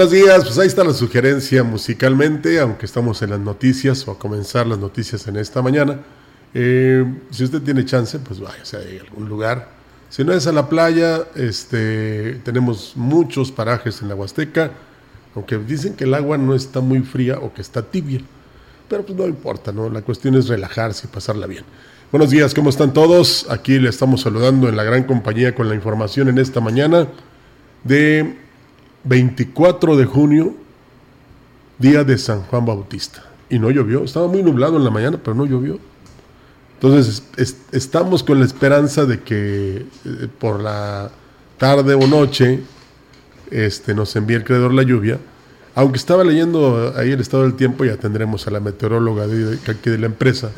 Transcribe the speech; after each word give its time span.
Buenos 0.00 0.14
días, 0.14 0.44
pues 0.44 0.58
ahí 0.58 0.66
está 0.66 0.82
la 0.82 0.94
sugerencia 0.94 1.62
musicalmente, 1.62 2.58
aunque 2.58 2.86
estamos 2.86 3.20
en 3.20 3.28
las 3.28 3.38
noticias 3.38 4.08
o 4.08 4.12
a 4.12 4.18
comenzar 4.18 4.66
las 4.66 4.78
noticias 4.78 5.28
en 5.28 5.36
esta 5.36 5.60
mañana. 5.60 6.00
Eh, 6.54 7.04
si 7.30 7.44
usted 7.44 7.60
tiene 7.60 7.84
chance, 7.84 8.18
pues 8.18 8.40
váyase 8.40 8.78
a 8.78 9.02
algún 9.02 9.28
lugar. 9.28 9.68
Si 10.08 10.24
no 10.24 10.32
es 10.32 10.46
a 10.46 10.52
la 10.52 10.70
playa, 10.70 11.26
este, 11.34 12.40
tenemos 12.44 12.94
muchos 12.96 13.52
parajes 13.52 14.00
en 14.00 14.08
la 14.08 14.14
Huasteca, 14.14 14.70
aunque 15.34 15.58
dicen 15.58 15.94
que 15.94 16.04
el 16.04 16.14
agua 16.14 16.38
no 16.38 16.54
está 16.54 16.80
muy 16.80 17.00
fría 17.00 17.38
o 17.38 17.52
que 17.52 17.60
está 17.60 17.82
tibia. 17.82 18.22
Pero 18.88 19.04
pues 19.04 19.18
no 19.18 19.26
importa, 19.26 19.70
¿no? 19.70 19.90
La 19.90 20.00
cuestión 20.00 20.34
es 20.34 20.48
relajarse 20.48 21.08
y 21.08 21.14
pasarla 21.14 21.46
bien. 21.46 21.64
Buenos 22.10 22.30
días, 22.30 22.54
¿cómo 22.54 22.70
están 22.70 22.94
todos? 22.94 23.46
Aquí 23.50 23.78
le 23.78 23.90
estamos 23.90 24.22
saludando 24.22 24.66
en 24.66 24.78
la 24.78 24.82
gran 24.82 25.04
compañía 25.04 25.54
con 25.54 25.68
la 25.68 25.74
información 25.74 26.30
en 26.30 26.38
esta 26.38 26.60
mañana 26.60 27.06
de 27.84 28.48
24 29.04 29.96
de 29.96 30.04
junio, 30.04 30.54
día 31.78 32.04
de 32.04 32.18
San 32.18 32.42
Juan 32.42 32.66
Bautista. 32.66 33.24
Y 33.48 33.58
no 33.58 33.70
llovió, 33.70 34.04
estaba 34.04 34.28
muy 34.28 34.42
nublado 34.42 34.76
en 34.76 34.84
la 34.84 34.90
mañana, 34.90 35.18
pero 35.22 35.34
no 35.34 35.46
llovió. 35.46 35.78
Entonces 36.74 37.22
estamos 37.72 38.22
con 38.22 38.38
la 38.38 38.46
esperanza 38.46 39.04
de 39.04 39.20
que 39.20 39.84
eh, 40.04 40.28
por 40.38 40.60
la 40.60 41.10
tarde 41.58 41.94
o 41.94 42.06
noche 42.06 42.60
este, 43.50 43.94
nos 43.94 44.16
envíe 44.16 44.36
el 44.36 44.44
creador 44.44 44.72
la 44.72 44.82
lluvia. 44.82 45.18
Aunque 45.74 45.98
estaba 45.98 46.24
leyendo 46.24 46.94
ahí 46.96 47.12
el 47.12 47.20
estado 47.20 47.42
del 47.42 47.54
tiempo, 47.54 47.84
ya 47.84 47.96
tendremos 47.96 48.46
a 48.46 48.50
la 48.50 48.60
meteoróloga 48.60 49.26
de, 49.26 49.98
la 49.98 50.06
empresa 50.06 50.50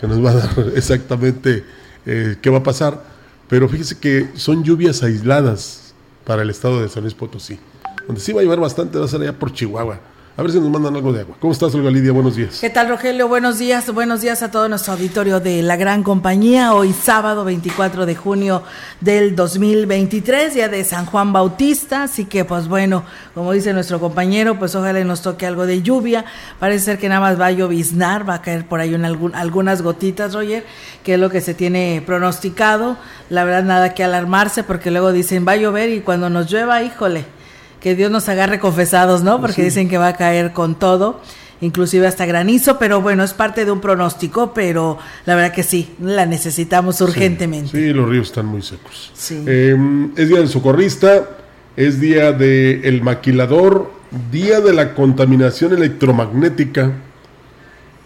que 0.00 0.06
nos 0.06 0.24
va 0.24 0.30
a 0.30 0.34
dar 0.34 0.72
exactamente 0.74 1.64
eh, 2.06 2.36
qué 2.40 2.50
va 2.50 2.58
a 2.58 2.62
pasar. 2.62 3.02
Pero 3.48 3.68
fíjese 3.68 3.98
que 3.98 4.28
son 4.36 4.64
lluvias 4.64 5.02
aisladas 5.02 5.92
para 6.24 6.42
el 6.42 6.50
estado 6.50 6.80
de 6.80 6.88
San 6.88 7.02
Luis 7.02 7.14
Potosí. 7.14 7.58
Donde 8.08 8.22
sí 8.22 8.32
va 8.32 8.40
a 8.40 8.44
llover 8.44 8.58
bastante 8.58 8.98
va 8.98 9.04
a 9.04 9.08
ser 9.08 9.20
allá 9.20 9.34
por 9.34 9.52
Chihuahua. 9.52 10.00
A 10.34 10.40
ver 10.40 10.50
si 10.50 10.58
nos 10.58 10.70
mandan 10.70 10.96
algo 10.96 11.12
de 11.12 11.20
agua. 11.20 11.36
¿Cómo 11.38 11.52
estás, 11.52 11.74
Olga 11.74 11.90
Lidia? 11.90 12.10
Buenos 12.10 12.36
días. 12.36 12.58
¿Qué 12.58 12.70
tal, 12.70 12.88
Rogelio? 12.88 13.28
Buenos 13.28 13.58
días. 13.58 13.92
Buenos 13.92 14.22
días 14.22 14.42
a 14.42 14.50
todo 14.50 14.66
nuestro 14.66 14.94
auditorio 14.94 15.40
de 15.40 15.60
la 15.62 15.76
gran 15.76 16.02
compañía. 16.02 16.72
Hoy 16.72 16.94
sábado 16.94 17.44
24 17.44 18.06
de 18.06 18.14
junio 18.14 18.62
del 19.02 19.36
2023, 19.36 20.54
día 20.54 20.70
de 20.70 20.84
San 20.84 21.04
Juan 21.04 21.34
Bautista. 21.34 22.04
Así 22.04 22.24
que, 22.24 22.46
pues 22.46 22.66
bueno, 22.66 23.04
como 23.34 23.52
dice 23.52 23.74
nuestro 23.74 24.00
compañero, 24.00 24.58
pues 24.58 24.74
ojalá 24.74 25.04
nos 25.04 25.20
toque 25.20 25.44
algo 25.44 25.66
de 25.66 25.82
lluvia. 25.82 26.24
Parece 26.58 26.86
ser 26.86 26.98
que 26.98 27.10
nada 27.10 27.20
más 27.20 27.38
va 27.38 27.46
a 27.46 27.50
lloviznar, 27.52 28.26
va 28.26 28.34
a 28.34 28.42
caer 28.42 28.64
por 28.64 28.80
ahí 28.80 28.94
en 28.94 29.04
algún, 29.04 29.34
algunas 29.34 29.82
gotitas, 29.82 30.32
Roger, 30.32 30.64
que 31.02 31.14
es 31.14 31.20
lo 31.20 31.28
que 31.28 31.42
se 31.42 31.52
tiene 31.52 32.02
pronosticado. 32.06 32.96
La 33.28 33.44
verdad, 33.44 33.64
nada 33.64 33.92
que 33.92 34.02
alarmarse 34.02 34.64
porque 34.64 34.90
luego 34.90 35.12
dicen 35.12 35.44
va 35.46 35.52
a 35.52 35.56
llover 35.56 35.90
y 35.90 36.00
cuando 36.00 36.30
nos 36.30 36.50
llueva, 36.50 36.82
híjole 36.82 37.37
que 37.80 37.94
Dios 37.94 38.10
nos 38.10 38.28
agarre 38.28 38.58
confesados, 38.58 39.22
¿no? 39.22 39.40
Porque 39.40 39.62
dicen 39.62 39.88
que 39.88 39.98
va 39.98 40.08
a 40.08 40.16
caer 40.16 40.52
con 40.52 40.74
todo, 40.74 41.20
inclusive 41.60 42.06
hasta 42.06 42.26
granizo, 42.26 42.78
pero 42.78 43.00
bueno, 43.00 43.22
es 43.22 43.32
parte 43.32 43.64
de 43.64 43.70
un 43.70 43.80
pronóstico, 43.80 44.52
pero 44.52 44.98
la 45.26 45.34
verdad 45.34 45.52
que 45.52 45.62
sí, 45.62 45.94
la 46.00 46.26
necesitamos 46.26 47.00
urgentemente. 47.00 47.70
Sí, 47.70 47.92
los 47.92 48.08
ríos 48.08 48.28
están 48.28 48.46
muy 48.46 48.62
secos. 48.62 49.12
Sí. 49.14 49.42
Em, 49.46 50.12
es 50.16 50.28
día 50.28 50.38
del 50.38 50.48
socorrista, 50.48 51.28
es 51.76 52.00
día 52.00 52.32
del 52.32 53.02
maquilador, 53.02 53.92
día 54.30 54.60
de 54.60 54.72
la 54.72 54.94
contaminación 54.94 55.72
electromagnética 55.72 56.92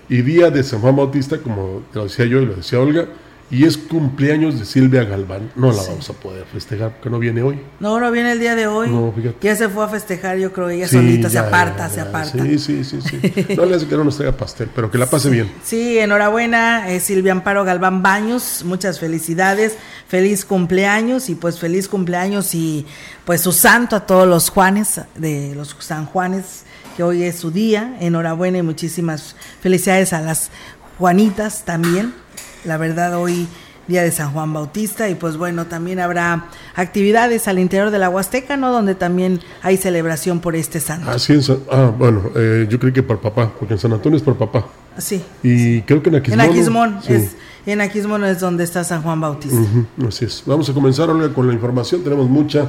y 0.09 0.23
día 0.23 0.51
de 0.51 0.63
San 0.63 0.81
Juan 0.81 0.97
Bautista, 0.97 1.39
como 1.39 1.83
lo 1.95 2.05
decía 2.05 2.27
yo 2.27 2.41
y 2.43 2.47
lo 2.47 2.55
decía 2.55 2.81
Olga 2.81 3.07
y 3.53 3.67
es 3.67 3.77
cumpleaños 3.77 4.59
de 4.59 4.65
Silvia 4.65 5.05
Galván. 5.05 5.53
No 5.57 5.73
la 5.73 5.83
vamos 5.83 6.09
a 6.09 6.15
poder 6.15 6.47
festejar 6.47 6.93
porque 6.93 7.11
no 7.11 7.19
viene 7.19 7.43
hoy. 7.43 7.61
No, 7.81 8.01
no 8.01 8.11
viene 8.11 8.33
el 8.33 8.41
día 8.41 8.55
de 8.55 8.67
hoy. 8.67 8.89
No, 8.89 9.13
fíjate. 9.15 9.37
Ya 9.43 9.55
se 9.55 9.69
fue 9.69 9.85
a 9.85 9.89
festejar, 9.89 10.39
yo 10.39 10.55
creo, 10.55 10.71
ella 10.71 10.89
solita 10.89 11.29
se 11.29 11.39
aparta, 11.39 11.91
se 11.91 12.01
aparta. 12.01 12.43
Sí, 12.43 12.59
sí, 12.59 12.83
sí, 12.83 13.01
sí. 13.03 13.21
No 13.55 13.67
le 13.67 13.77
hace 13.77 13.87
que 13.87 13.95
no 13.95 14.05
nos 14.05 14.17
traiga 14.17 14.35
pastel, 14.35 14.71
pero 14.75 14.91
que 14.91 14.97
la 14.97 15.05
pase 15.05 15.29
bien. 15.29 15.53
Sí, 15.63 15.99
enhorabuena, 15.99 16.91
eh, 16.91 16.99
Silvia 16.99 17.33
Amparo 17.33 17.63
Galván 17.63 18.03
Baños, 18.03 18.63
muchas 18.65 18.99
felicidades, 18.99 19.77
feliz 20.09 20.47
cumpleaños 20.47 21.29
y 21.29 21.35
pues 21.35 21.59
feliz 21.59 21.89
cumpleaños 21.89 22.55
y 22.55 22.87
pues 23.27 23.43
su 23.43 23.53
santo 23.53 23.97
a 23.97 24.07
todos 24.07 24.27
los 24.27 24.49
Juanes, 24.49 24.99
de 25.15 25.55
los 25.55 25.77
San 25.79 26.07
Juanes, 26.07 26.65
que 26.97 27.03
hoy 27.03 27.23
es 27.25 27.41
su 27.41 27.51
día. 27.51 27.99
Enhorabuena 28.01 28.57
y 28.57 28.63
muchísimas 28.63 29.37
felicidades 29.61 30.15
a 30.15 30.23
las 30.23 30.51
Juanitas 30.99 31.67
también 31.67 32.22
la 32.65 32.77
verdad 32.77 33.17
hoy 33.17 33.49
día 33.89 34.03
de 34.03 34.11
San 34.13 34.33
Juan 34.33 34.53
Bautista 34.53 35.09
y 35.09 35.15
pues 35.15 35.37
bueno, 35.37 35.67
también 35.67 35.99
habrá 35.99 36.47
actividades 36.75 37.49
al 37.49 37.59
interior 37.59 37.91
de 37.91 37.99
la 37.99 38.09
Huasteca, 38.09 38.57
¿no? 38.57 38.73
Donde 38.73 38.95
también 38.95 39.41
hay 39.63 39.77
celebración 39.77 40.41
por 40.41 40.55
este 40.55 40.81
santo. 40.81 41.11
Así 41.11 41.35
es, 41.35 41.51
ah, 41.71 41.93
bueno, 41.97 42.31
eh, 42.37 42.67
yo 42.69 42.79
creo 42.79 42.93
que 42.93 43.03
por 43.03 43.21
papá, 43.21 43.53
porque 43.59 43.75
en 43.75 43.81
San 43.81 43.93
Antonio 43.93 44.17
es 44.17 44.23
por 44.23 44.37
papá. 44.37 44.67
Sí. 44.99 45.23
Y 45.43 45.83
creo 45.83 46.03
que 46.03 46.11
en 46.11 46.17
Aquismón. 46.17 46.41
En 46.41 46.51
Aquismón, 46.51 46.99
es, 47.09 47.37
en 47.67 47.81
Aquismón 47.81 48.25
es 48.25 48.41
donde 48.41 48.65
está 48.65 48.85
San 48.85 49.03
Juan 49.03 49.21
Bautista. 49.21 49.59
así 50.07 50.27
es. 50.27 50.43
Vamos 50.47 50.69
a 50.69 50.73
comenzar, 50.73 51.11
Olga, 51.11 51.33
con 51.33 51.47
la 51.47 51.53
información, 51.55 52.03
tenemos 52.03 52.29
mucha 52.29 52.69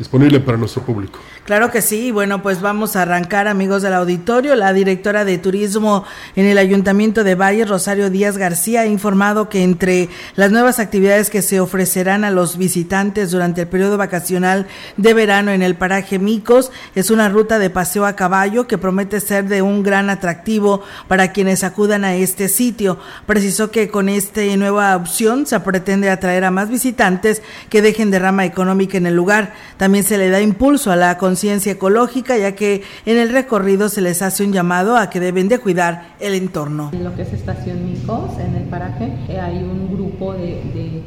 disponible 0.00 0.40
para 0.40 0.56
nuestro 0.56 0.82
público. 0.82 1.18
Claro 1.44 1.70
que 1.70 1.82
sí, 1.82 2.10
bueno, 2.10 2.42
pues 2.42 2.62
vamos 2.62 2.96
a 2.96 3.02
arrancar, 3.02 3.46
amigos 3.48 3.82
del 3.82 3.92
auditorio. 3.92 4.54
La 4.54 4.72
directora 4.72 5.26
de 5.26 5.36
turismo 5.36 6.04
en 6.36 6.46
el 6.46 6.56
Ayuntamiento 6.56 7.22
de 7.22 7.34
Valle, 7.34 7.66
Rosario 7.66 8.08
Díaz 8.08 8.38
García, 8.38 8.80
ha 8.80 8.86
informado 8.86 9.50
que 9.50 9.62
entre 9.62 10.08
las 10.36 10.50
nuevas 10.52 10.78
actividades 10.78 11.28
que 11.28 11.42
se 11.42 11.60
ofrecerán 11.60 12.24
a 12.24 12.30
los 12.30 12.56
visitantes 12.56 13.30
durante 13.30 13.60
el 13.60 13.68
periodo 13.68 13.98
vacacional 13.98 14.66
de 14.96 15.12
verano 15.12 15.50
en 15.50 15.60
el 15.60 15.76
paraje 15.76 16.18
Micos 16.18 16.72
es 16.94 17.10
una 17.10 17.28
ruta 17.28 17.58
de 17.58 17.68
paseo 17.68 18.06
a 18.06 18.16
caballo 18.16 18.66
que 18.66 18.78
promete 18.78 19.20
ser 19.20 19.48
de 19.48 19.60
un 19.60 19.82
gran 19.82 20.08
atractivo 20.08 20.82
para 21.08 21.32
quienes 21.32 21.62
acudan 21.62 22.04
a 22.06 22.14
este 22.14 22.48
sitio. 22.48 22.98
Precisó 23.26 23.70
que 23.70 23.88
con 23.90 24.08
esta 24.08 24.40
nueva 24.56 24.96
opción 24.96 25.44
se 25.44 25.60
pretende 25.60 26.08
atraer 26.08 26.44
a 26.44 26.50
más 26.50 26.70
visitantes 26.70 27.42
que 27.68 27.82
dejen 27.82 28.10
derrama 28.10 28.46
económica 28.46 28.96
en 28.96 29.04
el 29.04 29.14
lugar. 29.14 29.52
También 29.76 29.89
se 30.02 30.18
le 30.18 30.30
da 30.30 30.40
impulso 30.40 30.90
a 30.90 30.96
la 30.96 31.18
conciencia 31.18 31.72
ecológica, 31.72 32.36
ya 32.38 32.54
que 32.54 32.82
en 33.04 33.18
el 33.18 33.30
recorrido 33.30 33.88
se 33.88 34.00
les 34.00 34.22
hace 34.22 34.44
un 34.44 34.52
llamado 34.52 34.96
a 34.96 35.10
que 35.10 35.20
deben 35.20 35.48
de 35.48 35.58
cuidar 35.58 36.14
el 36.20 36.34
entorno. 36.34 36.90
En 36.92 37.04
lo 37.04 37.14
que 37.14 37.22
es 37.22 37.32
Estación 37.32 37.78
en 37.78 38.56
el 38.56 38.64
paraje, 38.68 39.12
eh, 39.28 39.40
hay 39.40 39.58
un 39.58 39.94
grupo 39.94 40.32
de, 40.34 41.02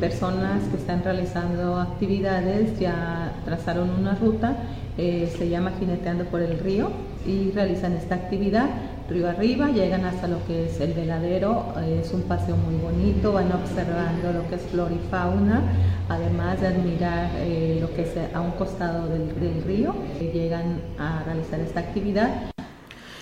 personas 0.00 0.62
que 0.64 0.76
están 0.76 1.02
realizando 1.02 1.78
actividades, 1.78 2.78
ya 2.78 3.32
trazaron 3.44 3.90
una 3.90 4.14
ruta, 4.14 4.56
eh, 4.96 5.32
se 5.36 5.48
llama 5.48 5.72
Jineteando 5.78 6.24
por 6.24 6.42
el 6.42 6.58
Río 6.58 6.90
y 7.26 7.50
realizan 7.52 7.92
esta 7.92 8.14
actividad 8.14 8.68
río 9.08 9.28
arriba, 9.28 9.68
llegan 9.70 10.04
hasta 10.04 10.28
lo 10.28 10.44
que 10.46 10.66
es 10.66 10.80
el 10.80 10.92
veladero, 10.92 11.72
es 11.86 12.12
un 12.12 12.22
paseo 12.22 12.56
muy 12.56 12.76
bonito, 12.76 13.32
van 13.32 13.50
observando 13.52 14.32
lo 14.32 14.46
que 14.48 14.56
es 14.56 14.62
flora 14.62 14.92
y 14.94 15.00
fauna, 15.10 15.62
además 16.08 16.60
de 16.60 16.66
admirar 16.66 17.30
eh, 17.36 17.78
lo 17.80 17.92
que 17.94 18.02
es 18.02 18.34
a 18.34 18.40
un 18.40 18.50
costado 18.52 19.08
del, 19.08 19.28
del 19.40 19.62
río, 19.64 19.94
llegan 20.20 20.80
a 20.98 21.22
realizar 21.24 21.58
esta 21.60 21.80
actividad. 21.80 22.50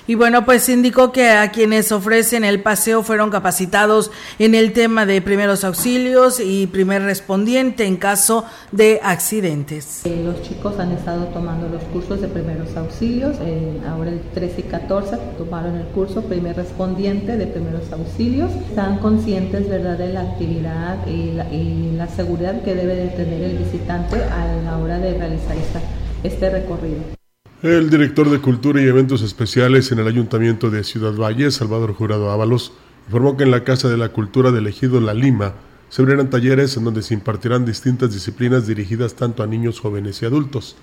Y 0.09 0.15
bueno, 0.15 0.45
pues 0.45 0.69
indicó 0.69 1.11
que 1.11 1.31
a 1.31 1.51
quienes 1.51 1.91
ofrecen 1.91 2.45
el 2.45 2.63
paseo 2.63 3.03
fueron 3.03 3.31
capacitados 3.31 4.13
en 4.39 4.55
el 4.55 4.73
tema 4.73 5.05
de 5.05 5.21
primeros 5.21 5.65
auxilios 5.65 6.39
y 6.39 6.69
primer 6.69 7.03
respondiente 7.03 7.87
en 7.87 7.97
caso 7.97 8.45
de 8.71 9.01
accidentes. 9.03 10.07
Eh, 10.07 10.23
los 10.25 10.43
chicos 10.43 10.79
han 10.79 10.93
estado 10.93 11.25
tomando 11.27 11.69
los 11.69 11.83
cursos 11.85 12.21
de 12.21 12.29
primeros 12.29 12.77
auxilios, 12.77 13.37
eh, 13.41 13.81
ahora 13.89 14.11
el 14.11 14.21
13 14.21 14.61
y 14.61 14.65
14 14.65 15.17
tomaron 15.39 15.75
el 15.75 15.87
curso 15.87 16.23
primer 16.23 16.55
respondiente 16.55 17.37
de 17.37 17.47
primeros 17.47 17.91
auxilios. 17.93 18.53
Están 18.69 18.99
conscientes, 18.99 19.69
¿verdad?, 19.69 19.99
de 19.99 20.13
la 20.13 20.21
actividad 20.21 21.05
y 21.07 21.33
la, 21.33 21.53
y 21.53 21.93
la 21.97 22.07
seguridad 22.07 22.63
que 22.63 22.75
debe 22.75 22.95
de 22.95 23.09
tener 23.09 23.43
el 23.43 23.59
visitante 23.59 24.23
a 24.23 24.55
la 24.65 24.79
hora 24.79 24.99
de 24.99 25.15
realizar 25.19 25.57
esta, 25.57 25.81
este 26.23 26.51
recorrido. 26.51 27.26
El 27.63 27.89
director 27.89 28.29
de 28.29 28.39
Cultura 28.39 28.83
y 28.83 28.87
Eventos 28.87 29.23
Especiales 29.23 29.91
en 29.91 29.99
el 29.99 30.07
Ayuntamiento 30.07 30.69
de 30.69 30.85
Ciudad 30.85 31.15
Valle, 31.15 31.51
Salvador 31.51 31.95
Jurado 31.95 32.31
Ábalos, 32.31 32.75
informó 33.07 33.39
que 33.39 33.45
en 33.45 33.51
la 33.51 33.65
Casa 33.65 33.89
de 33.89 33.97
la 33.97 34.11
Cultura 34.11 34.51
del 34.51 34.67
Ejido 34.67 35.01
La 35.01 35.15
Lima 35.15 35.55
se 35.89 36.03
abrirán 36.03 36.29
talleres 36.29 36.77
en 36.77 36.85
donde 36.85 37.01
se 37.01 37.15
impartirán 37.15 37.65
distintas 37.65 38.13
disciplinas 38.13 38.67
dirigidas 38.67 39.15
tanto 39.15 39.43
a 39.43 39.47
niños, 39.47 39.81
jóvenes 39.81 40.21
y 40.21 40.27
adultos. 40.27 40.77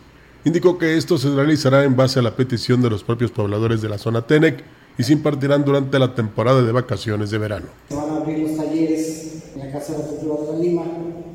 Indicó 0.45 0.79
que 0.79 0.97
esto 0.97 1.19
se 1.19 1.33
realizará 1.35 1.83
en 1.83 1.95
base 1.95 2.17
a 2.17 2.23
la 2.23 2.35
petición 2.35 2.81
de 2.81 2.89
los 2.89 3.03
propios 3.03 3.29
pobladores 3.29 3.83
de 3.83 3.89
la 3.89 3.99
zona 3.99 4.23
TENEC 4.23 4.63
y 4.97 5.03
se 5.03 5.13
impartirán 5.13 5.63
durante 5.63 5.99
la 5.99 6.15
temporada 6.15 6.63
de 6.63 6.71
vacaciones 6.71 7.29
de 7.29 7.37
verano. 7.37 7.67
Se 7.89 7.95
van 7.95 8.09
a 8.09 8.17
abrir 8.17 8.39
los 8.39 8.57
talleres 8.57 9.43
en 9.53 9.59
la 9.59 9.71
Casa 9.71 9.93
de 9.93 9.99
la 9.99 10.05
Cultura 10.05 10.41
de 10.41 10.53
La 10.53 10.59
Lima 10.59 10.83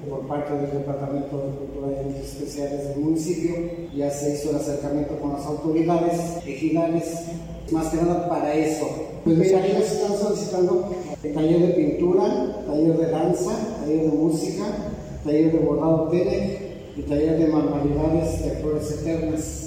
por 0.08 0.26
parte 0.26 0.52
del 0.54 0.72
Departamento 0.72 1.36
de 1.36 1.58
Cultura 1.58 1.92
y 1.92 2.00
Eventos 2.00 2.17
Especiales 2.28 2.88
del 2.88 2.98
municipio. 2.98 3.54
Ya 3.94 4.10
se 4.10 4.34
hizo 4.34 4.50
el 4.50 4.56
acercamiento 4.56 5.18
con 5.18 5.32
las 5.32 5.44
autoridades 5.46 6.44
ejidales, 6.46 7.04
más 7.70 7.88
que 7.88 7.96
nada 7.96 8.28
para 8.28 8.54
eso. 8.54 8.86
Pues 9.24 9.38
mira, 9.38 9.66
ellos 9.66 9.90
están 9.90 10.16
solicitando 10.16 10.90
taller 11.22 11.60
de 11.60 11.68
pintura, 11.74 12.64
taller 12.66 12.96
de 12.96 13.10
danza, 13.10 13.80
taller 13.80 14.10
de 14.10 14.16
música, 14.16 14.64
taller 15.24 15.52
de 15.52 15.58
bordado 15.58 16.08
tele 16.08 16.58
y 16.96 17.02
taller 17.02 17.38
de 17.38 17.46
manualidades 17.48 18.44
de 18.44 18.50
flores 18.62 18.90
eternas. 18.92 19.64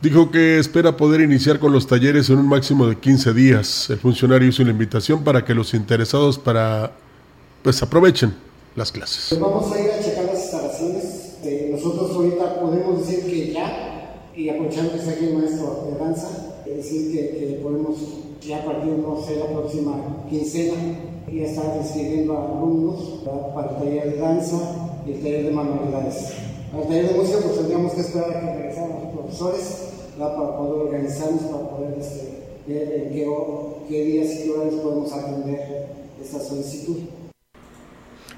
Dijo 0.00 0.30
que 0.30 0.58
espera 0.58 0.96
poder 0.96 1.20
iniciar 1.20 1.58
con 1.58 1.72
los 1.72 1.88
talleres 1.88 2.30
en 2.30 2.38
un 2.38 2.46
máximo 2.46 2.86
de 2.86 2.96
15 2.96 3.32
días. 3.34 3.90
El 3.90 3.98
funcionario 3.98 4.48
hizo 4.48 4.62
una 4.62 4.70
invitación 4.70 5.24
para 5.24 5.44
que 5.44 5.54
los 5.54 5.74
interesados 5.74 6.38
para 6.38 6.92
pues 7.62 7.82
aprovechen 7.82 8.32
las 8.76 8.92
clases. 8.92 9.26
Pues 9.30 9.40
vamos 9.40 9.72
a 9.72 9.80
ir 9.80 9.90
a 9.90 10.02
checar 10.02 10.24
las 10.26 10.38
instalaciones. 10.38 11.36
Eh, 11.42 11.70
nosotros 11.72 12.12
ahorita 12.12 12.60
podemos 12.60 13.06
decir 13.06 13.24
que 13.24 13.52
ya, 13.52 14.30
y 14.36 14.48
aprovechando 14.48 14.92
que 14.92 14.97
aquí 15.08 15.26
el 15.26 15.38
maestro 15.38 15.88
de 15.90 15.98
danza, 15.98 16.28
decir 16.64 17.12
que, 17.12 17.60
podemos 17.62 17.96
ya 18.40 18.58
a 18.58 18.64
partir, 18.64 18.92
no 18.92 19.20
sé, 19.20 19.36
la 19.36 19.46
próxima 19.46 20.24
quincena, 20.28 20.74
ya 21.32 21.44
estar 21.44 21.76
inscribiendo 21.80 22.36
a 22.36 22.44
alumnos 22.44 23.20
para 23.54 23.70
el 23.70 23.76
taller 23.76 24.12
de 24.12 24.18
danza 24.18 24.56
y 25.06 25.12
el 25.12 25.22
taller 25.22 25.44
de 25.46 25.50
manualidades. 25.50 26.32
Al 26.74 26.86
taller 26.86 27.12
de 27.12 27.18
música 27.18 27.38
pues 27.42 27.56
tendríamos 27.56 27.92
que 27.92 28.00
esperar 28.00 28.30
a 28.30 28.40
que 28.40 28.56
regresaran 28.56 28.90
los 28.90 29.12
profesores 29.12 29.88
para 30.18 30.58
poder 30.58 30.86
organizarnos, 30.86 31.42
para 31.42 31.70
poder 31.70 31.98
este, 31.98 32.38
ver 32.66 32.92
en 32.92 33.88
qué, 33.88 34.04
días 34.04 34.34
y 34.34 34.44
qué 34.44 34.50
horarios 34.50 34.80
podemos 34.80 35.12
atender 35.12 35.88
esta 36.22 36.40
solicitud. 36.40 36.96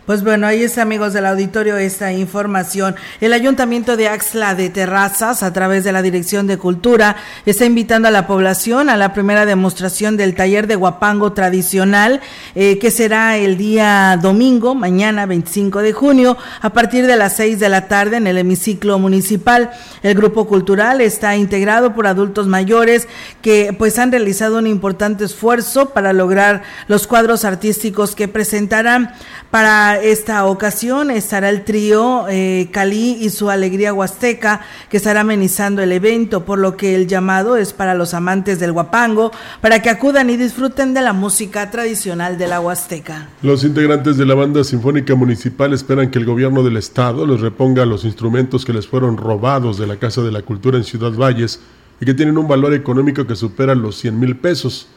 Pues 0.06 0.24
bueno, 0.24 0.46
ahí 0.46 0.62
está, 0.64 0.82
amigos 0.82 1.12
del 1.12 1.26
auditorio, 1.26 1.76
esta 1.76 2.12
información. 2.12 2.96
El 3.20 3.32
Ayuntamiento 3.32 3.96
de 3.96 4.08
Axla 4.08 4.54
de 4.54 4.70
Terrazas, 4.70 5.42
a 5.42 5.52
través 5.52 5.84
de 5.84 5.92
la 5.92 6.02
Dirección 6.02 6.46
de 6.46 6.56
Cultura, 6.56 7.16
está 7.46 7.66
invitando 7.66 8.08
a 8.08 8.10
la 8.10 8.26
población 8.26 8.88
a 8.88 8.96
la 8.96 9.12
primera 9.12 9.46
demostración 9.46 10.16
del 10.16 10.34
taller 10.34 10.66
de 10.66 10.74
guapango 10.74 11.32
tradicional, 11.32 12.20
eh, 12.54 12.78
que 12.78 12.90
será 12.90 13.36
el 13.36 13.56
día 13.56 14.18
domingo, 14.20 14.74
mañana 14.74 15.26
25 15.26 15.80
de 15.80 15.92
junio, 15.92 16.36
a 16.60 16.70
partir 16.70 17.06
de 17.06 17.16
las 17.16 17.36
6 17.36 17.60
de 17.60 17.68
la 17.68 17.86
tarde 17.86 18.16
en 18.16 18.26
el 18.26 18.38
hemiciclo 18.38 18.98
municipal. 18.98 19.70
El 20.02 20.14
grupo 20.14 20.48
cultural 20.48 21.02
está 21.02 21.36
integrado 21.36 21.94
por 21.94 22.06
adultos 22.06 22.46
mayores 22.46 23.06
que 23.42 23.76
pues 23.78 23.98
han 23.98 24.10
realizado 24.10 24.58
un 24.58 24.66
importante 24.66 25.24
esfuerzo 25.24 25.90
para 25.90 26.12
lograr 26.12 26.62
los 26.88 27.06
cuadros 27.06 27.44
artísticos 27.44 28.16
que 28.16 28.28
presentarán 28.28 29.12
para 29.50 29.89
esta 29.96 30.46
ocasión 30.46 31.10
estará 31.10 31.48
el 31.48 31.64
trío 31.64 32.26
eh, 32.28 32.68
Cali 32.70 33.18
y 33.20 33.30
su 33.30 33.50
alegría 33.50 33.92
huasteca 33.92 34.60
que 34.88 34.96
estará 34.96 35.20
amenizando 35.20 35.82
el 35.82 35.92
evento, 35.92 36.44
por 36.44 36.58
lo 36.58 36.76
que 36.76 36.94
el 36.94 37.06
llamado 37.06 37.56
es 37.56 37.72
para 37.72 37.94
los 37.94 38.14
amantes 38.14 38.60
del 38.60 38.72
guapango, 38.72 39.32
para 39.60 39.82
que 39.82 39.90
acudan 39.90 40.30
y 40.30 40.36
disfruten 40.36 40.94
de 40.94 41.02
la 41.02 41.12
música 41.12 41.70
tradicional 41.70 42.38
de 42.38 42.48
la 42.48 42.60
huasteca. 42.60 43.28
Los 43.42 43.64
integrantes 43.64 44.16
de 44.16 44.26
la 44.26 44.34
banda 44.34 44.64
sinfónica 44.64 45.14
municipal 45.14 45.72
esperan 45.72 46.10
que 46.10 46.18
el 46.18 46.24
gobierno 46.24 46.62
del 46.62 46.76
estado 46.76 47.26
les 47.26 47.40
reponga 47.40 47.84
los 47.86 48.04
instrumentos 48.04 48.64
que 48.64 48.72
les 48.72 48.86
fueron 48.86 49.16
robados 49.16 49.78
de 49.78 49.86
la 49.86 49.96
Casa 49.96 50.22
de 50.22 50.32
la 50.32 50.42
Cultura 50.42 50.78
en 50.78 50.84
Ciudad 50.84 51.12
Valles 51.12 51.60
y 52.00 52.06
que 52.06 52.14
tienen 52.14 52.38
un 52.38 52.48
valor 52.48 52.74
económico 52.74 53.26
que 53.26 53.36
supera 53.36 53.74
los 53.74 53.96
100 53.96 54.18
mil 54.18 54.36
pesos. 54.36 54.88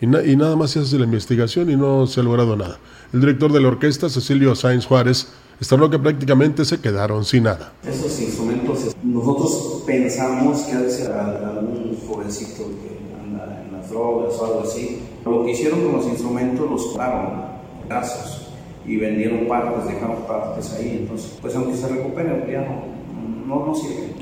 Y, 0.00 0.06
y 0.06 0.36
nada 0.36 0.56
más 0.56 0.72
se 0.72 0.80
hace 0.80 0.98
la 0.98 1.04
investigación 1.04 1.70
y 1.70 1.76
no 1.76 2.06
se 2.06 2.20
ha 2.20 2.22
logrado 2.22 2.56
nada. 2.56 2.78
El 3.12 3.20
director 3.20 3.52
de 3.52 3.60
la 3.60 3.68
orquesta, 3.68 4.08
Cecilio 4.08 4.54
Sáenz 4.54 4.86
Juárez, 4.86 5.28
estará 5.60 5.90
que 5.90 5.98
prácticamente 5.98 6.64
se 6.64 6.80
quedaron 6.80 7.26
sin 7.26 7.42
nada. 7.42 7.74
Esos 7.86 8.18
instrumentos, 8.18 8.96
nosotros 9.02 9.82
pensamos 9.84 10.60
que 10.62 10.76
de 10.76 10.90
ser 10.90 11.12
algún 11.12 11.94
jovencito 12.08 12.64
que 12.80 13.20
anda 13.22 13.62
en 13.66 13.76
las 13.76 13.90
drogas 13.90 14.32
o 14.40 14.46
algo 14.46 14.62
así. 14.62 15.02
Lo 15.26 15.44
que 15.44 15.50
hicieron 15.50 15.82
con 15.82 15.92
los 15.98 16.06
instrumentos 16.06 16.70
los 16.70 16.86
pararon 16.96 17.42
pedazos 17.86 18.48
y 18.86 18.96
vendieron 18.96 19.46
partes, 19.46 19.92
dejaron 19.92 20.22
partes 20.26 20.72
ahí. 20.72 21.00
Entonces, 21.02 21.36
pues 21.42 21.54
aunque 21.54 21.76
se 21.76 21.88
recuperen, 21.88 22.46
ya 22.50 22.62
no, 22.62 23.46
no, 23.46 23.66
no 23.66 23.74
sirve. 23.74 24.21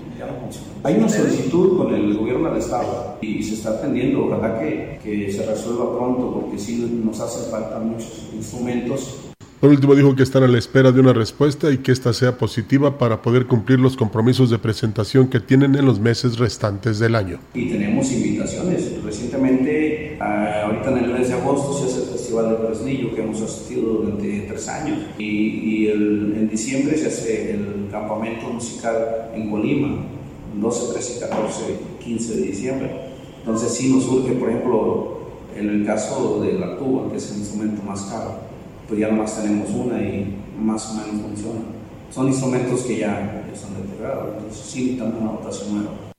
Hay 0.83 0.95
una 0.97 1.09
solicitud 1.09 1.79
con 1.79 1.95
el 1.95 2.17
gobierno 2.17 2.49
del 2.51 2.59
Estado 2.59 3.19
y 3.21 3.43
se 3.43 3.55
está 3.55 3.71
atendiendo. 3.71 4.27
Ojalá 4.27 4.59
que, 4.59 4.99
que 5.03 5.33
se 5.33 5.47
resuelva 5.47 5.97
pronto 5.97 6.41
porque 6.41 6.59
sí 6.59 7.01
nos 7.05 7.21
hace 7.21 7.51
falta 7.51 7.79
muchos 7.79 8.29
instrumentos 8.35 9.31
por 9.61 9.69
último, 9.69 9.95
dijo 9.95 10.17
que 10.17 10.23
están 10.23 10.43
a 10.43 10.49
la 10.49 10.57
espera 10.57 10.91
de 10.91 11.01
una 11.01 11.13
respuesta 11.13 11.71
y 11.71 11.79
que 11.79 11.93
ésta 11.93 12.15
sea 12.15 12.39
positiva 12.39 12.97
para 12.97 13.21
poder 13.21 13.45
cumplir 13.45 13.79
los 13.79 13.95
compromisos 13.95 14.49
de 14.49 14.59
presentación 14.59 15.29
que 15.29 15.39
tienen 15.39 15.75
en 15.75 15.85
los 15.85 16.01
meses 16.01 16.39
restantes 16.39 16.99
del 16.99 17.15
año. 17.15 17.41
Y 17.53 17.69
tenemos 17.69 18.11
invitaciones. 18.11 19.03
Recientemente, 19.05 20.17
ah, 20.19 20.63
ahorita 20.65 20.93
en 20.93 21.05
el 21.05 21.13
mes 21.13 21.29
de 21.29 21.35
agosto, 21.35 21.75
se 21.75 21.93
hace 21.93 22.00
Festival 22.31 22.51
de 22.51 22.67
Fresnillo 22.67 23.15
que 23.15 23.23
hemos 23.23 23.43
asistido 23.43 23.83
durante 23.95 24.41
tres 24.49 24.69
años. 24.69 24.99
Y, 25.19 25.25
y 25.25 25.87
el, 25.89 26.35
en 26.37 26.49
diciembre 26.49 26.97
se 26.97 27.09
hace 27.09 27.53
el 27.53 27.89
campamento 27.91 28.47
musical 28.49 29.31
en 29.35 29.51
Colima, 29.51 30.05
12, 30.61 30.93
13, 30.93 31.21
14, 31.21 31.61
15 32.03 32.37
de 32.37 32.43
diciembre. 32.43 32.91
Entonces, 33.41 33.73
sí 33.73 33.93
nos 33.93 34.05
surge, 34.05 34.33
por 34.33 34.49
ejemplo, 34.49 35.19
en 35.57 35.69
el 35.69 35.87
caso 35.87 36.41
de 36.43 36.53
la 36.55 36.79
tuba, 36.79 37.11
que 37.11 37.17
es 37.17 37.31
el 37.33 37.39
instrumento 37.39 37.83
más 37.83 38.03
caro 38.03 38.51
pues 38.91 38.99
ya 38.99 39.09
nomás 39.09 39.41
tenemos 39.41 39.71
una 39.71 40.03
y 40.03 40.35
más 40.61 40.91
o 40.91 40.95
menos 40.95 41.23
funciona. 41.23 41.61
Son 42.11 42.27
instrumentos 42.27 42.81
que 42.83 42.99
ya, 42.99 43.47
están 43.53 43.81
deteriorados, 43.81 44.35
entonces 44.37 44.67
sí 44.67 44.97
también 44.99 45.23
una 45.23 45.31
votación 45.31 45.77
nueva. 45.77 46.10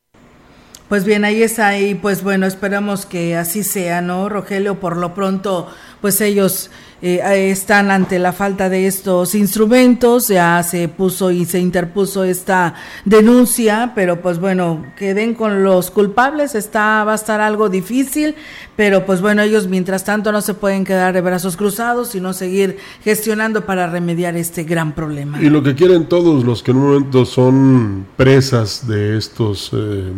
Pues 0.92 1.06
bien, 1.06 1.24
ahí 1.24 1.42
está, 1.42 1.80
y 1.80 1.96
pues 1.96 2.22
bueno, 2.22 2.46
esperamos 2.46 3.06
que 3.06 3.38
así 3.38 3.64
sea, 3.64 4.02
¿no, 4.02 4.28
Rogelio? 4.28 4.82
Por 4.82 4.98
lo 4.98 5.14
pronto, 5.14 5.70
pues 6.02 6.20
ellos 6.20 6.70
eh, 7.02 7.50
están 7.50 7.92
ante 7.92 8.20
la 8.20 8.34
falta 8.34 8.68
de 8.68 8.88
estos 8.88 9.34
instrumentos, 9.34 10.28
ya 10.28 10.62
se 10.64 10.90
puso 10.90 11.32
y 11.32 11.46
se 11.46 11.60
interpuso 11.60 12.26
esta 12.26 12.74
denuncia, 13.06 13.94
pero 13.96 14.22
pues 14.22 14.38
bueno, 14.38 14.86
queden 14.98 15.34
con 15.34 15.64
los 15.64 15.92
culpables, 15.92 16.56
está, 16.56 17.06
va 17.06 17.14
a 17.14 17.16
estar 17.16 17.40
algo 17.40 17.70
difícil, 17.70 18.36
pero 18.76 19.06
pues 19.06 19.22
bueno, 19.22 19.44
ellos 19.44 19.70
mientras 19.70 20.04
tanto 20.04 20.34
no 20.34 20.42
se 20.42 20.56
pueden 20.56 20.84
quedar 20.84 21.14
de 21.14 21.22
brazos 21.22 21.56
cruzados, 21.56 22.10
sino 22.10 22.34
seguir 22.34 22.80
gestionando 23.02 23.66
para 23.66 23.88
remediar 23.88 24.36
este 24.36 24.66
gran 24.66 24.94
problema. 24.94 25.42
Y 25.42 25.50
lo 25.50 25.64
que 25.64 25.74
quieren 25.74 26.10
todos 26.10 26.44
los 26.44 26.62
que 26.62 26.72
en 26.72 26.78
un 26.78 26.88
momento 26.88 27.24
son 27.24 28.08
presas 28.18 28.86
de 28.86 29.18
estos 29.18 29.72
eh, 29.72 30.12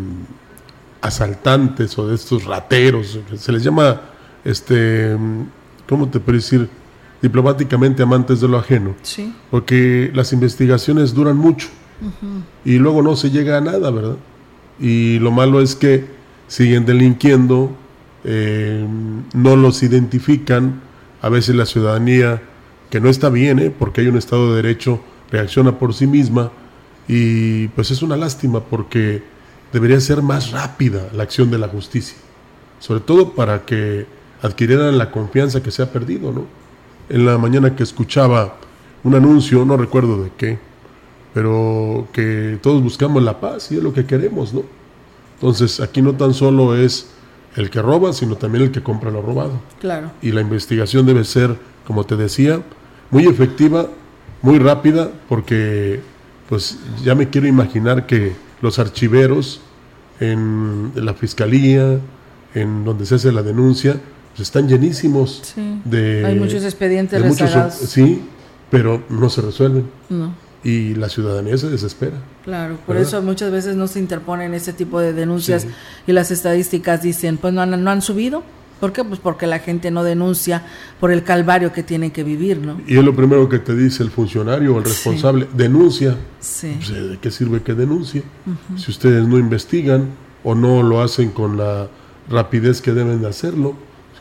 asaltantes 1.04 1.98
o 2.00 2.08
de 2.08 2.16
estos 2.16 2.46
rateros, 2.46 3.20
se 3.36 3.52
les 3.52 3.64
llama 3.64 4.02
este 4.44 5.16
¿cómo 5.88 6.10
te 6.10 6.20
puedo 6.20 6.38
decir? 6.38 6.70
Diplomáticamente 7.22 8.04
amantes 8.04 8.42
de 8.42 8.48
lo 8.48 8.58
ajeno. 8.58 8.96
Sí. 9.02 9.34
Porque 9.52 10.12
las 10.14 10.34
investigaciones 10.34 11.14
duran 11.14 11.38
mucho 11.38 11.70
y 12.66 12.80
luego 12.80 13.02
no 13.02 13.16
se 13.16 13.30
llega 13.30 13.58
a 13.58 13.62
nada, 13.62 13.92
¿verdad? 13.92 14.18
Y 14.80 15.20
lo 15.20 15.32
malo 15.32 15.62
es 15.62 15.76
que 15.76 16.06
siguen 16.48 16.86
delinquiendo 16.86 17.72
eh, 18.26 18.86
no 19.34 19.56
los 19.56 19.84
identifican, 19.84 20.82
a 21.22 21.30
veces 21.30 21.56
la 21.56 21.66
ciudadanía, 21.66 22.42
que 22.90 23.00
no 23.00 23.10
está 23.10 23.30
bien, 23.30 23.60
¿eh? 23.60 23.74
porque 23.78 24.02
hay 24.02 24.08
un 24.08 24.18
Estado 24.18 24.50
de 24.50 24.62
Derecho, 24.62 25.02
reacciona 25.32 25.80
por 25.80 25.94
sí 25.94 26.08
misma 26.08 26.52
y 27.08 27.68
pues 27.70 27.92
es 27.92 28.02
una 28.02 28.16
lástima 28.16 28.62
porque 28.62 29.24
debería 29.74 30.00
ser 30.00 30.22
más 30.22 30.52
rápida 30.52 31.10
la 31.14 31.24
acción 31.24 31.52
de 31.52 31.58
la 31.58 31.68
justicia, 31.68 32.18
sobre 32.80 33.02
todo 33.02 33.34
para 33.34 33.66
que 33.66 34.06
adquirieran 34.42 34.98
la 34.98 35.12
confianza 35.12 35.64
que 35.64 35.72
se 35.72 35.82
ha 35.82 35.92
perdido, 35.92 36.32
¿no? 36.32 36.46
En 37.10 37.26
la 37.26 37.38
mañana 37.38 37.76
que 37.76 37.84
escuchaba 37.84 38.56
un 39.04 39.16
anuncio, 39.16 39.66
no 39.66 39.76
recuerdo 39.76 40.24
de 40.24 40.32
qué, 40.38 40.60
pero 41.34 42.08
que 42.14 42.60
todos 42.62 42.82
buscamos 42.82 43.24
la 43.24 43.40
paz 43.42 43.72
y 43.72 43.78
es 43.78 43.84
lo 43.84 43.92
que 43.92 44.06
queremos, 44.06 44.54
¿no? 44.54 44.64
Entonces 45.36 45.80
aquí 45.80 46.02
no 46.02 46.14
tan 46.14 46.34
solo 46.34 46.78
es 46.78 47.10
el 47.56 47.70
que 47.70 47.82
roba, 47.82 48.14
sino 48.14 48.36
también 48.36 48.66
el 48.66 48.72
que 48.72 48.82
compra 48.82 49.12
lo 49.12 49.22
robado. 49.22 49.60
Claro. 49.82 50.12
Y 50.22 50.32
la 50.32 50.42
investigación 50.42 51.06
debe 51.06 51.24
ser, 51.24 51.58
como 51.86 52.06
te 52.06 52.16
decía, 52.16 52.62
muy 53.10 53.26
efectiva, 53.26 53.88
muy 54.42 54.60
rápida, 54.60 55.12
porque 55.28 56.00
pues 56.48 56.78
ya 57.04 57.16
me 57.16 57.30
quiero 57.30 57.48
imaginar 57.48 58.06
que 58.06 58.34
los 58.64 58.80
archiveros 58.80 59.62
en 60.20 60.92
la 60.96 61.14
fiscalía, 61.14 62.00
en 62.56 62.86
donde 62.86 63.06
se 63.06 63.16
hace 63.16 63.32
la 63.32 63.44
denuncia, 63.44 63.98
pues 64.30 64.42
están 64.48 64.68
llenísimos 64.70 65.42
Sí. 65.54 65.82
de... 65.86 66.26
Hay 66.26 66.40
muchos 66.40 66.64
expedientes 66.64 67.24
muchos- 67.24 67.74
sí, 67.76 68.22
pero 68.72 69.04
no 69.10 69.30
se 69.30 69.42
resuelven. 69.42 69.86
No. 70.10 70.34
Y 70.64 70.96
la 70.96 71.10
ciudadanía 71.10 71.58
se 71.58 71.70
desespera. 71.70 72.16
Claro, 72.46 72.78
por 72.86 72.96
¿Verdad? 72.96 73.10
eso 73.10 73.22
muchas 73.22 73.52
veces 73.52 73.76
no 73.76 73.88
se 73.88 74.00
interponen 74.00 74.54
ese 74.54 74.72
tipo 74.72 75.00
de 75.02 75.12
denuncias 75.12 75.64
Sí. 75.64 75.68
y 76.08 76.14
las 76.14 76.32
estadísticas 76.32 77.02
dicen, 77.02 77.36
pues 77.38 77.54
no 77.54 77.62
han, 77.62 77.84
no 77.84 77.92
han 77.92 78.02
subido. 78.02 78.44
¿Por 78.84 78.92
qué? 78.92 79.02
Pues 79.06 79.22
porque 79.22 79.48
la 79.48 79.60
gente 79.60 79.92
no 79.92 80.04
denuncia 80.04 80.62
por 81.00 81.10
el 81.14 81.24
calvario 81.24 81.72
que 81.72 81.84
tienen 81.84 82.12
que 82.12 82.22
vivir, 82.22 82.58
¿no? 82.58 82.82
Y 82.86 82.98
es 82.98 83.04
lo 83.06 83.16
primero 83.16 83.48
que 83.48 83.58
te 83.60 83.74
dice 83.74 84.04
el 84.04 84.12
funcionario 84.12 84.76
o 84.76 84.80
el 84.80 84.84
Sí. 84.86 84.90
responsable, 84.92 85.48
denuncia. 85.54 86.18
Sí. 86.42 86.74
Pues, 86.76 86.90
¿De 87.12 87.18
qué 87.18 87.32
sirve 87.32 87.62
que 87.64 87.76
denuncie? 87.76 88.24
Si 88.76 88.92
ustedes 88.92 89.26
no 89.26 89.38
investigan 89.40 90.10
o 90.44 90.54
no 90.54 90.84
lo 90.84 91.02
hacen 91.02 91.30
con 91.32 91.56
la 91.56 91.88
rapidez 92.30 92.82
que 92.82 92.92
deben 92.92 93.22
de 93.22 93.30
hacerlo, 93.30 93.74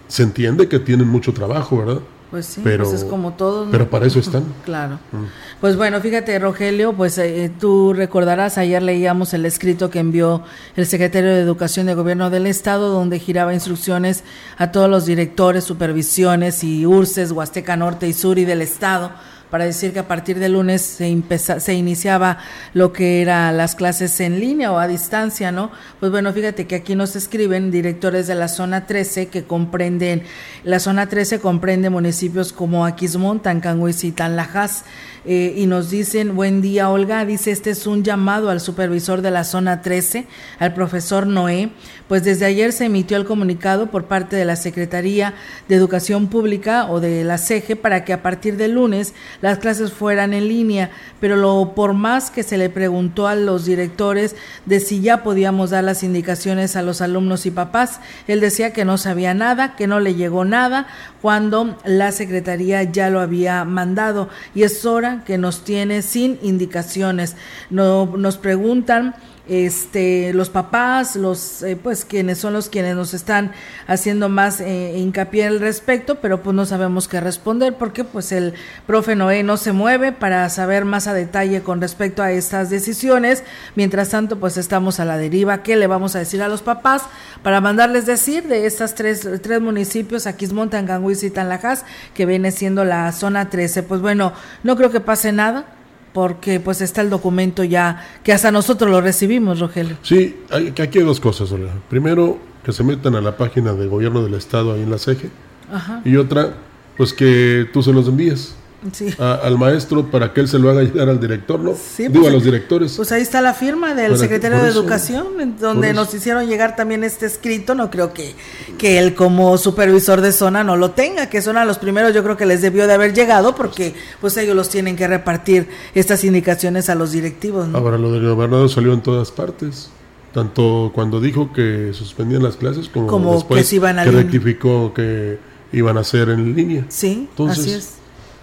se 0.06 0.22
entiende 0.22 0.68
que 0.68 0.78
tienen 0.78 1.08
mucho 1.08 1.32
trabajo, 1.32 1.78
¿verdad? 1.78 1.98
Pues 2.32 2.46
sí, 2.46 2.62
Pero- 2.64 2.84
pues 2.84 3.02
es 3.02 3.04
como 3.04 3.34
todo. 3.34 3.70
pero 3.70 3.88
para 3.88 4.06
eso 4.06 4.18
están. 4.18 4.42
Claro. 4.64 4.98
Mm. 5.12 5.24
Pues 5.60 5.76
bueno, 5.76 6.00
fíjate, 6.00 6.36
Rogelio, 6.40 6.94
pues 6.94 7.16
eh, 7.18 7.52
tú 7.60 7.92
recordarás, 7.92 8.58
ayer 8.58 8.82
leíamos 8.82 9.32
el 9.34 9.44
escrito 9.46 9.90
que 9.90 10.00
envió 10.00 10.42
el 10.74 10.86
secretario 10.86 11.28
de 11.30 11.40
Educación 11.40 11.86
de 11.86 11.94
Gobierno 11.94 12.30
del 12.30 12.46
Estado, 12.46 12.88
donde 12.88 13.20
giraba 13.20 13.54
instrucciones 13.54 14.24
a 14.58 14.72
todos 14.72 14.88
los 14.90 15.04
directores, 15.06 15.62
supervisiones 15.64 16.64
y 16.64 16.84
URCES, 16.86 17.30
Huasteca 17.32 17.76
Norte 17.76 18.08
y 18.08 18.12
Sur 18.14 18.38
y 18.38 18.44
del 18.44 18.62
Estado, 18.62 19.12
para 19.52 19.66
decir 19.66 19.92
que 19.92 19.98
a 19.98 20.08
partir 20.08 20.38
de 20.38 20.48
lunes 20.48 20.80
se, 20.80 21.06
empeza- 21.08 21.60
se 21.60 21.74
iniciaba 21.74 22.38
lo 22.72 22.92
que 22.94 23.20
eran 23.20 23.56
las 23.58 23.74
clases 23.74 24.18
en 24.20 24.40
línea 24.40 24.72
o 24.72 24.78
a 24.78 24.88
distancia, 24.88 25.52
¿no? 25.52 25.70
Pues 26.00 26.10
bueno, 26.10 26.32
fíjate 26.32 26.66
que 26.66 26.74
aquí 26.76 26.94
nos 26.94 27.14
escriben 27.16 27.70
directores 27.70 28.26
de 28.26 28.34
la 28.34 28.48
zona 28.48 28.86
13 28.86 29.28
que 29.28 29.44
comprenden, 29.44 30.22
la 30.64 30.80
zona 30.80 31.06
13 31.08 31.38
comprende 31.38 31.90
municipios 31.90 32.54
como 32.54 32.86
Aquismón, 32.86 33.40
Tancanhuiz 33.40 34.04
y 34.04 34.12
Tanlajas, 34.12 34.84
eh, 35.24 35.54
y 35.56 35.66
nos 35.66 35.90
dicen, 35.90 36.34
buen 36.34 36.62
día 36.62 36.88
Olga, 36.88 37.24
dice, 37.24 37.52
este 37.52 37.70
es 37.70 37.86
un 37.86 38.02
llamado 38.02 38.50
al 38.50 38.58
supervisor 38.60 39.20
de 39.22 39.30
la 39.30 39.44
zona 39.44 39.80
13, 39.82 40.26
al 40.58 40.74
profesor 40.74 41.28
Noé, 41.28 41.70
pues 42.08 42.24
desde 42.24 42.44
ayer 42.46 42.72
se 42.72 42.86
emitió 42.86 43.16
el 43.18 43.24
comunicado 43.24 43.86
por 43.90 44.06
parte 44.06 44.34
de 44.34 44.44
la 44.44 44.56
Secretaría 44.56 45.34
de 45.68 45.76
Educación 45.76 46.26
Pública 46.26 46.86
o 46.90 46.98
de 47.00 47.22
la 47.22 47.38
CEGE 47.38 47.76
para 47.76 48.04
que 48.04 48.12
a 48.12 48.20
partir 48.22 48.56
de 48.56 48.66
lunes 48.66 49.14
las 49.42 49.58
clases 49.58 49.92
fueran 49.92 50.32
en 50.32 50.48
línea, 50.48 50.90
pero 51.20 51.36
lo 51.36 51.72
por 51.74 51.92
más 51.92 52.30
que 52.30 52.42
se 52.42 52.56
le 52.56 52.70
preguntó 52.70 53.26
a 53.26 53.34
los 53.34 53.66
directores 53.66 54.34
de 54.64 54.80
si 54.80 55.02
ya 55.02 55.22
podíamos 55.22 55.70
dar 55.70 55.84
las 55.84 56.02
indicaciones 56.02 56.76
a 56.76 56.82
los 56.82 57.02
alumnos 57.02 57.44
y 57.44 57.50
papás, 57.50 58.00
él 58.26 58.40
decía 58.40 58.72
que 58.72 58.86
no 58.86 58.96
sabía 58.96 59.34
nada, 59.34 59.76
que 59.76 59.86
no 59.86 60.00
le 60.00 60.14
llegó 60.14 60.46
nada, 60.46 60.86
cuando 61.20 61.76
la 61.84 62.12
Secretaría 62.12 62.82
ya 62.84 63.10
lo 63.10 63.20
había 63.20 63.64
mandado 63.64 64.28
y 64.54 64.62
es 64.62 64.86
hora 64.86 65.22
que 65.26 65.38
nos 65.38 65.64
tiene 65.64 66.02
sin 66.02 66.38
indicaciones. 66.42 67.36
No, 67.68 68.06
nos 68.16 68.38
preguntan 68.38 69.14
este 69.48 70.32
los 70.32 70.50
papás 70.50 71.16
los 71.16 71.62
eh, 71.62 71.76
pues 71.76 72.04
quienes 72.04 72.38
son 72.38 72.52
los 72.52 72.68
quienes 72.68 72.94
nos 72.94 73.12
están 73.12 73.52
haciendo 73.88 74.28
más 74.28 74.60
eh, 74.60 74.94
hincapié 74.96 75.46
al 75.46 75.58
respecto 75.58 76.20
pero 76.20 76.42
pues 76.42 76.54
no 76.54 76.64
sabemos 76.64 77.08
qué 77.08 77.20
responder 77.20 77.74
porque 77.76 78.04
pues 78.04 78.30
el 78.30 78.54
profe 78.86 79.16
Noé 79.16 79.42
no 79.42 79.56
se 79.56 79.72
mueve 79.72 80.12
para 80.12 80.48
saber 80.48 80.84
más 80.84 81.06
a 81.06 81.14
detalle 81.14 81.62
con 81.62 81.80
respecto 81.80 82.22
a 82.22 82.32
estas 82.32 82.70
decisiones. 82.70 83.42
Mientras 83.74 84.10
tanto 84.10 84.38
pues 84.38 84.56
estamos 84.56 85.00
a 85.00 85.04
la 85.04 85.16
deriva. 85.16 85.62
Qué 85.62 85.76
le 85.76 85.86
vamos 85.86 86.14
a 86.14 86.20
decir 86.20 86.42
a 86.42 86.48
los 86.48 86.62
papás 86.62 87.02
para 87.42 87.60
mandarles 87.60 88.06
decir 88.06 88.44
de 88.44 88.66
estas 88.66 88.94
tres, 88.94 89.28
tres 89.42 89.60
municipios 89.60 90.26
Aquismón, 90.26 90.70
Tanganguis 90.70 91.22
y 91.22 91.30
Tanlajas 91.30 91.84
que 92.14 92.26
viene 92.26 92.50
siendo 92.52 92.84
la 92.84 93.10
zona 93.12 93.50
13 93.50 93.82
pues 93.82 94.00
bueno 94.00 94.32
no 94.62 94.76
creo 94.76 94.90
que 94.90 95.00
pase 95.00 95.32
nada 95.32 95.66
porque 96.12 96.60
pues 96.60 96.80
está 96.80 97.00
el 97.00 97.10
documento 97.10 97.64
ya 97.64 98.06
que 98.22 98.32
hasta 98.32 98.50
nosotros 98.50 98.90
lo 98.90 99.00
recibimos, 99.00 99.60
Rogelio. 99.60 99.96
Sí, 100.02 100.36
hay, 100.50 100.68
aquí 100.68 100.98
hay 100.98 101.04
dos 101.04 101.20
cosas, 101.20 101.50
Olga. 101.52 101.72
Primero, 101.88 102.38
que 102.64 102.72
se 102.72 102.84
metan 102.84 103.14
a 103.14 103.20
la 103.20 103.36
página 103.36 103.72
de 103.72 103.86
gobierno 103.86 104.22
del 104.22 104.34
estado 104.34 104.74
ahí 104.74 104.82
en 104.82 104.90
la 104.90 104.98
CEGE. 104.98 105.30
Ajá. 105.72 106.02
Y 106.04 106.16
otra, 106.16 106.54
pues 106.96 107.12
que 107.12 107.68
tú 107.72 107.82
se 107.82 107.92
los 107.92 108.06
envíes 108.08 108.54
Sí. 108.92 109.14
a- 109.18 109.34
al 109.34 109.56
maestro 109.58 110.10
para 110.10 110.32
que 110.32 110.40
él 110.40 110.48
se 110.48 110.58
lo 110.58 110.68
haga 110.70 110.82
llegar 110.82 111.08
al 111.08 111.20
director, 111.20 111.60
¿no? 111.60 111.74
Sí, 111.74 112.08
Digo, 112.08 112.14
pues, 112.22 112.26
a 112.28 112.32
los 112.32 112.42
directores. 112.42 112.94
Pues 112.96 113.12
ahí 113.12 113.22
está 113.22 113.40
la 113.40 113.54
firma 113.54 113.94
del 113.94 114.08
Para- 114.12 114.18
secretario 114.18 114.58
de 114.62 114.70
eso, 114.70 114.80
Educación, 114.80 115.26
donde 115.60 115.92
nos 115.92 116.12
hicieron 116.14 116.46
llegar 116.48 116.74
también 116.74 117.04
este 117.04 117.26
escrito. 117.26 117.74
No 117.74 117.90
creo 117.90 118.12
que, 118.12 118.34
que 118.78 118.98
él 118.98 119.14
como 119.14 119.56
supervisor 119.58 120.20
de 120.20 120.32
zona 120.32 120.64
no 120.64 120.76
lo 120.76 120.90
tenga, 120.90 121.28
que 121.30 121.42
son 121.42 121.56
a 121.58 121.64
los 121.64 121.78
primeros, 121.78 122.12
yo 122.14 122.24
creo 122.24 122.36
que 122.36 122.46
les 122.46 122.60
debió 122.62 122.86
de 122.88 122.94
haber 122.94 123.14
llegado 123.14 123.54
porque 123.54 123.94
pues 124.20 124.36
ellos 124.36 124.56
los 124.56 124.68
tienen 124.68 124.96
que 124.96 125.06
repartir 125.06 125.68
estas 125.94 126.24
indicaciones 126.24 126.88
a 126.88 126.94
los 126.94 127.12
directivos. 127.12 127.68
¿no? 127.68 127.78
Ahora, 127.78 127.98
lo 127.98 128.10
del 128.12 128.26
gobernador 128.28 128.68
salió 128.68 128.92
en 128.92 129.02
todas 129.02 129.30
partes. 129.30 129.90
Tanto 130.32 130.90
cuando 130.94 131.20
dijo 131.20 131.52
que 131.52 131.90
suspendían 131.92 132.42
las 132.42 132.56
clases 132.56 132.88
como, 132.88 133.06
Como 133.06 133.34
después 133.34 133.60
que 133.60 133.64
se 133.68 133.76
iban 133.76 133.98
a 133.98 134.04
que 134.04 134.08
línea. 134.10 134.22
rectificó 134.24 134.94
que 134.94 135.38
iban 135.72 135.98
a 135.98 136.04
ser 136.04 136.30
en 136.30 136.54
línea. 136.56 136.86
Sí, 136.88 137.28
Entonces, 137.30 137.58
así 137.64 137.72
es. 137.74 137.92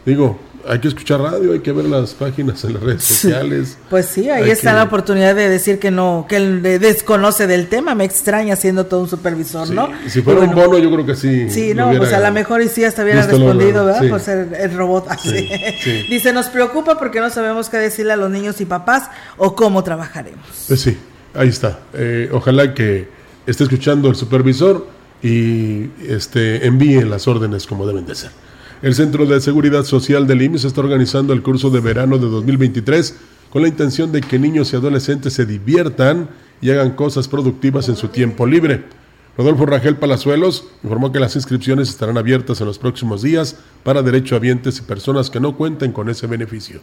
Digo, 0.10 0.40
hay 0.68 0.80
que 0.80 0.88
escuchar 0.90 1.22
radio, 1.22 1.54
hay 1.54 1.60
que 1.60 1.72
ver 1.72 1.86
las 1.86 2.14
páginas 2.14 2.64
en 2.66 2.74
las 2.74 2.84
redes 2.84 3.04
sociales. 3.04 3.78
Pues 3.90 4.08
sí, 4.08 4.30
ahí 4.30 4.44
Hay 4.46 4.50
está 4.52 4.72
que- 4.72 4.76
la 4.78 4.84
oportunidad 4.84 5.36
de 5.36 5.48
decir 5.50 5.80
que 5.80 5.92
no, 5.92 6.26
que 6.28 6.36
él 6.38 6.62
de- 6.62 6.80
desconoce 6.80 7.46
del 7.48 7.68
tema. 7.68 7.96
Me 7.96 8.04
extraña 8.06 8.56
siendo 8.56 8.86
todo 8.88 9.02
un 9.02 9.08
supervisor, 9.10 9.68
Sí, 9.68 9.74
¿no? 9.74 9.88
Si 10.08 10.22
fuera 10.22 10.42
un 10.42 10.54
bono, 10.54 10.78
yo 10.80 10.92
creo 10.92 11.06
que 11.06 11.16
sí. 11.16 11.50
Sí, 11.50 11.74
no, 11.74 11.92
pues 11.96 12.12
a 12.12 12.20
lo 12.20 12.32
mejor 12.32 12.62
y 12.62 12.68
sí 12.70 12.84
hasta 12.84 13.04
hubiera 13.04 13.22
respondido, 13.26 13.86
¿verdad? 13.86 14.02
sí. 14.02 14.10
Por 14.10 14.20
ser 14.20 14.50
el 14.60 14.74
robot 14.76 15.06
así. 15.10 15.30
Sí, 15.30 15.50
sí. 15.84 16.06
Dice, 16.10 16.34
nos 16.34 16.48
preocupa 16.48 16.98
porque 17.00 17.20
no 17.22 17.30
sabemos 17.30 17.70
qué 17.70 17.78
decirle 17.78 18.14
a 18.14 18.18
los 18.18 18.30
niños 18.32 18.60
y 18.62 18.66
papás 18.66 19.10
o 19.38 19.56
cómo 19.56 19.84
trabajaremos. 19.84 20.66
Pues 20.68 20.82
sí, 20.82 20.98
ahí 21.36 21.50
está. 21.50 21.80
Eh, 21.94 22.30
ojalá 22.34 22.74
que 22.74 23.08
esté 23.48 23.64
escuchando 23.64 24.10
el 24.10 24.16
supervisor 24.16 24.86
y 25.22 25.90
este, 26.08 26.66
envíe 26.66 27.02
las 27.04 27.28
órdenes 27.28 27.66
como 27.68 27.86
deben 27.88 28.06
de 28.06 28.16
ser. 28.16 28.32
El 28.82 28.96
Centro 28.96 29.26
de 29.26 29.42
Seguridad 29.42 29.84
Social 29.84 30.26
del 30.26 30.42
IMSS 30.42 30.64
está 30.64 30.80
organizando 30.80 31.34
el 31.34 31.44
curso 31.44 31.70
de 31.70 31.82
verano 31.82 32.18
de 32.18 32.28
2023 32.28 33.14
con 33.50 33.62
la 33.62 33.68
intención 33.68 34.14
de 34.14 34.22
que 34.22 34.40
niños 34.40 34.72
y 34.72 34.78
adolescentes 34.78 35.34
se 35.34 35.46
diviertan 35.46 36.30
y 36.62 36.72
hagan 36.72 36.96
cosas 36.96 37.28
productivas 37.28 37.90
en 37.90 37.98
su 37.98 38.08
tiempo 38.08 38.48
libre. 38.48 38.86
Rodolfo 39.36 39.66
Rangel 39.66 39.98
Palazuelos 39.98 40.64
informó 40.82 41.12
que 41.12 41.20
las 41.20 41.36
inscripciones 41.36 41.90
estarán 41.90 42.18
abiertas 42.18 42.62
en 42.62 42.68
los 42.68 42.80
próximos 42.80 43.22
días 43.22 43.58
para 43.84 44.02
derechohabientes 44.02 44.80
y 44.80 44.82
personas 44.84 45.30
que 45.30 45.42
no 45.42 45.58
cuenten 45.58 45.92
con 45.92 46.10
ese 46.10 46.28
beneficio. 46.28 46.82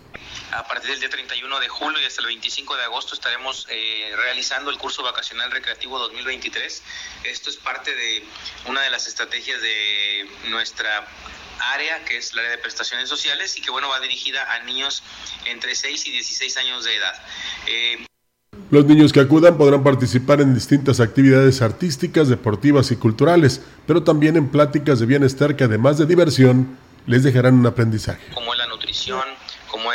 A 0.53 0.67
partir 0.67 0.91
del 0.91 1.01
día 1.01 1.09
31 1.09 1.61
de 1.61 1.69
julio 1.69 1.99
y 2.03 2.05
hasta 2.05 2.21
el 2.21 2.27
25 2.27 2.77
de 2.77 2.83
agosto 2.83 3.15
estaremos 3.15 3.67
eh, 3.71 4.13
realizando 4.17 4.71
el 4.71 4.77
curso 4.77 5.03
vacacional 5.03 5.51
recreativo 5.51 5.99
2023. 5.99 6.83
Esto 7.25 7.49
es 7.49 7.57
parte 7.57 7.95
de 7.95 8.23
una 8.69 8.83
de 8.83 8.91
las 8.91 9.07
estrategias 9.07 9.63
de 9.63 10.27
nuestra 10.51 11.07
área, 11.73 12.05
que 12.05 12.19
es 12.19 12.33
el 12.33 12.41
área 12.41 12.51
de 12.53 12.59
prestaciones 12.59 13.09
sociales, 13.09 13.57
y 13.59 13.63
que 13.63 13.71
bueno, 13.71 13.89
va 13.89 14.01
dirigida 14.01 14.53
a 14.53 14.63
niños 14.63 15.03
entre 15.47 15.75
6 15.75 16.07
y 16.07 16.11
16 16.13 16.57
años 16.59 16.85
de 16.85 16.97
edad. 16.97 17.15
Eh, 17.67 18.07
Los 18.71 18.87
niños 18.87 19.13
que 19.13 19.21
acudan 19.21 19.57
podrán 19.59 19.85
participar 19.85 20.41
en 20.41 20.55
distintas 20.55 21.01
actividades 21.01 21.63
artísticas, 21.63 22.29
deportivas 22.29 22.91
y 22.91 22.97
culturales, 22.97 23.61
pero 23.87 24.03
también 24.03 24.37
en 24.37 24.49
pláticas 24.49 24.99
de 24.99 25.07
bienestar 25.07 25.55
que 25.57 25.65
además 25.65 25.99
de 25.99 26.07
diversión, 26.07 26.79
les 27.07 27.23
dejarán 27.23 27.55
un 27.55 27.67
aprendizaje. 27.67 28.23
como 28.35 28.53
la 28.55 28.67
nutrición, 28.67 29.23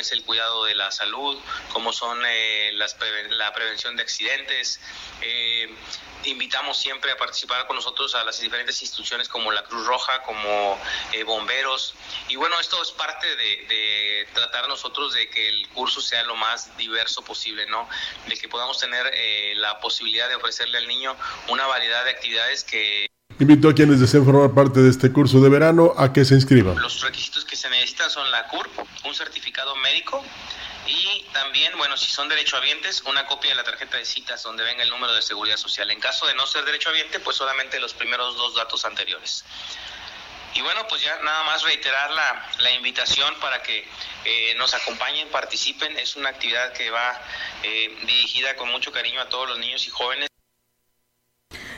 es 0.02 0.12
el 0.12 0.24
cuidado 0.24 0.66
de 0.66 0.76
la 0.76 0.92
salud, 0.92 1.38
como 1.72 1.94
son 1.94 2.22
eh, 2.26 2.72
las 2.74 2.98
la 3.30 3.54
prevención 3.54 3.96
de 3.96 4.04
accidentes. 4.04 4.80
Eh, 5.22 5.74
invitamos 6.26 6.78
siempre 6.78 7.12
a 7.12 7.18
participar 7.18 7.66
con 7.66 7.76
nosotros 7.76 8.14
a 8.16 8.24
las 8.24 8.40
diferentes 8.40 8.82
instituciones 8.82 9.28
como 9.28 9.52
la 9.52 9.64
Cruz 9.64 9.86
Roja, 9.88 10.22
como 10.24 10.80
eh, 11.14 11.24
bomberos. 11.24 11.94
Y 12.28 12.36
bueno, 12.36 12.60
esto 12.60 12.82
es 12.82 12.92
parte 12.92 13.28
de, 13.36 13.66
de, 13.68 14.28
tratar 14.34 14.68
nosotros 14.68 15.14
de 15.14 15.30
que 15.30 15.48
el 15.48 15.68
curso 15.70 16.02
sea 16.02 16.24
lo 16.24 16.36
más 16.36 16.76
diverso 16.78 17.24
posible, 17.24 17.66
¿no? 17.68 17.88
De 18.28 18.38
que 18.38 18.50
podamos 18.50 18.80
tener 18.80 19.12
la 19.58 19.80
posibilidad 19.80 20.28
de 20.30 20.36
ofrecerle 20.36 20.78
al 20.78 20.88
niño 20.88 21.16
una 21.48 21.66
variedad 21.68 22.04
de 22.04 22.12
actividades 22.12 22.64
que 22.64 23.12
Invito 23.40 23.70
a 23.70 23.74
quienes 23.74 24.00
deseen 24.00 24.26
formar 24.26 24.52
parte 24.52 24.82
de 24.82 24.90
este 24.90 25.12
curso 25.12 25.42
de 25.42 25.50
verano 25.50 25.94
a 25.98 26.14
que 26.14 26.26
se 26.26 26.36
inscriban. 26.36 26.80
Los 26.80 27.02
requisitos 27.02 27.46
que 27.46 27.56
se 27.56 27.70
necesitan 27.70 28.10
son 28.10 28.30
la 28.32 28.48
CURP, 28.48 28.70
un 29.06 29.16
certificado 29.16 29.76
médico 29.78 30.24
y 30.88 31.26
también, 31.34 31.78
bueno, 31.78 31.96
si 31.98 32.12
son 32.12 32.28
derechohabientes, 32.28 33.02
una 33.04 33.26
copia 33.26 33.52
de 33.52 33.56
la 33.56 33.64
tarjeta 33.64 33.98
de 33.98 34.06
citas 34.06 34.44
donde 34.44 34.64
venga 34.64 34.84
el 34.84 34.90
número 34.90 35.14
de 35.14 35.22
seguridad 35.22 35.58
social. 35.58 35.90
En 35.92 36.00
caso 36.00 36.28
de 36.28 36.36
no 36.36 36.46
ser 36.48 36.66
derechohabiente, 36.66 37.20
pues 37.20 37.38
solamente 37.38 37.80
los 37.80 37.94
primeros 37.94 38.36
dos 38.36 38.56
datos 38.56 38.84
anteriores. 38.86 39.46
Y 40.54 40.62
bueno, 40.62 40.86
pues 40.90 41.02
ya 41.02 41.18
nada 41.24 41.44
más 41.44 41.64
reiterar 41.64 42.12
la, 42.12 42.50
la 42.60 42.72
invitación 42.72 43.34
para 43.40 43.64
que 43.64 43.88
eh, 44.26 44.54
nos 44.58 44.74
acompañen, 44.74 45.30
participen. 45.30 45.98
Es 45.98 46.16
una 46.16 46.30
actividad 46.30 46.74
que 46.74 46.90
va 46.90 47.22
eh, 47.64 47.98
dirigida 48.06 48.56
con 48.56 48.70
mucho 48.70 48.92
cariño 48.92 49.22
a 49.22 49.30
todos 49.30 49.48
los 49.48 49.60
niños 49.60 49.88
y 49.88 49.92
jóvenes. 49.92 50.31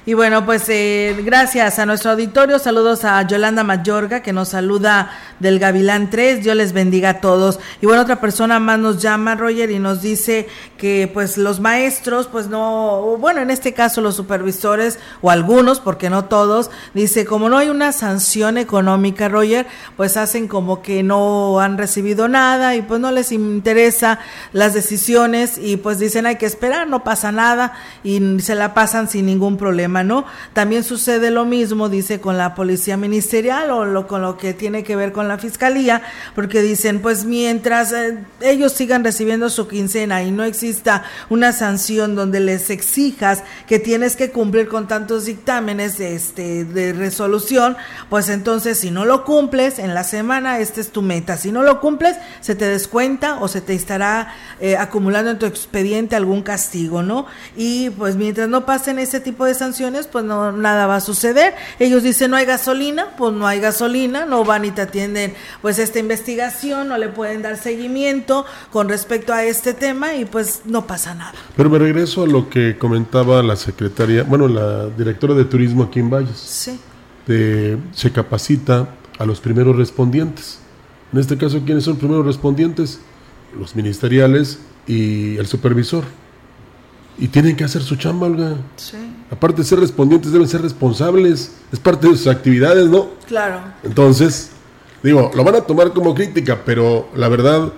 Y 0.05 0.15
bueno, 0.15 0.45
pues 0.45 0.67
eh, 0.67 1.15
gracias 1.23 1.79
a 1.79 1.85
nuestro 1.85 2.11
auditorio. 2.11 2.59
Saludos 2.59 3.05
a 3.05 3.25
Yolanda 3.25 3.63
Mayorga, 3.63 4.21
que 4.21 4.33
nos 4.33 4.49
saluda 4.49 5.09
del 5.39 5.59
Gavilán 5.59 6.09
3. 6.09 6.43
Dios 6.43 6.55
les 6.55 6.73
bendiga 6.73 7.09
a 7.09 7.21
todos. 7.21 7.59
Y 7.81 7.85
bueno, 7.85 8.01
otra 8.01 8.19
persona 8.19 8.59
más 8.59 8.79
nos 8.79 9.01
llama, 9.01 9.35
Roger, 9.35 9.71
y 9.71 9.79
nos 9.79 10.01
dice 10.01 10.47
que 10.77 11.09
pues 11.13 11.37
los 11.37 11.59
maestros, 11.59 12.27
pues 12.27 12.47
no, 12.47 13.17
bueno, 13.19 13.41
en 13.41 13.49
este 13.49 13.73
caso 13.73 14.01
los 14.01 14.15
supervisores, 14.15 14.99
o 15.21 15.29
algunos, 15.29 15.79
porque 15.79 16.09
no 16.09 16.25
todos, 16.25 16.71
dice, 16.93 17.25
como 17.25 17.49
no 17.49 17.57
hay 17.57 17.69
una 17.69 17.91
sanción 17.91 18.57
económica, 18.57 19.29
Roger, 19.29 19.65
pues 19.95 20.17
hacen 20.17 20.47
como 20.47 20.81
que 20.81 21.03
no 21.03 21.59
han 21.59 21.77
recibido 21.77 22.27
nada 22.27 22.75
y 22.75 22.81
pues 22.81 22.99
no 22.99 23.11
les 23.11 23.31
interesa 23.31 24.19
las 24.51 24.73
decisiones 24.73 25.57
y 25.57 25.77
pues 25.77 25.99
dicen 25.99 26.25
hay 26.25 26.35
que 26.35 26.45
esperar, 26.45 26.87
no 26.87 27.03
pasa 27.03 27.31
nada 27.31 27.73
y 28.03 28.39
se 28.41 28.55
la 28.55 28.73
pasan 28.73 29.07
sin 29.09 29.25
ningún 29.25 29.57
problema. 29.57 30.03
¿no? 30.03 30.25
También 30.53 30.83
sucede 30.83 31.31
lo 31.31 31.45
mismo, 31.45 31.89
dice, 31.89 32.19
con 32.19 32.37
la 32.37 32.55
policía 32.55 32.97
ministerial 32.97 33.71
o 33.71 33.85
lo, 33.85 34.07
con 34.07 34.21
lo 34.21 34.37
que 34.37 34.53
tiene 34.53 34.83
que 34.83 34.95
ver 34.95 35.11
con 35.11 35.22
la 35.27 35.37
fiscalía, 35.37 36.01
porque 36.35 36.61
dicen, 36.61 37.01
pues 37.01 37.25
mientras 37.25 37.91
eh, 37.91 38.17
ellos 38.41 38.73
sigan 38.73 39.03
recibiendo 39.03 39.49
su 39.49 39.67
quincena 39.67 40.23
y 40.23 40.31
no 40.31 40.43
exista 40.43 41.03
una 41.29 41.51
sanción 41.51 42.15
donde 42.15 42.39
les 42.39 42.69
exijas 42.69 43.43
que 43.67 43.79
tienes 43.79 44.15
que 44.15 44.31
cumplir 44.31 44.67
con 44.67 44.87
tantos 44.87 45.25
dictámenes 45.25 45.99
este, 45.99 46.65
de 46.65 46.93
resolución, 46.93 47.77
pues 48.09 48.29
entonces 48.29 48.79
si 48.79 48.91
no 48.91 49.05
lo 49.05 49.23
cumples 49.23 49.79
en 49.79 49.93
la 49.93 50.03
semana, 50.03 50.59
esta 50.59 50.81
es 50.81 50.91
tu 50.91 51.01
meta. 51.01 51.37
Si 51.37 51.51
no 51.51 51.63
lo 51.63 51.79
cumples, 51.79 52.17
se 52.41 52.55
te 52.55 52.65
descuenta 52.65 53.39
o 53.39 53.47
se 53.47 53.61
te 53.61 53.73
estará 53.73 54.33
eh, 54.59 54.77
acumulando 54.77 55.31
en 55.31 55.39
tu 55.39 55.45
expediente 55.45 56.15
algún 56.15 56.41
castigo, 56.41 57.03
¿no? 57.03 57.25
Y 57.55 57.89
pues 57.91 58.15
mientras 58.15 58.49
no 58.49 58.65
pasen 58.65 58.99
ese 58.99 59.19
tipo 59.19 59.45
de 59.45 59.53
sanciones, 59.53 60.07
pues 60.07 60.25
no 60.25 60.51
nada 60.51 60.87
va 60.87 60.97
a 60.97 61.01
suceder. 61.01 61.55
Ellos 61.79 62.03
dicen 62.03 62.31
no 62.31 62.37
hay 62.37 62.45
gasolina, 62.45 63.15
pues 63.17 63.33
no 63.33 63.47
hay 63.47 63.59
gasolina, 63.59 64.25
no 64.25 64.43
van 64.43 64.65
y 64.65 64.71
te 64.71 64.81
atienden 64.81 65.12
pues 65.61 65.79
esta 65.79 65.99
investigación, 65.99 66.87
no 66.87 66.97
le 66.97 67.09
pueden 67.09 67.41
dar 67.41 67.57
seguimiento 67.57 68.45
con 68.71 68.89
respecto 68.89 69.33
a 69.33 69.43
este 69.43 69.73
tema 69.73 70.15
y 70.15 70.25
pues 70.25 70.61
no 70.65 70.87
pasa 70.87 71.13
nada. 71.15 71.33
Pero 71.55 71.69
me 71.69 71.79
regreso 71.79 72.23
a 72.23 72.27
lo 72.27 72.49
que 72.49 72.77
comentaba 72.77 73.41
la 73.43 73.55
secretaria, 73.55 74.23
bueno, 74.23 74.47
la 74.47 74.87
directora 74.87 75.33
de 75.33 75.45
turismo 75.45 75.83
aquí 75.83 75.99
en 75.99 76.09
Valles. 76.09 76.37
Sí. 76.37 76.79
De, 77.27 77.77
se 77.93 78.11
capacita 78.11 78.89
a 79.17 79.25
los 79.25 79.39
primeros 79.39 79.75
respondientes. 79.75 80.59
En 81.11 81.19
este 81.19 81.37
caso, 81.37 81.61
¿quiénes 81.65 81.83
son 81.83 81.93
los 81.93 81.99
primeros 81.99 82.25
respondientes? 82.25 82.99
Los 83.57 83.75
ministeriales 83.75 84.59
y 84.87 85.37
el 85.37 85.47
supervisor. 85.47 86.03
Y 87.17 87.27
tienen 87.27 87.55
que 87.55 87.63
hacer 87.63 87.83
su 87.83 87.95
chamba, 87.95 88.25
Olga. 88.25 88.55
Sí. 88.75 88.97
Aparte 89.29 89.61
de 89.61 89.67
ser 89.67 89.79
respondientes, 89.79 90.31
deben 90.31 90.47
ser 90.47 90.63
responsables. 90.63 91.53
Es 91.71 91.79
parte 91.79 92.07
de 92.07 92.17
sus 92.17 92.27
actividades, 92.27 92.89
¿no? 92.89 93.09
Claro. 93.27 93.61
Entonces, 93.83 94.49
digo, 95.03 95.31
lo 95.35 95.43
van 95.43 95.55
a 95.55 95.61
tomar 95.61 95.93
como 95.93 96.15
crítica, 96.15 96.61
pero 96.65 97.09
la 97.15 97.27
verdad, 97.27 97.73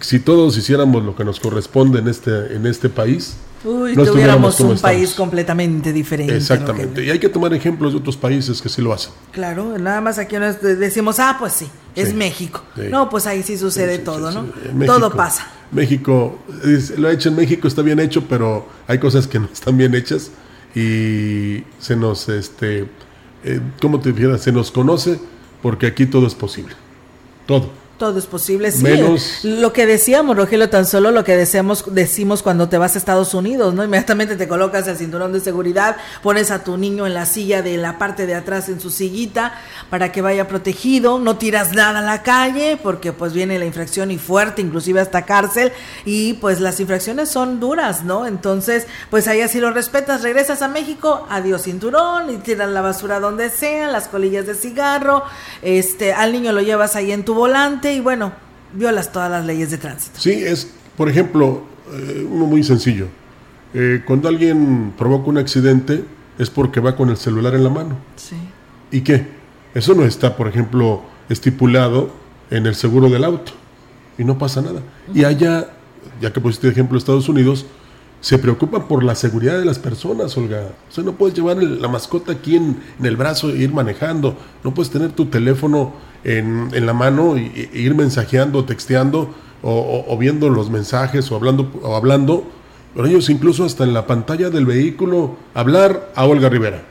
si 0.00 0.20
todos 0.20 0.56
hiciéramos 0.56 1.02
lo 1.02 1.16
que 1.16 1.24
nos 1.24 1.40
corresponde 1.40 2.00
en 2.00 2.08
este, 2.08 2.54
en 2.54 2.66
este 2.66 2.88
país, 2.88 3.36
Uy, 3.64 3.94
tuviéramos 3.94 4.60
un 4.60 4.78
país 4.78 5.14
completamente 5.14 5.92
diferente. 5.92 6.36
Exactamente. 6.36 7.04
Y 7.04 7.10
hay 7.10 7.18
que 7.18 7.28
tomar 7.28 7.52
ejemplos 7.54 7.92
de 7.92 7.98
otros 7.98 8.16
países 8.16 8.62
que 8.62 8.68
sí 8.68 8.80
lo 8.80 8.92
hacen. 8.92 9.12
Claro, 9.32 9.76
nada 9.78 10.00
más 10.00 10.18
aquí 10.18 10.36
nos 10.36 10.60
decimos, 10.60 11.18
ah, 11.18 11.36
pues 11.38 11.54
sí, 11.54 11.68
es 11.96 12.14
México. 12.14 12.62
No, 12.90 13.10
pues 13.10 13.26
ahí 13.26 13.42
sí 13.42 13.58
sucede 13.58 13.98
todo, 13.98 14.30
¿no? 14.30 14.46
todo 14.86 15.10
pasa. 15.10 15.48
México, 15.72 16.38
lo 16.96 17.08
ha 17.08 17.12
hecho 17.12 17.28
en 17.28 17.36
México, 17.36 17.68
está 17.68 17.82
bien 17.82 18.00
hecho, 18.00 18.24
pero 18.28 18.66
hay 18.86 18.98
cosas 18.98 19.26
que 19.26 19.38
no 19.38 19.48
están 19.52 19.76
bien 19.76 19.94
hechas 19.94 20.30
y 20.74 21.64
se 21.78 21.96
nos, 21.96 22.28
este, 22.28 22.86
eh, 23.44 23.60
¿cómo 23.80 24.00
te 24.00 24.12
fijas? 24.12 24.40
Se 24.40 24.52
nos 24.52 24.70
conoce 24.70 25.18
porque 25.62 25.86
aquí 25.86 26.06
todo 26.06 26.26
es 26.26 26.34
posible. 26.34 26.74
Todo. 27.46 27.70
Todo 27.98 28.16
es 28.20 28.26
posible, 28.26 28.70
sí. 28.70 28.84
Lo 29.42 29.72
que 29.72 29.84
decíamos, 29.84 30.36
Rogelio, 30.36 30.70
tan 30.70 30.86
solo 30.86 31.10
lo 31.10 31.24
que 31.24 31.36
deseamos, 31.36 31.84
decimos 31.92 32.44
cuando 32.44 32.68
te 32.68 32.78
vas 32.78 32.94
a 32.94 32.98
Estados 32.98 33.34
Unidos, 33.34 33.74
¿no? 33.74 33.82
Inmediatamente 33.82 34.36
te 34.36 34.46
colocas 34.46 34.86
el 34.86 34.96
cinturón 34.96 35.32
de 35.32 35.40
seguridad, 35.40 35.96
pones 36.22 36.52
a 36.52 36.62
tu 36.62 36.76
niño 36.76 37.08
en 37.08 37.14
la 37.14 37.26
silla 37.26 37.60
de 37.60 37.76
la 37.76 37.98
parte 37.98 38.26
de 38.26 38.36
atrás 38.36 38.68
en 38.68 38.78
su 38.78 38.90
sillita 38.90 39.54
para 39.90 40.12
que 40.12 40.22
vaya 40.22 40.46
protegido, 40.46 41.18
no 41.18 41.38
tiras 41.38 41.72
nada 41.72 41.98
a 41.98 42.02
la 42.02 42.22
calle 42.22 42.78
porque 42.80 43.12
pues 43.12 43.32
viene 43.32 43.58
la 43.58 43.64
infracción 43.64 44.12
y 44.12 44.18
fuerte, 44.18 44.62
inclusive 44.62 45.00
hasta 45.00 45.22
cárcel, 45.22 45.72
y 46.04 46.34
pues 46.34 46.60
las 46.60 46.78
infracciones 46.78 47.28
son 47.28 47.58
duras, 47.58 48.04
¿no? 48.04 48.26
Entonces, 48.26 48.86
pues 49.10 49.26
ahí 49.26 49.40
así 49.40 49.58
lo 49.58 49.72
respetas, 49.72 50.22
regresas 50.22 50.62
a 50.62 50.68
México, 50.68 51.26
adiós 51.30 51.62
cinturón 51.62 52.30
y 52.30 52.36
tiras 52.36 52.70
la 52.70 52.80
basura 52.80 53.18
donde 53.18 53.50
sea, 53.50 53.88
las 53.88 54.06
colillas 54.06 54.46
de 54.46 54.54
cigarro, 54.54 55.24
este, 55.62 56.12
al 56.12 56.30
niño 56.30 56.52
lo 56.52 56.60
llevas 56.60 56.94
ahí 56.94 57.10
en 57.10 57.24
tu 57.24 57.34
volante 57.34 57.87
y 57.94 58.00
bueno, 58.00 58.32
violas 58.72 59.12
todas 59.12 59.30
las 59.30 59.44
leyes 59.44 59.70
de 59.70 59.78
tránsito. 59.78 60.18
Sí, 60.18 60.32
es, 60.32 60.72
por 60.96 61.08
ejemplo, 61.08 61.64
eh, 61.92 62.26
uno 62.28 62.46
muy 62.46 62.62
sencillo. 62.62 63.06
Eh, 63.74 64.02
cuando 64.06 64.28
alguien 64.28 64.92
provoca 64.96 65.28
un 65.28 65.38
accidente 65.38 66.04
es 66.38 66.50
porque 66.50 66.80
va 66.80 66.96
con 66.96 67.10
el 67.10 67.16
celular 67.16 67.54
en 67.54 67.64
la 67.64 67.70
mano. 67.70 67.96
Sí. 68.16 68.36
¿Y 68.90 69.02
qué? 69.02 69.26
Eso 69.74 69.94
no 69.94 70.04
está, 70.04 70.36
por 70.36 70.48
ejemplo, 70.48 71.02
estipulado 71.28 72.10
en 72.50 72.66
el 72.66 72.74
seguro 72.74 73.10
del 73.10 73.24
auto 73.24 73.52
y 74.16 74.24
no 74.24 74.38
pasa 74.38 74.62
nada. 74.62 74.82
Y 75.14 75.24
allá, 75.24 75.68
ya 76.20 76.32
que 76.32 76.40
pusiste 76.40 76.68
ejemplo 76.68 76.98
Estados 76.98 77.28
Unidos, 77.28 77.66
se 78.20 78.38
preocupan 78.38 78.88
por 78.88 79.04
la 79.04 79.14
seguridad 79.14 79.58
de 79.58 79.64
las 79.64 79.78
personas, 79.78 80.36
Olga. 80.36 80.72
O 80.88 80.92
sea, 80.92 81.04
no 81.04 81.12
puedes 81.12 81.36
llevar 81.36 81.62
la 81.62 81.88
mascota 81.88 82.32
aquí 82.32 82.56
en, 82.56 82.78
el 83.02 83.16
brazo 83.16 83.50
e 83.50 83.58
ir 83.58 83.72
manejando. 83.72 84.36
No 84.64 84.74
puedes 84.74 84.90
tener 84.90 85.12
tu 85.12 85.26
teléfono 85.26 85.92
en, 86.24 86.84
la 86.84 86.92
mano 86.92 87.36
e, 87.36 87.70
ir 87.72 87.94
mensajeando, 87.94 88.64
texteando 88.64 89.32
o, 89.62 90.16
viendo 90.18 90.48
los 90.48 90.70
mensajes 90.70 91.30
o 91.30 91.36
hablando, 91.36 91.70
o 91.82 91.94
hablando. 91.94 92.44
Pero 92.94 93.06
ellos 93.06 93.30
incluso 93.30 93.64
hasta 93.64 93.84
en 93.84 93.94
la 93.94 94.06
pantalla 94.06 94.50
del 94.50 94.66
vehículo 94.66 95.36
hablar 95.54 96.10
a 96.16 96.26
Olga 96.26 96.48
Rivera. 96.48 96.82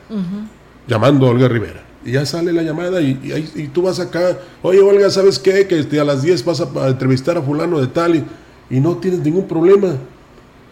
Llamando 0.86 1.26
a 1.26 1.30
Olga 1.30 1.48
Rivera. 1.48 1.84
Y 2.06 2.12
ya 2.12 2.24
sale 2.24 2.54
la 2.54 2.62
llamada 2.62 3.02
y, 3.02 3.20
y, 3.54 3.68
tú 3.68 3.82
vas 3.82 4.00
acá. 4.00 4.38
Oye, 4.62 4.80
Olga, 4.80 5.10
¿sabes 5.10 5.38
qué? 5.38 5.66
Que 5.66 5.80
este, 5.80 6.00
a 6.00 6.04
las 6.04 6.22
10 6.22 6.44
vas 6.46 6.62
a, 6.62 6.88
entrevistar 6.88 7.36
a 7.36 7.42
fulano 7.42 7.80
de 7.80 7.88
tal 7.88 8.16
y, 8.16 8.24
y 8.70 8.80
no 8.80 8.96
tienes 8.96 9.20
ningún 9.20 9.46
problema 9.46 9.96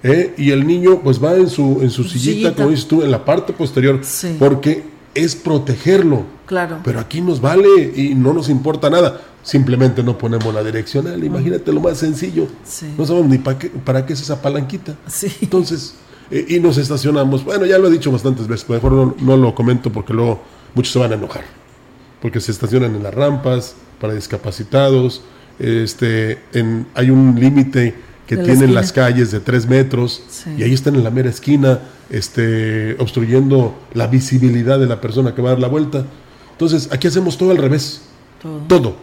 ¿eh? 0.02 0.34
y 0.36 0.50
el 0.50 0.66
niño 0.66 1.00
pues 1.02 1.22
va 1.22 1.34
en 1.34 1.48
su, 1.48 1.80
en 1.82 1.90
su 1.90 2.04
sillita, 2.04 2.54
como 2.54 2.70
dices 2.70 2.86
tú, 2.86 3.02
en 3.02 3.10
la 3.10 3.24
parte 3.24 3.52
posterior, 3.52 4.00
porque 4.38 4.84
es 5.14 5.34
protegerlo. 5.34 6.24
Claro. 6.46 6.78
Pero 6.84 7.00
aquí 7.00 7.20
nos 7.20 7.40
vale 7.40 7.92
y 7.94 8.14
no 8.14 8.32
nos 8.32 8.48
importa 8.48 8.88
nada. 8.88 9.20
Simplemente 9.42 10.02
no 10.02 10.18
ponemos 10.18 10.52
la 10.52 10.62
direccional. 10.62 11.22
Imagínate 11.22 11.72
lo 11.72 11.80
más 11.80 11.98
sencillo. 11.98 12.46
No 12.96 13.06
sabemos 13.06 13.30
ni 13.30 13.38
para 13.38 13.58
qué, 13.58 13.68
para 13.68 14.06
qué 14.06 14.12
es 14.12 14.20
esa 14.20 14.40
palanquita. 14.40 14.94
Entonces, 15.40 15.94
eh, 16.30 16.44
y 16.48 16.60
nos 16.60 16.78
estacionamos. 16.78 17.44
Bueno, 17.44 17.66
ya 17.66 17.78
lo 17.78 17.88
he 17.88 17.90
dicho 17.90 18.10
bastantes 18.10 18.46
veces, 18.46 18.68
mejor 18.68 18.92
no, 18.92 19.14
no, 19.20 19.36
lo 19.36 19.54
comento 19.54 19.90
porque 19.90 20.12
luego 20.12 20.42
muchos 20.74 20.92
se 20.92 20.98
van 20.98 21.12
a 21.12 21.14
enojar. 21.14 21.44
Porque 22.20 22.40
se 22.40 22.50
estacionan 22.52 22.94
en 22.94 23.02
las 23.02 23.14
rampas 23.14 23.74
para 24.00 24.14
discapacitados. 24.14 25.22
Este, 25.58 26.38
en, 26.52 26.86
hay 26.94 27.10
un 27.10 27.38
límite 27.38 27.94
que 28.26 28.36
tienen 28.36 28.74
las 28.74 28.92
calles 28.92 29.30
de 29.30 29.40
tres 29.40 29.66
metros 29.66 30.22
y 30.58 30.62
ahí 30.62 30.74
están 30.74 30.96
en 30.96 31.04
la 31.04 31.10
mera 31.10 31.30
esquina 31.30 31.80
este, 32.10 32.96
obstruyendo 32.98 33.74
la 33.94 34.06
visibilidad 34.06 34.78
de 34.78 34.86
la 34.86 35.00
persona 35.00 35.34
que 35.34 35.42
va 35.42 35.50
a 35.50 35.52
dar 35.52 35.60
la 35.60 35.68
vuelta. 35.68 36.04
Entonces, 36.52 36.88
aquí 36.92 37.06
hacemos 37.06 37.36
todo 37.36 37.50
al 37.50 37.58
revés. 37.58 38.02
Todo. 38.68 38.96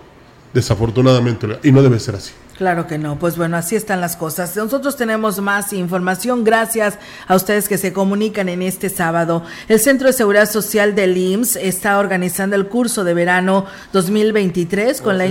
desafortunadamente. 0.54 1.48
Y 1.64 1.72
no 1.72 1.82
debe 1.82 2.00
ser 2.00 2.16
así. 2.16 2.32
Claro 2.58 2.86
que 2.86 3.00
no, 3.00 3.18
pues 3.18 3.36
bueno, 3.36 3.58
así 3.58 3.76
están 3.76 4.00
las 4.00 4.16
cosas. 4.16 4.56
Nosotros 4.56 4.96
tenemos 4.96 5.42
más 5.42 5.74
información 5.74 6.44
gracias 6.44 7.00
a 7.28 7.36
ustedes 7.36 7.68
que 7.68 7.80
se 7.80 7.92
comunican 7.92 8.48
en 8.48 8.62
este 8.62 8.90
sábado. 8.90 9.44
El 9.68 9.80
Centro 9.80 10.08
de 10.08 10.14
Seguridad 10.14 10.50
Social 10.50 10.94
del 10.94 11.18
IMSS 11.18 11.56
está 11.56 11.98
organizando 11.98 12.56
el 12.56 12.68
curso 12.68 13.04
de 13.04 13.16
verano 13.16 13.66
2023 13.92 15.02
con 15.02 15.18
la... 15.18 15.26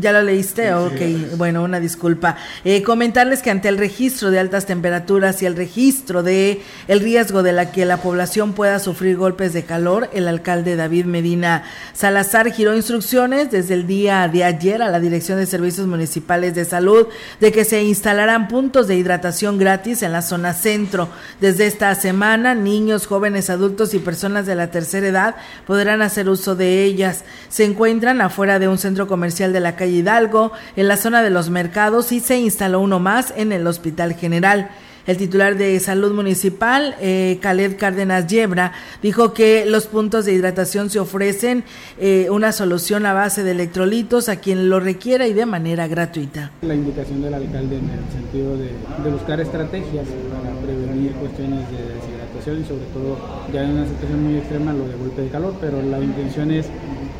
¿Ya 0.00 0.12
lo 0.12 0.22
leíste? 0.22 0.72
ok, 0.74 1.36
bueno, 1.36 1.62
una 1.62 1.80
disculpa. 1.80 2.36
Eh, 2.64 2.82
comentarles 2.82 3.42
que 3.42 3.50
ante 3.50 3.68
el 3.68 3.78
registro 3.78 4.30
de 4.30 4.38
altas 4.38 4.66
temperaturas 4.66 5.42
y 5.42 5.46
el 5.46 5.56
registro 5.56 6.22
de 6.22 6.62
el 6.88 7.00
riesgo 7.00 7.42
de 7.42 7.52
la 7.52 7.72
que 7.72 7.84
la 7.84 7.98
población 7.98 8.52
pueda 8.52 8.78
sufrir 8.78 9.16
golpes 9.16 9.52
de 9.52 9.64
calor, 9.64 10.08
el 10.12 10.28
alcalde 10.28 10.76
David 10.76 11.06
Medina 11.06 11.64
Salazar 11.92 12.50
giró 12.52 12.74
instrucciones 12.74 13.50
desde 13.50 13.74
el 13.74 13.86
día 13.86 14.28
de 14.28 14.44
ayer 14.44 14.82
a 14.82 14.90
la 14.90 15.00
Dirección 15.00 15.38
de 15.38 15.46
Servicios 15.46 15.86
Municipales 15.86 16.54
de 16.54 16.64
Salud 16.64 17.06
de 17.40 17.52
que 17.52 17.64
se 17.64 17.82
instalarán 17.82 18.48
puntos 18.48 18.88
de 18.88 18.96
hidratación 18.96 19.58
gratis 19.58 20.02
en 20.02 20.12
la 20.12 20.22
zona 20.22 20.54
centro. 20.54 21.08
Desde 21.40 21.66
esta 21.66 21.94
semana, 21.94 22.54
niños, 22.54 23.06
jóvenes, 23.06 23.50
adultos 23.50 23.94
y 23.94 23.98
personas 23.98 24.46
de 24.46 24.54
la 24.54 24.70
tercera 24.70 25.06
edad 25.06 25.36
podrán 25.66 26.02
hacer 26.02 26.28
uso 26.28 26.54
de 26.54 26.84
ellas. 26.84 27.24
Se 27.48 27.64
encuentran 27.64 28.20
afuera 28.20 28.58
de 28.58 28.68
un 28.68 28.78
centro 28.78 29.06
comercial 29.06 29.52
de 29.52 29.60
la 29.60 29.76
calle 29.82 29.98
Hidalgo, 29.98 30.52
en 30.76 30.86
la 30.86 30.96
zona 30.96 31.22
de 31.22 31.30
los 31.30 31.50
mercados 31.50 32.12
y 32.12 32.20
se 32.20 32.38
instaló 32.38 32.80
uno 32.80 33.00
más 33.00 33.34
en 33.36 33.50
el 33.50 33.66
Hospital 33.66 34.14
General. 34.14 34.70
El 35.04 35.16
titular 35.16 35.58
de 35.58 35.80
Salud 35.80 36.12
Municipal, 36.12 36.94
eh, 37.00 37.38
Khaled 37.42 37.76
Cárdenas 37.76 38.28
Yebra, 38.28 38.72
dijo 39.02 39.34
que 39.34 39.66
los 39.66 39.88
puntos 39.88 40.24
de 40.24 40.34
hidratación 40.34 40.90
se 40.90 41.00
ofrecen 41.00 41.64
eh, 41.98 42.28
una 42.30 42.52
solución 42.52 43.04
a 43.06 43.12
base 43.12 43.42
de 43.42 43.50
electrolitos 43.50 44.28
a 44.28 44.36
quien 44.36 44.68
lo 44.68 44.78
requiera 44.78 45.26
y 45.26 45.32
de 45.32 45.44
manera 45.44 45.88
gratuita. 45.88 46.52
La 46.62 46.76
indicación 46.76 47.20
del 47.20 47.34
alcalde 47.34 47.78
en 47.78 47.90
el 47.90 48.12
sentido 48.12 48.56
de, 48.56 49.10
buscar 49.10 49.40
estrategias 49.40 50.06
para 50.06 50.54
prevenir 50.60 51.10
cuestiones 51.14 51.68
de 51.72 51.78
deshidratación 51.94 52.60
y 52.60 52.64
sobre 52.64 52.84
todo 52.94 53.18
ya 53.52 53.64
en 53.64 53.70
una 53.72 53.86
situación 53.86 54.22
muy 54.22 54.36
extrema 54.36 54.72
lo 54.72 54.86
de 54.86 54.94
golpe 54.94 55.22
de 55.22 55.28
calor, 55.30 55.54
pero 55.60 55.82
la 55.82 55.98
intención 55.98 56.52
es 56.52 56.66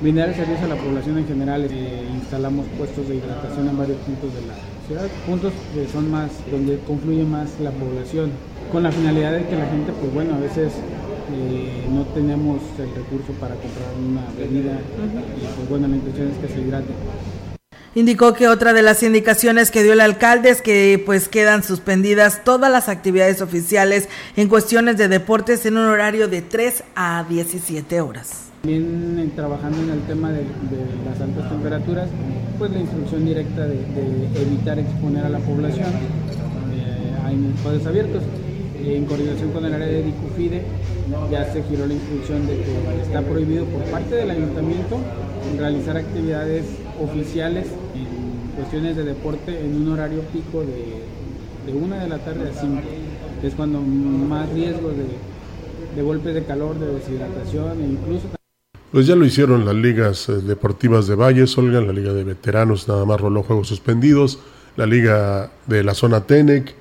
brindar 0.02 0.30
el 0.30 0.34
servicio 0.34 0.66
a 0.66 0.68
la 0.68 0.76
población 0.76 1.18
en 1.18 1.26
general. 1.26 1.66
Eh, 1.70 2.08
instalamos 2.12 2.66
puestos 2.76 3.08
de 3.08 3.16
hidratación 3.16 3.68
en 3.68 3.78
varios 3.78 3.98
puntos 3.98 4.34
de 4.34 4.40
la 4.42 4.54
ciudad, 4.86 5.08
puntos 5.26 5.52
que 5.72 5.88
son 5.88 6.10
más, 6.10 6.30
donde 6.50 6.78
confluye 6.86 7.24
más 7.24 7.48
la 7.60 7.70
población, 7.70 8.32
con 8.72 8.82
la 8.82 8.90
finalidad 8.90 9.32
de 9.32 9.46
que 9.46 9.56
la 9.56 9.66
gente, 9.66 9.92
pues 9.92 10.12
bueno, 10.12 10.34
a 10.34 10.38
veces 10.38 10.72
eh, 11.32 11.86
no 11.90 12.04
tenemos 12.06 12.60
el 12.78 12.94
recurso 12.94 13.32
para 13.40 13.54
comprar 13.54 13.88
una 13.98 14.26
bebida 14.36 14.72
y 14.72 15.56
pues 15.56 15.68
bueno, 15.68 15.86
la 15.86 15.96
intención 15.96 16.28
es 16.28 16.38
que 16.38 16.48
se 16.52 16.60
hidrate. 16.60 16.92
Indicó 17.94 18.32
que 18.32 18.48
otra 18.48 18.72
de 18.72 18.80
las 18.80 19.02
indicaciones 19.02 19.70
que 19.70 19.82
dio 19.82 19.92
el 19.92 20.00
alcalde 20.00 20.48
es 20.48 20.62
que 20.62 21.00
pues 21.04 21.28
quedan 21.28 21.62
suspendidas 21.62 22.42
todas 22.42 22.72
las 22.72 22.88
actividades 22.88 23.42
oficiales 23.42 24.08
en 24.34 24.48
cuestiones 24.48 24.96
de 24.96 25.08
deportes 25.08 25.66
en 25.66 25.76
un 25.76 25.84
horario 25.84 26.26
de 26.26 26.40
3 26.40 26.84
a 26.94 27.26
17 27.28 28.00
horas. 28.00 28.51
También 28.62 29.18
eh, 29.18 29.29
trabajando 29.35 29.77
en 29.83 29.90
el 29.90 30.03
tema 30.03 30.31
de, 30.31 30.44
las 31.05 31.20
altas 31.20 31.51
temperaturas, 31.51 32.09
pues 32.61 32.70
la 32.70 32.79
instrucción 32.79 33.25
directa 33.25 33.66
de, 33.66 33.75
evitar 34.40 34.79
exponer 34.79 35.25
a 35.25 35.29
la 35.31 35.40
población 35.40 35.88
eh, 36.72 37.25
a 37.25 37.33
espacios 37.33 37.87
abiertos. 37.87 38.22
en 38.85 39.05
coordinación 39.07 39.51
con 39.51 39.64
el 39.64 39.75
área 39.75 39.88
de 39.88 40.05
Dicufide 40.05 40.62
ya 41.29 41.53
se 41.53 41.64
giró 41.64 41.88
la 41.88 41.94
instrucción 41.94 42.46
de 42.46 42.59
que 42.59 43.03
está 43.03 43.22
prohibido 43.22 43.64
por 43.64 43.83
parte 43.90 44.14
del 44.14 44.31
ayuntamiento 44.31 44.96
realizar 45.59 45.96
actividades 45.96 46.64
oficiales 47.03 47.66
en 47.96 48.55
cuestiones 48.55 48.96
de 48.96 49.03
deporte 49.03 49.59
en 49.59 49.75
un 49.75 49.88
horario 49.88 50.20
pico 50.33 50.61
de, 50.61 51.03
de 51.66 51.77
una 51.77 52.01
de 52.01 52.09
la 52.09 52.18
tarde 52.18 52.48
a 52.48 52.61
5. 52.61 52.81
Es 53.42 53.55
cuando 53.55 53.81
más 53.81 54.48
riesgo 54.51 54.90
de, 54.90 55.96
de 55.96 56.03
golpes 56.03 56.33
de 56.33 56.44
calor, 56.44 56.79
de 56.79 56.94
deshidratación 56.94 57.83
e 57.83 57.87
incluso 57.88 58.29
pues 58.92 59.07
ya 59.07 59.16
lo 59.16 59.24
hicieron 59.24 59.64
las 59.64 59.74
ligas 59.74 60.28
eh, 60.28 60.35
deportivas 60.35 61.07
de 61.07 61.14
Valles, 61.14 61.57
Olga, 61.57 61.81
la 61.81 61.94
liga 61.94 62.12
de 62.12 62.24
veteranos 62.24 62.87
nada 62.87 63.07
más 63.07 63.20
roló 63.20 63.42
juegos 63.42 63.66
suspendidos, 63.68 64.38
la 64.76 64.85
liga 64.85 65.50
de 65.66 65.83
la 65.83 65.94
zona 65.94 66.26
Tenec, 66.26 66.74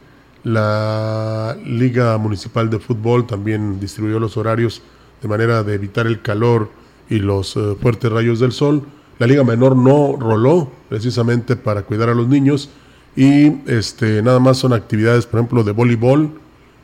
la 0.43 1.58
liga 1.65 2.17
municipal 2.17 2.69
de 2.69 2.80
fútbol 2.80 3.26
también 3.26 3.80
distribuyó 3.80 4.19
los 4.19 4.36
horarios 4.36 4.82
de 5.21 5.28
manera 5.30 5.63
de 5.63 5.74
evitar 5.74 6.06
el 6.06 6.21
calor 6.21 6.69
y 7.10 7.19
los 7.19 7.56
eh, 7.56 7.78
fuertes 7.82 8.12
rayos 8.12 8.39
del 8.39 8.52
sol. 8.52 8.84
La 9.17 9.28
liga 9.28 9.43
menor 9.45 9.78
no 9.78 10.17
roló 10.19 10.69
precisamente 10.89 11.56
para 11.56 11.84
cuidar 11.84 12.10
a 12.10 12.15
los 12.15 12.28
niños 12.28 12.69
y 13.15 13.54
este 13.67 14.21
nada 14.21 14.39
más 14.39 14.58
son 14.58 14.74
actividades, 14.74 15.26
por 15.28 15.39
ejemplo, 15.39 15.63
de 15.63 15.71
voleibol 15.71 16.32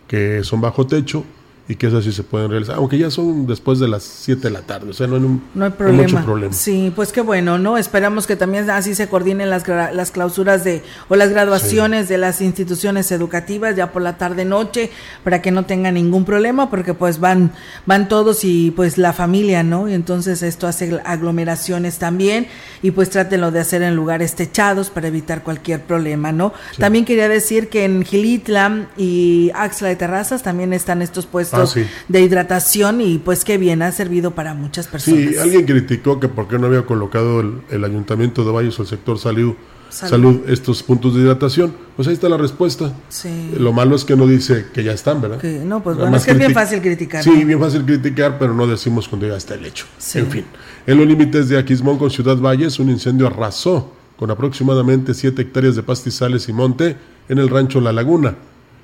que 0.08 0.44
son 0.44 0.62
bajo 0.62 0.88
techo 0.88 1.26
y 1.70 1.76
que 1.76 1.88
esas 1.88 2.04
sí 2.06 2.14
se 2.14 2.24
pueden 2.24 2.50
realizar, 2.50 2.76
aunque 2.76 2.98
ya 2.98 3.12
son 3.12 3.46
después 3.46 3.80
de 3.80 3.90
las 3.90 4.04
7 4.04 4.42
de 4.42 4.50
la 4.52 4.62
tarde, 4.62 4.90
o 4.90 4.94
sea, 4.94 5.06
no 5.06 5.16
hay, 5.16 5.24
un, 5.24 5.44
no 5.54 5.66
hay 5.66 5.72
problema. 5.72 6.04
mucho 6.04 6.24
problema. 6.24 6.54
Sí, 6.54 6.94
pues 6.96 7.12
qué 7.12 7.20
bueno, 7.20 7.58
¿no? 7.58 7.78
Esperamos 7.78 8.26
que 8.26 8.38
también 8.38 8.70
así 8.70 8.96
se 8.96 9.10
coordinen 9.10 9.50
las, 9.50 9.68
las 9.68 10.12
clausuras 10.12 10.64
de 10.64 10.82
o 11.10 11.16
las 11.18 11.30
graduaciones 11.30 12.08
de 12.08 12.18
las 12.18 12.40
instituciones 12.40 13.12
educativas 13.12 13.76
ya 13.76 13.92
por 13.92 14.02
la 14.02 14.18
tarde 14.18 14.46
noche 14.46 14.92
para 15.26 15.42
que 15.42 15.52
no 15.52 15.66
tengan 15.66 15.96
ningún 15.96 16.24
problema 16.24 16.70
porque 16.70 16.94
pues 16.94 17.20
van 17.20 17.52
van 17.86 18.08
todos 18.08 18.46
y 18.46 18.72
pues 18.72 18.98
la 18.98 19.12
familia, 19.12 19.62
¿no? 19.64 19.90
Y 19.90 19.94
entonces 19.94 20.44
esto 20.44 20.68
hace 20.68 21.02
aglomeraciones 21.04 21.98
también 21.98 22.48
y 22.82 22.92
pues 22.92 23.10
trátenlo 23.10 23.52
de 23.52 23.60
hacer 23.60 23.82
en 23.82 23.96
lugares 23.96 24.36
techados 24.36 24.90
para 24.90 25.10
evitar 25.10 25.44
cualquier 25.44 25.82
problema, 25.82 26.32
¿no? 26.32 26.54
También 26.78 27.04
quería 27.04 27.28
decir 27.28 27.68
que 27.68 27.84
en 27.84 28.06
Gilitla 28.06 28.88
y 28.96 29.52
Axla 29.54 29.90
de 29.90 29.98
Terrazas 29.98 30.44
también 30.44 30.72
están 30.72 31.02
estos 31.02 31.26
puestos 31.26 31.57
Ah, 31.58 32.04
de 32.08 32.22
hidratación 32.22 33.02
y 33.02 33.18
pues 33.18 33.44
qué 33.44 33.58
bien, 33.58 33.82
ha 33.82 33.92
servido 33.92 34.32
para 34.32 34.54
muchas 34.54 34.88
personas. 34.88 35.20
Sí, 35.20 35.38
alguien 35.38 35.66
criticó 35.66 36.20
que 36.20 36.28
por 36.28 36.48
qué 36.48 36.60
no 36.60 36.68
había 36.68 36.86
colocado 36.86 37.42
el, 37.42 37.84
ayuntamiento 37.84 38.44
de 38.44 38.52
Valles 38.52 38.78
o 38.80 38.84
el 38.84 38.88
sector 38.88 39.18
salud, 39.20 39.56
salud, 39.90 40.42
estos 40.48 40.84
puntos 40.84 41.16
de 41.16 41.22
hidratación. 41.22 41.74
Pues 41.96 42.08
ahí 42.08 42.14
está 42.14 42.30
la 42.30 42.38
respuesta. 42.38 42.94
Sí. 43.10 43.54
Lo 43.58 43.74
malo 43.74 43.96
es 43.96 44.06
que 44.06 44.16
no 44.16 44.28
dice 44.28 44.68
que 44.74 44.84
ya 44.84 44.92
están, 44.92 45.22
¿verdad? 45.22 45.42
no, 45.44 45.82
pues 45.82 45.98
bueno, 45.98 46.18
es 46.18 46.26
que 46.26 46.32
es 46.32 46.38
bien 46.38 46.54
fácil 46.54 46.82
criticar. 46.82 47.24
Sí, 47.24 47.44
bien 47.44 47.60
fácil 47.60 47.84
criticar, 47.86 48.38
pero 48.38 48.54
no 48.54 48.68
decimos 48.68 49.08
cuando 49.08 49.28
ya 49.28 49.38
está 49.38 49.56
el 49.56 49.66
hecho. 49.66 49.86
En 50.14 50.28
fin, 50.28 50.46
en 50.86 50.98
los 50.98 51.08
límites 51.08 51.50
de 51.50 51.58
Aquismón 51.58 51.98
con 51.98 52.12
Ciudad 52.12 52.38
Valles, 52.38 52.80
un 52.80 52.90
incendio 52.90 53.28
arrasó 53.28 53.94
con 54.18 54.32
aproximadamente 54.32 55.14
7 55.14 55.42
hectáreas 55.42 55.76
de 55.76 55.84
pastizales 55.84 56.50
y 56.50 56.54
monte 56.54 56.98
en 57.30 57.38
el 57.38 57.50
rancho 57.50 57.80
La 57.80 57.94
Laguna. 57.94 58.36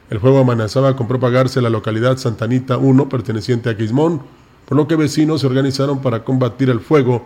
El 0.09 0.19
fuego 0.19 0.39
amenazaba 0.39 0.95
con 0.95 1.07
propagarse 1.07 1.59
a 1.59 1.61
la 1.61 1.69
localidad 1.69 2.17
Santanita 2.17 2.77
1, 2.77 3.09
perteneciente 3.09 3.69
a 3.69 3.77
Quismón, 3.77 4.21
por 4.65 4.77
lo 4.77 4.87
que 4.87 4.95
vecinos 4.95 5.41
se 5.41 5.47
organizaron 5.47 6.01
para 6.01 6.23
combatir 6.23 6.69
el 6.69 6.79
fuego, 6.79 7.25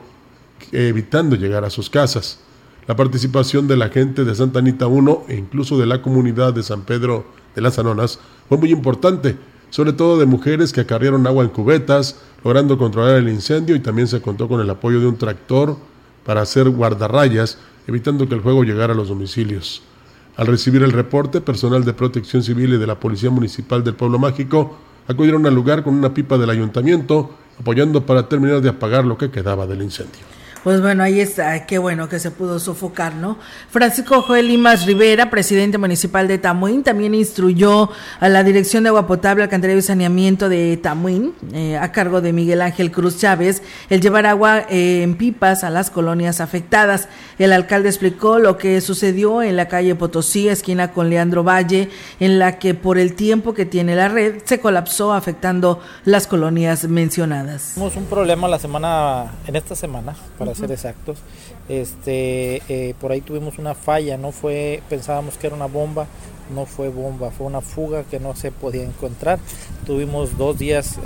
evitando 0.72 1.36
llegar 1.36 1.66
a 1.66 1.70
sus 1.70 1.90
casas. 1.90 2.40
La 2.88 2.96
participación 2.96 3.68
de 3.68 3.78
la 3.78 3.90
gente 3.90 4.24
de 4.24 4.34
Santanita 4.34 4.88
1 4.88 5.26
e 5.28 5.36
incluso 5.36 5.78
de 5.78 5.86
la 5.86 6.02
comunidad 6.02 6.54
de 6.54 6.64
San 6.64 6.84
Pedro 6.84 7.26
de 7.56 7.62
las 7.62 7.80
Anonas 7.80 8.20
fue 8.48 8.58
muy 8.58 8.72
importante, 8.72 9.36
sobre 9.70 9.92
todo 9.92 10.18
de 10.18 10.26
mujeres 10.26 10.72
que 10.72 10.82
acarrearon 10.82 11.28
agua 11.28 11.44
en 11.44 11.50
cubetas, 11.50 12.22
logrando 12.44 12.78
controlar 12.78 13.18
el 13.18 13.28
incendio 13.28 13.76
y 13.76 13.82
también 13.82 14.08
se 14.08 14.22
contó 14.22 14.48
con 14.48 14.62
el 14.62 14.70
apoyo 14.70 15.00
de 15.00 15.08
un 15.08 15.18
tractor 15.18 15.76
para 16.26 16.42
hacer 16.42 16.70
guardarrayas, 16.70 17.58
evitando 17.88 18.28
que 18.30 18.36
el 18.36 18.42
fuego 18.42 18.64
llegara 18.64 18.94
a 18.94 18.96
los 18.96 19.10
domicilios. 19.10 19.82
Al 20.38 20.46
recibir 20.46 20.84
el 20.84 20.92
reporte, 20.92 21.42
personal 21.42 21.84
de 21.84 21.94
protección 21.94 22.44
civil 22.44 22.76
y 22.76 22.78
de 22.78 22.86
la 22.86 23.00
Policía 23.00 23.32
Municipal 23.32 23.84
del 23.84 23.96
Pueblo 23.96 24.20
Mágico 24.20 24.78
acudieron 25.08 25.48
al 25.48 25.56
lugar 25.56 25.84
con 25.84 25.96
una 25.96 26.14
pipa 26.14 26.38
del 26.38 26.52
ayuntamiento, 26.52 27.32
apoyando 27.60 28.06
para 28.06 28.30
terminar 28.30 28.62
de 28.62 28.70
apagar 28.70 29.04
lo 29.04 29.18
que 29.18 29.32
quedaba 29.32 29.66
del 29.66 29.82
incendio. 29.82 30.37
Pues 30.68 30.82
bueno, 30.82 31.02
ahí 31.02 31.22
está, 31.22 31.66
qué 31.66 31.78
bueno 31.78 32.10
que 32.10 32.20
se 32.20 32.30
pudo 32.30 32.60
sofocar, 32.60 33.16
¿no? 33.16 33.38
Francisco 33.70 34.22
Joel 34.22 34.50
Limas 34.50 34.86
Rivera, 34.86 35.30
presidente 35.30 35.78
municipal 35.78 36.28
de 36.28 36.40
Tamuín, 36.40 36.84
también 36.84 37.16
instruyó 37.16 37.90
a 38.20 38.28
la 38.28 38.44
Dirección 38.44 38.84
de 38.84 38.90
Agua 38.90 39.08
Potable, 39.08 39.44
Alcantarillado 39.44 39.80
y 39.80 39.84
Saneamiento 39.84 40.50
de 40.50 40.76
Tamuín, 40.76 41.34
eh, 41.54 41.78
a 41.78 41.94
cargo 41.94 42.20
de 42.20 42.34
Miguel 42.34 42.62
Ángel 42.62 42.92
Cruz 42.92 43.18
Chávez, 43.18 43.64
el 43.90 44.02
llevar 44.02 44.26
agua 44.26 44.66
eh, 44.70 45.04
en 45.04 45.16
pipas 45.16 45.64
a 45.64 45.70
las 45.70 45.90
colonias 45.90 46.42
afectadas. 46.42 47.08
El 47.40 47.54
alcalde 47.54 47.88
explicó 47.88 48.38
lo 48.38 48.58
que 48.58 48.82
sucedió 48.82 49.42
en 49.42 49.56
la 49.56 49.70
calle 49.70 49.96
Potosí, 49.96 50.50
esquina 50.50 50.92
con 50.92 51.10
Leandro 51.10 51.46
Valle, 51.46 51.90
en 52.20 52.40
la 52.40 52.60
que 52.60 52.74
por 52.74 52.98
el 52.98 53.14
tiempo 53.14 53.54
que 53.54 53.66
tiene 53.66 53.96
la 53.96 54.10
red 54.10 54.42
se 54.44 54.60
colapsó 54.60 55.14
afectando 55.14 55.80
las 56.04 56.28
colonias 56.28 56.90
mencionadas. 56.90 57.72
Tuvimos 57.76 57.96
un 57.96 58.06
problema 58.08 58.50
la 58.50 58.60
semana, 58.60 59.32
en 59.48 59.56
esta 59.56 59.74
semana, 59.74 60.14
para 60.38 60.57
ser 60.58 60.72
exactos. 60.72 61.20
Este, 61.70 62.62
eh, 62.70 62.96
por 63.00 63.12
ahí 63.12 63.22
tuvimos 63.22 63.58
una 63.58 63.76
falla, 63.76 64.18
no 64.18 64.32
fue, 64.32 64.82
pensábamos 64.90 65.38
que 65.38 65.48
era 65.48 65.56
una 65.56 65.68
bomba, 65.68 66.08
no 66.54 66.66
fue 66.66 66.90
bomba, 66.90 67.32
fue 67.32 67.48
una 67.48 67.62
fuga 67.62 68.04
que 68.04 68.20
no 68.20 68.36
se 68.36 68.52
podía 68.52 68.84
encontrar. 68.84 69.40
Tuvimos 69.86 70.38
dos 70.38 70.58
días 70.58 71.00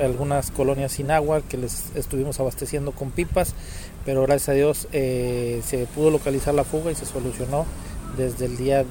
algunas 0.00 0.50
colonias 0.50 0.92
sin 0.92 1.10
agua 1.10 1.42
que 1.42 1.56
les 1.56 1.94
estuvimos 1.94 2.40
abasteciendo 2.40 2.92
con 2.92 3.10
pipas, 3.10 3.54
pero 4.04 4.22
gracias 4.22 4.48
a 4.50 4.52
Dios 4.52 4.88
eh, 4.92 5.60
se 5.64 5.86
pudo 5.86 6.10
localizar 6.10 6.54
la 6.54 6.64
fuga 6.64 6.90
y 6.90 6.94
se 6.94 7.06
solucionó 7.06 7.66
desde 8.16 8.46
el 8.46 8.56
día 8.56 8.84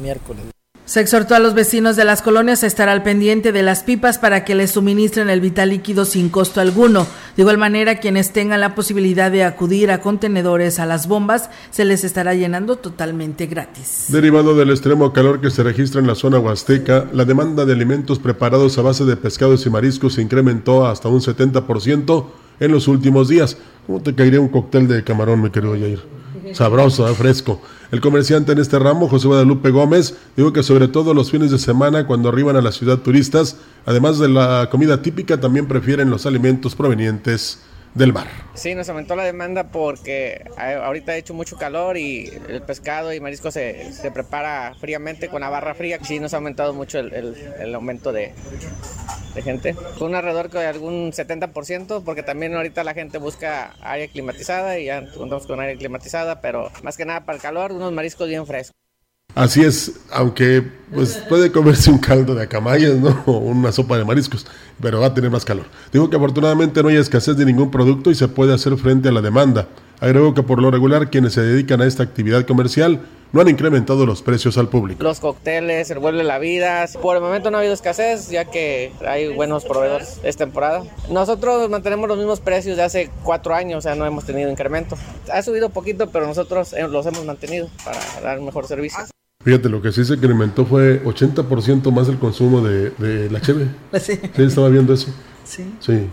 miércoles. 0.00 0.55
Se 0.86 1.00
exhortó 1.00 1.34
a 1.34 1.40
los 1.40 1.54
vecinos 1.54 1.96
de 1.96 2.04
las 2.04 2.22
colonias 2.22 2.62
a 2.62 2.68
estar 2.68 2.88
al 2.88 3.02
pendiente 3.02 3.50
de 3.50 3.64
las 3.64 3.82
pipas 3.82 4.18
para 4.18 4.44
que 4.44 4.54
les 4.54 4.70
suministren 4.70 5.28
el 5.28 5.40
vital 5.40 5.70
líquido 5.70 6.04
sin 6.04 6.28
costo 6.28 6.60
alguno. 6.60 7.08
De 7.34 7.42
igual 7.42 7.58
manera, 7.58 7.98
quienes 7.98 8.32
tengan 8.32 8.60
la 8.60 8.76
posibilidad 8.76 9.32
de 9.32 9.42
acudir 9.42 9.90
a 9.90 10.00
contenedores 10.00 10.78
a 10.78 10.86
las 10.86 11.08
bombas, 11.08 11.50
se 11.72 11.84
les 11.84 12.04
estará 12.04 12.34
llenando 12.34 12.76
totalmente 12.76 13.46
gratis. 13.46 14.04
Derivado 14.10 14.54
del 14.54 14.70
extremo 14.70 15.12
calor 15.12 15.40
que 15.40 15.50
se 15.50 15.64
registra 15.64 16.00
en 16.00 16.06
la 16.06 16.14
zona 16.14 16.38
huasteca, 16.38 17.06
la 17.12 17.24
demanda 17.24 17.64
de 17.64 17.72
alimentos 17.72 18.20
preparados 18.20 18.78
a 18.78 18.82
base 18.82 19.04
de 19.04 19.16
pescados 19.16 19.66
y 19.66 19.70
mariscos 19.70 20.14
se 20.14 20.22
incrementó 20.22 20.86
hasta 20.86 21.08
un 21.08 21.20
70% 21.20 22.26
en 22.60 22.70
los 22.70 22.86
últimos 22.86 23.26
días. 23.26 23.58
¿Cómo 23.88 24.02
te 24.02 24.14
caería 24.14 24.38
un 24.38 24.48
cóctel 24.48 24.86
de 24.86 25.02
camarón, 25.02 25.42
mi 25.42 25.50
querido 25.50 25.74
Yair? 25.74 26.15
Sabroso, 26.52 27.08
¿eh? 27.08 27.14
fresco. 27.14 27.60
El 27.90 28.00
comerciante 28.00 28.52
en 28.52 28.58
este 28.58 28.78
ramo, 28.78 29.08
José 29.08 29.28
Guadalupe 29.28 29.70
Gómez, 29.70 30.16
dijo 30.36 30.52
que 30.52 30.62
sobre 30.62 30.88
todo 30.88 31.14
los 31.14 31.30
fines 31.30 31.50
de 31.50 31.58
semana, 31.58 32.06
cuando 32.06 32.28
arriban 32.28 32.56
a 32.56 32.62
la 32.62 32.72
ciudad 32.72 32.98
turistas, 32.98 33.56
además 33.84 34.18
de 34.18 34.28
la 34.28 34.68
comida 34.70 35.02
típica, 35.02 35.40
también 35.40 35.66
prefieren 35.66 36.10
los 36.10 36.26
alimentos 36.26 36.74
provenientes 36.74 37.60
del 37.94 38.12
mar. 38.12 38.26
Sí, 38.54 38.74
nos 38.74 38.88
aumentó 38.88 39.16
la 39.16 39.24
demanda 39.24 39.70
porque 39.70 40.44
ahorita 40.58 41.12
ha 41.12 41.16
hecho 41.16 41.32
mucho 41.32 41.56
calor 41.56 41.96
y 41.96 42.30
el 42.48 42.60
pescado 42.62 43.12
y 43.12 43.20
marisco 43.20 43.50
se, 43.50 43.92
se 43.92 44.10
prepara 44.10 44.74
fríamente 44.78 45.28
con 45.28 45.40
la 45.40 45.48
barra 45.48 45.74
fría. 45.74 45.98
Sí, 46.02 46.20
nos 46.20 46.34
ha 46.34 46.36
aumentado 46.36 46.74
mucho 46.74 46.98
el, 46.98 47.34
el 47.58 47.74
aumento 47.74 48.12
de, 48.12 48.34
de, 49.36 49.42
gente. 49.42 49.74
Con 49.98 50.08
un 50.08 50.14
alrededor 50.14 50.50
de 50.50 50.66
algún 50.66 51.12
70%, 51.12 52.02
porque 52.02 52.22
también 52.22 52.54
ahorita 52.54 52.82
la 52.82 52.94
gente 52.94 53.18
busca 53.18 53.74
área 53.80 54.08
climatizada 54.08 54.78
y 54.78 54.86
ya 54.86 55.06
contamos 55.12 55.46
con 55.46 55.60
área 55.60 55.76
climatizada, 55.76 56.40
pero 56.40 56.70
más 56.82 56.96
que 56.96 57.04
nada 57.04 57.24
para 57.24 57.36
el 57.36 57.42
calor, 57.42 57.72
unos 57.72 57.92
mariscos 57.92 58.28
bien 58.28 58.46
frescos. 58.46 58.74
Así 59.34 59.62
es, 59.62 60.00
aunque 60.12 60.62
pues 60.94 61.22
puede 61.28 61.52
comerse 61.52 61.90
un 61.90 61.98
caldo 61.98 62.34
de 62.34 62.44
acamayas, 62.44 62.94
¿no? 62.94 63.22
O 63.26 63.36
una 63.36 63.70
sopa 63.70 63.98
de 63.98 64.04
mariscos, 64.04 64.46
pero 64.80 65.00
va 65.00 65.08
a 65.08 65.14
tener 65.14 65.30
más 65.30 65.44
calor. 65.44 65.66
Digo 65.92 66.08
que 66.08 66.16
afortunadamente 66.16 66.82
no 66.82 66.88
hay 66.88 66.96
escasez 66.96 67.36
de 67.36 67.44
ningún 67.44 67.70
producto 67.70 68.10
y 68.10 68.14
se 68.14 68.28
puede 68.28 68.54
hacer 68.54 68.74
frente 68.78 69.10
a 69.10 69.12
la 69.12 69.20
demanda. 69.20 69.68
Agrego 70.00 70.32
que 70.32 70.42
por 70.42 70.62
lo 70.62 70.70
regular 70.70 71.10
quienes 71.10 71.34
se 71.34 71.42
dedican 71.42 71.82
a 71.82 71.86
esta 71.86 72.02
actividad 72.02 72.46
comercial 72.46 73.02
no 73.32 73.40
han 73.40 73.48
incrementado 73.48 74.06
los 74.06 74.22
precios 74.22 74.56
al 74.58 74.68
público. 74.68 75.02
Los 75.02 75.20
cócteles, 75.20 75.90
el 75.90 75.98
vuelve 75.98 76.24
la 76.24 76.38
vida. 76.38 76.86
Por 77.02 77.16
el 77.16 77.22
momento 77.22 77.50
no 77.50 77.56
ha 77.56 77.60
habido 77.60 77.74
escasez, 77.74 78.30
ya 78.30 78.44
que 78.44 78.92
hay 79.06 79.34
buenos 79.34 79.64
proveedores. 79.64 80.20
Es 80.22 80.36
temporada. 80.36 80.84
Nosotros 81.10 81.68
mantenemos 81.68 82.08
los 82.08 82.18
mismos 82.18 82.40
precios 82.40 82.76
de 82.76 82.82
hace 82.82 83.10
cuatro 83.24 83.54
años, 83.54 83.78
o 83.78 83.80
sea, 83.82 83.94
no 83.94 84.06
hemos 84.06 84.24
tenido 84.24 84.50
incremento. 84.50 84.96
Ha 85.32 85.42
subido 85.42 85.70
poquito, 85.70 86.10
pero 86.10 86.26
nosotros 86.26 86.72
eh, 86.72 86.86
los 86.88 87.04
hemos 87.06 87.24
mantenido 87.24 87.68
para 87.84 87.98
dar 88.22 88.40
mejor 88.40 88.66
servicio. 88.66 88.98
Fíjate, 89.44 89.68
lo 89.68 89.80
que 89.80 89.92
sí 89.92 90.04
se 90.04 90.14
incrementó 90.14 90.66
fue 90.66 91.02
80% 91.04 91.92
más 91.92 92.08
el 92.08 92.18
consumo 92.18 92.62
de, 92.62 92.90
de 92.90 93.30
la 93.30 93.40
cheve. 93.40 93.68
Sí. 94.00 94.18
sí, 94.34 94.42
estaba 94.42 94.68
viendo 94.68 94.92
eso. 94.92 95.08
Sí. 95.44 95.64
Sí. 95.78 96.08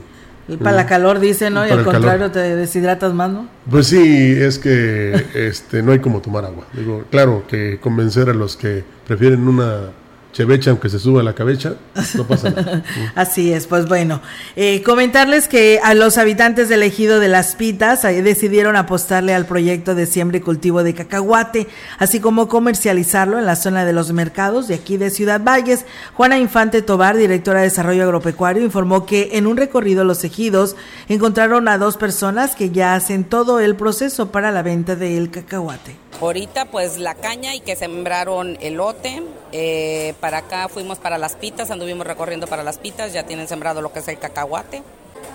Y 0.47 0.58
para 0.58 0.75
la 0.75 0.86
calor 0.86 1.19
dice, 1.19 1.49
¿no? 1.49 1.65
Y 1.65 1.71
al 1.71 1.84
contrario 1.84 2.32
calor. 2.32 2.32
te 2.32 2.56
deshidratas 2.56 3.13
más, 3.13 3.32
¿no? 3.32 3.47
Pues 3.69 3.88
sí, 3.88 4.36
es 4.38 4.60
que 4.60 5.25
este 5.34 5.82
no 5.82 5.91
hay 5.91 5.99
como 5.99 6.21
tomar 6.21 6.45
agua. 6.45 6.65
Digo, 6.73 7.06
claro 7.10 7.43
que 7.47 7.79
convencer 7.79 8.29
a 8.29 8.34
los 8.34 8.58
que 8.58 8.84
prefieren 9.08 9.47
una 9.47 9.91
chevecha 10.34 10.72
aunque 10.72 10.89
se 10.89 11.00
suba 11.00 11.24
la 11.24 11.34
cabeza, 11.34 11.76
no 12.15 12.28
pasa 12.28 12.50
nada. 12.50 12.84
Así 13.15 13.54
es, 13.54 13.67
pues 13.67 13.88
bueno, 13.88 14.19
eh, 14.56 14.82
comentarles 14.84 15.48
que 15.48 15.80
a 15.82 15.93
los 15.93 16.17
habitantes 16.17 16.67
del 16.67 16.84
ejido 16.84 17.19
de 17.19 17.30
Las 17.30 17.56
Pitas 17.56 18.04
eh, 18.04 18.22
decidieron 18.22 18.76
apostarle 18.76 19.34
al 19.34 19.46
proyecto 19.46 19.96
de 19.96 20.08
siembra 20.08 20.38
y 20.38 20.41
cultivo 20.41 20.84
de 20.84 20.96
cacahuate, 20.96 21.67
así 22.00 22.19
como 22.19 22.48
comercializarlo 22.48 23.38
en 23.38 23.46
la 23.46 23.56
zona 23.56 23.86
de 23.86 23.93
los 23.93 24.12
mercados 24.12 24.67
de 24.67 24.76
aquí 24.76 24.98
de 24.98 25.12
Ciudad 25.12 25.41
Valles. 25.41 25.86
Juana 26.15 26.39
Infante 26.39 26.82
Tobar, 26.82 27.15
directora 27.15 27.60
de 27.60 27.65
Desarrollo 27.65 28.04
Agropecuario, 28.04 28.63
informó 28.63 29.06
que 29.06 29.30
en 29.34 29.48
un 29.48 29.56
recorrido 29.56 30.02
a 30.02 30.06
los 30.06 30.24
ejidos 30.24 30.76
encontraron 31.08 31.67
a 31.67 31.78
dos 31.78 31.98
personas 31.98 32.56
que 32.56 32.72
ya 32.72 32.96
hacen 32.96 33.24
todo 33.24 33.60
el 33.60 33.76
proceso 33.76 34.32
para 34.32 34.52
la 34.52 34.63
venta 34.63 34.96
del 34.96 35.30
cacahuate. 35.30 35.96
Ahorita 36.19 36.65
pues 36.65 36.98
la 36.98 37.15
caña 37.15 37.54
y 37.54 37.60
que 37.60 37.76
sembraron 37.76 38.58
elote. 38.62 39.22
Eh, 39.55 40.15
para 40.19 40.39
acá 40.39 40.67
fuimos 40.67 40.97
para 40.97 41.19
las 41.19 41.35
pitas, 41.35 41.69
anduvimos 41.69 42.07
recorriendo 42.07 42.47
para 42.47 42.63
las 42.63 42.79
pitas, 42.79 43.13
ya 43.13 43.23
tienen 43.23 43.47
sembrado 43.47 43.81
lo 43.81 43.93
que 43.93 43.99
es 43.99 44.07
el 44.07 44.17
cacahuate. 44.17 44.81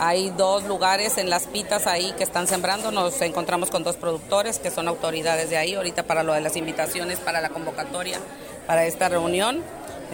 Hay 0.00 0.30
dos 0.30 0.64
lugares 0.64 1.18
en 1.18 1.30
las 1.30 1.46
pitas 1.46 1.86
ahí 1.86 2.12
que 2.18 2.24
están 2.24 2.48
sembrando. 2.48 2.90
Nos 2.90 3.20
encontramos 3.22 3.70
con 3.70 3.84
dos 3.84 3.96
productores 3.96 4.58
que 4.58 4.72
son 4.72 4.88
autoridades 4.88 5.50
de 5.50 5.56
ahí 5.56 5.74
ahorita 5.74 6.02
para 6.02 6.24
lo 6.24 6.32
de 6.34 6.40
las 6.40 6.56
invitaciones, 6.56 7.20
para 7.20 7.40
la 7.40 7.50
convocatoria, 7.50 8.18
para 8.66 8.86
esta 8.86 9.08
reunión. 9.08 9.62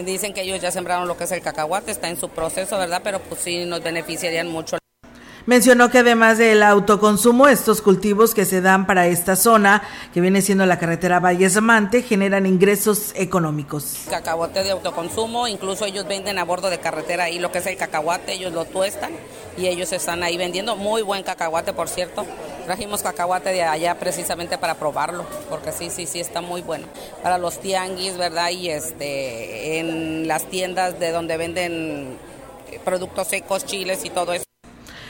Dicen 0.04 0.34
que 0.34 0.42
ellos 0.42 0.60
ya 0.60 0.70
sembraron 0.70 1.08
lo 1.08 1.16
que 1.16 1.24
es 1.24 1.32
el 1.32 1.40
cacahuate, 1.40 1.90
está 1.90 2.08
en 2.08 2.18
su 2.18 2.28
proceso, 2.28 2.78
¿verdad? 2.78 3.00
Pero 3.02 3.20
pues 3.20 3.40
sí 3.40 3.64
nos 3.64 3.82
beneficiarían 3.82 4.48
mucho. 4.48 4.83
Mencionó 5.46 5.90
que 5.90 5.98
además 5.98 6.38
del 6.38 6.62
autoconsumo, 6.62 7.48
estos 7.48 7.82
cultivos 7.82 8.34
que 8.34 8.46
se 8.46 8.62
dan 8.62 8.86
para 8.86 9.08
esta 9.08 9.36
zona, 9.36 9.82
que 10.14 10.22
viene 10.22 10.40
siendo 10.40 10.64
la 10.64 10.78
carretera 10.78 11.20
Valles 11.20 11.58
Amante, 11.58 12.00
generan 12.00 12.46
ingresos 12.46 13.12
económicos. 13.14 14.04
Cacahuate 14.08 14.64
de 14.64 14.70
autoconsumo, 14.70 15.46
incluso 15.46 15.84
ellos 15.84 16.08
venden 16.08 16.38
a 16.38 16.44
bordo 16.44 16.70
de 16.70 16.78
carretera 16.78 17.24
ahí 17.24 17.38
lo 17.38 17.52
que 17.52 17.58
es 17.58 17.66
el 17.66 17.76
cacahuate, 17.76 18.32
ellos 18.32 18.54
lo 18.54 18.64
tuestan 18.64 19.12
y 19.58 19.66
ellos 19.66 19.92
están 19.92 20.22
ahí 20.22 20.38
vendiendo. 20.38 20.76
Muy 20.76 21.02
buen 21.02 21.22
cacahuate, 21.22 21.74
por 21.74 21.90
cierto. 21.90 22.24
Trajimos 22.64 23.02
cacahuate 23.02 23.50
de 23.50 23.64
allá 23.64 23.98
precisamente 23.98 24.56
para 24.56 24.76
probarlo, 24.76 25.26
porque 25.50 25.72
sí, 25.72 25.90
sí, 25.90 26.06
sí, 26.06 26.20
está 26.20 26.40
muy 26.40 26.62
bueno. 26.62 26.86
Para 27.22 27.36
los 27.36 27.60
tianguis, 27.60 28.16
¿verdad? 28.16 28.48
Y 28.48 28.70
este, 28.70 29.78
en 29.78 30.26
las 30.26 30.46
tiendas 30.46 30.98
de 30.98 31.12
donde 31.12 31.36
venden 31.36 32.16
productos 32.82 33.28
secos, 33.28 33.66
chiles 33.66 34.06
y 34.06 34.10
todo 34.10 34.32
eso. 34.32 34.43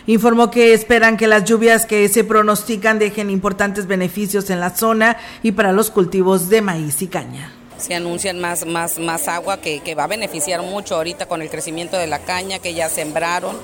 Informó 0.06 0.50
que 0.50 0.74
esperan 0.74 1.16
que 1.16 1.26
las 1.26 1.44
lluvias 1.44 1.86
que 1.86 2.08
se 2.08 2.24
pronostican 2.24 2.98
dejen 2.98 3.30
importantes 3.30 3.86
beneficios 3.86 4.50
en 4.50 4.60
la 4.60 4.70
zona 4.70 5.16
y 5.42 5.52
para 5.52 5.72
los 5.72 5.90
cultivos 5.90 6.50
de 6.50 6.60
maíz 6.60 7.00
y 7.00 7.06
caña. 7.06 7.52
Se 7.78 7.94
anuncian 7.94 8.38
más, 8.38 8.66
más, 8.66 8.98
más 8.98 9.28
agua 9.28 9.58
que, 9.58 9.80
que 9.80 9.94
va 9.94 10.04
a 10.04 10.06
beneficiar 10.06 10.62
mucho 10.62 10.96
ahorita 10.96 11.26
con 11.26 11.40
el 11.40 11.48
crecimiento 11.48 11.96
de 11.96 12.06
la 12.06 12.18
caña 12.18 12.58
que 12.58 12.74
ya 12.74 12.90
sembraron. 12.90 13.56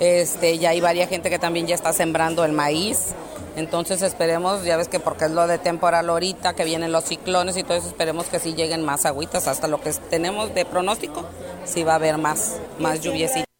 Este, 0.00 0.58
ya 0.58 0.70
hay 0.70 0.80
varias 0.80 1.10
gente 1.10 1.28
que 1.28 1.38
también 1.38 1.66
ya 1.66 1.74
está 1.74 1.92
sembrando 1.92 2.44
el 2.44 2.52
maíz. 2.52 3.08
Entonces 3.54 4.00
esperemos, 4.00 4.64
ya 4.64 4.78
ves 4.78 4.88
que 4.88 4.98
porque 4.98 5.26
es 5.26 5.30
lo 5.30 5.46
de 5.46 5.58
temporal 5.58 6.08
ahorita, 6.08 6.54
que 6.54 6.64
vienen 6.64 6.90
los 6.90 7.04
ciclones 7.04 7.58
y 7.58 7.64
todo 7.64 7.74
eso, 7.74 7.88
esperemos 7.88 8.26
que 8.26 8.38
sí 8.38 8.54
lleguen 8.54 8.82
más 8.82 9.04
agüitas. 9.04 9.46
Hasta 9.46 9.68
lo 9.68 9.78
que 9.80 9.92
tenemos 10.08 10.54
de 10.54 10.64
pronóstico, 10.64 11.26
sí 11.66 11.84
va 11.84 11.92
a 11.92 11.96
haber 11.96 12.16
más, 12.16 12.56
más 12.78 13.02
lluviecita. 13.02 13.51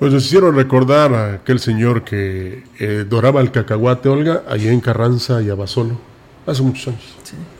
Pues 0.00 0.14
nos 0.14 0.24
hicieron 0.24 0.56
recordar 0.56 1.12
a 1.12 1.34
aquel 1.34 1.60
señor 1.60 2.04
que 2.04 2.64
eh, 2.78 3.04
doraba 3.06 3.42
el 3.42 3.52
cacahuate, 3.52 4.08
Olga, 4.08 4.44
allá 4.48 4.72
en 4.72 4.80
Carranza 4.80 5.42
y 5.42 5.50
Abasolo, 5.50 5.98
hace 6.46 6.62
muchos 6.62 6.88
años. 6.88 7.02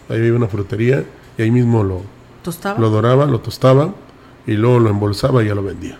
Ahí 0.09 0.20
había 0.20 0.33
una 0.33 0.48
frutería 0.48 1.05
y 1.37 1.42
ahí 1.42 1.50
mismo 1.50 1.85
lo, 1.85 2.00
¿Tostaba? 2.42 2.81
lo 2.81 2.88
doraba, 2.88 3.26
lo 3.26 3.40
tostaba 3.40 3.92
y 4.46 4.55
luego 4.55 4.79
lo 4.79 4.88
embolsaba 4.88 5.44
y 5.44 5.48
ya 5.48 5.55
lo 5.55 5.62
vendía. 5.62 5.98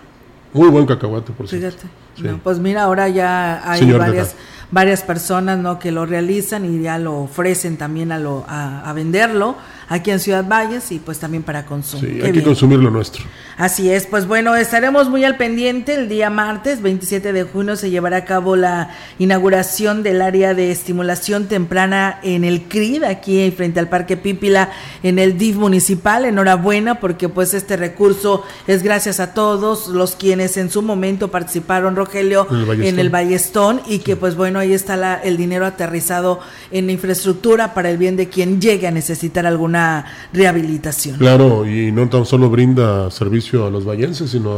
Muy 0.51 0.69
buen 0.69 0.87
cacahuate, 0.87 1.31
por 1.31 1.47
cierto. 1.47 1.77
Fíjate. 1.77 1.87
Sí. 2.15 2.23
No, 2.23 2.39
pues 2.39 2.57
mira, 2.57 2.83
ahora 2.83 3.07
ya 3.07 3.61
hay 3.71 3.81
Señor 3.81 3.99
varias 3.99 4.35
varias 4.71 5.03
personas 5.03 5.59
no 5.59 5.79
que 5.79 5.91
lo 5.91 6.05
realizan 6.05 6.65
y 6.65 6.81
ya 6.81 6.97
lo 6.97 7.19
ofrecen 7.19 7.77
también 7.77 8.11
a 8.11 8.17
lo 8.17 8.45
a, 8.47 8.89
a 8.89 8.93
venderlo 8.93 9.55
aquí 9.93 10.09
en 10.09 10.19
Ciudad 10.21 10.45
Valles 10.47 10.91
y 10.91 10.99
pues 10.99 11.19
también 11.19 11.43
para 11.43 11.65
consumo. 11.65 12.01
Sí, 12.01 12.17
Qué 12.19 12.25
hay 12.27 12.31
que 12.31 12.41
consumir 12.43 12.79
lo 12.79 12.89
nuestro. 12.89 13.23
Así 13.57 13.91
es, 13.91 14.07
pues 14.07 14.25
bueno, 14.25 14.55
estaremos 14.55 15.09
muy 15.09 15.23
al 15.25 15.35
pendiente. 15.37 15.93
El 15.95 16.07
día 16.09 16.29
martes 16.29 16.81
27 16.81 17.33
de 17.33 17.43
junio 17.43 17.75
se 17.75 17.89
llevará 17.89 18.17
a 18.17 18.25
cabo 18.25 18.55
la 18.55 18.89
inauguración 19.19 20.01
del 20.01 20.21
área 20.21 20.53
de 20.53 20.71
estimulación 20.71 21.47
temprana 21.47 22.19
en 22.23 22.43
el 22.43 22.63
CRID, 22.63 23.03
aquí 23.03 23.51
frente 23.51 23.79
al 23.79 23.89
Parque 23.89 24.17
Pípila, 24.17 24.69
en 25.03 25.19
el 25.19 25.37
DIF 25.37 25.57
municipal. 25.57 26.25
Enhorabuena, 26.25 26.99
porque 26.99 27.27
pues 27.29 27.53
este 27.53 27.75
recurso 27.77 28.43
es 28.67 28.83
gracias 28.83 29.19
a 29.19 29.33
todos 29.33 29.87
los 29.89 30.15
quienes 30.15 30.57
en 30.57 30.69
su 30.71 30.81
momento 30.81 31.29
participaron, 31.29 31.95
Rogelio, 31.95 32.47
En 32.49 32.55
el 32.57 32.65
Ballestón. 32.65 32.87
en 32.93 32.99
el 32.99 33.09
Ballestón, 33.09 33.81
y 33.87 33.99
que 33.99 34.15
pues 34.15 34.35
bueno, 34.35 34.59
ahí 34.59 34.73
está 34.73 34.95
la- 34.95 35.15
el 35.21 35.37
dinero 35.37 35.65
aterrizado 35.65 36.39
en 36.71 36.85
la 36.87 36.93
infraestructura 36.93 37.73
para 37.73 37.89
el 37.89 37.97
bien 37.97 38.15
de 38.15 38.29
quien 38.29 38.61
llegue 38.61 38.87
a 38.87 38.91
necesitar 38.91 39.45
alguna 39.45 39.80
rehabilitación. 40.33 41.17
Claro, 41.17 41.67
y 41.67 41.91
no 41.91 42.09
tan 42.09 42.25
solo 42.25 42.49
brinda 42.49 43.09
servicio 43.11 43.65
a 43.65 43.69
los 43.69 43.85
vallenses, 43.85 44.31
sino 44.31 44.51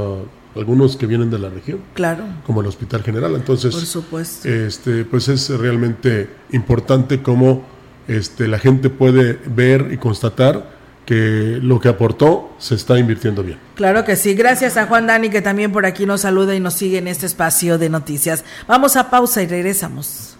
a 0.55 0.59
algunos 0.59 0.95
que 0.97 1.07
vienen 1.07 1.29
de 1.29 1.39
la 1.39 1.49
región, 1.49 1.79
Claro, 1.93 2.23
como 2.45 2.61
el 2.61 2.67
Hospital 2.67 3.03
General. 3.03 3.33
Entonces, 3.35 3.73
por 3.73 3.85
supuesto. 3.85 4.47
este, 4.47 5.03
pues 5.05 5.27
es 5.27 5.49
realmente 5.49 6.29
importante 6.51 7.21
cómo 7.21 7.63
este, 8.07 8.47
la 8.47 8.59
gente 8.59 8.89
puede 8.89 9.39
ver 9.47 9.89
y 9.91 9.97
constatar 9.97 10.73
que 11.05 11.59
lo 11.61 11.79
que 11.79 11.89
aportó 11.89 12.53
se 12.59 12.75
está 12.75 12.97
invirtiendo 12.97 13.43
bien. 13.43 13.57
Claro 13.75 14.05
que 14.05 14.15
sí. 14.15 14.35
Gracias 14.35 14.77
a 14.77 14.85
Juan 14.85 15.07
Dani 15.07 15.29
que 15.29 15.41
también 15.41 15.71
por 15.71 15.85
aquí 15.85 16.05
nos 16.05 16.21
saluda 16.21 16.55
y 16.55 16.59
nos 16.59 16.75
sigue 16.75 16.97
en 16.97 17.07
este 17.07 17.25
espacio 17.25 17.77
de 17.77 17.89
noticias. 17.89 18.45
Vamos 18.67 18.95
a 18.95 19.09
pausa 19.09 19.41
y 19.41 19.47
regresamos. 19.47 20.32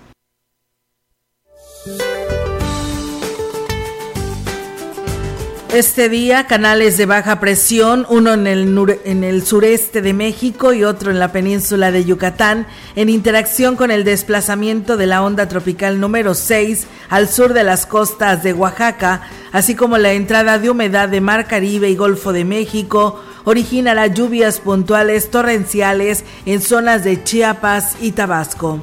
Este 5.74 6.08
día, 6.08 6.46
canales 6.46 6.98
de 6.98 7.08
baja 7.08 7.40
presión, 7.40 8.06
uno 8.08 8.34
en 8.34 8.46
el, 8.46 9.44
sureste 9.44 10.04
de 10.04 10.14
México 10.14 10.72
y 10.72 10.84
otro 10.84 11.10
en 11.10 11.18
la 11.18 11.32
península 11.32 11.92
de 11.92 12.06
Yucatán, 12.06 12.68
en 12.96 13.10
interacción 13.10 13.76
con 13.76 13.90
el 13.90 14.04
desplazamiento 14.04 14.98
de 14.98 15.08
la 15.08 15.24
onda 15.24 15.48
tropical 15.48 16.00
número 16.00 16.36
6 16.36 16.86
al 17.10 17.28
sur 17.28 17.54
de 17.54 17.64
las 17.64 17.88
costas 17.88 18.44
de 18.44 18.54
Oaxaca, 18.54 19.24
así 19.52 19.74
como 19.74 19.98
la 19.98 20.14
entrada 20.14 20.60
de 20.60 20.70
humedad 20.70 21.10
de 21.10 21.22
Mar 21.22 21.48
Caribe 21.48 21.90
y 21.90 21.96
Golfo 21.96 22.34
de 22.34 22.46
México, 22.46 23.20
originará 23.44 24.06
lluvias 24.06 24.60
puntuales 24.60 25.32
torrenciales 25.32 26.24
en 26.46 26.62
zonas 26.62 27.04
de 27.04 27.24
Chiapas 27.24 27.98
y 28.00 28.12
Tabasco. 28.12 28.80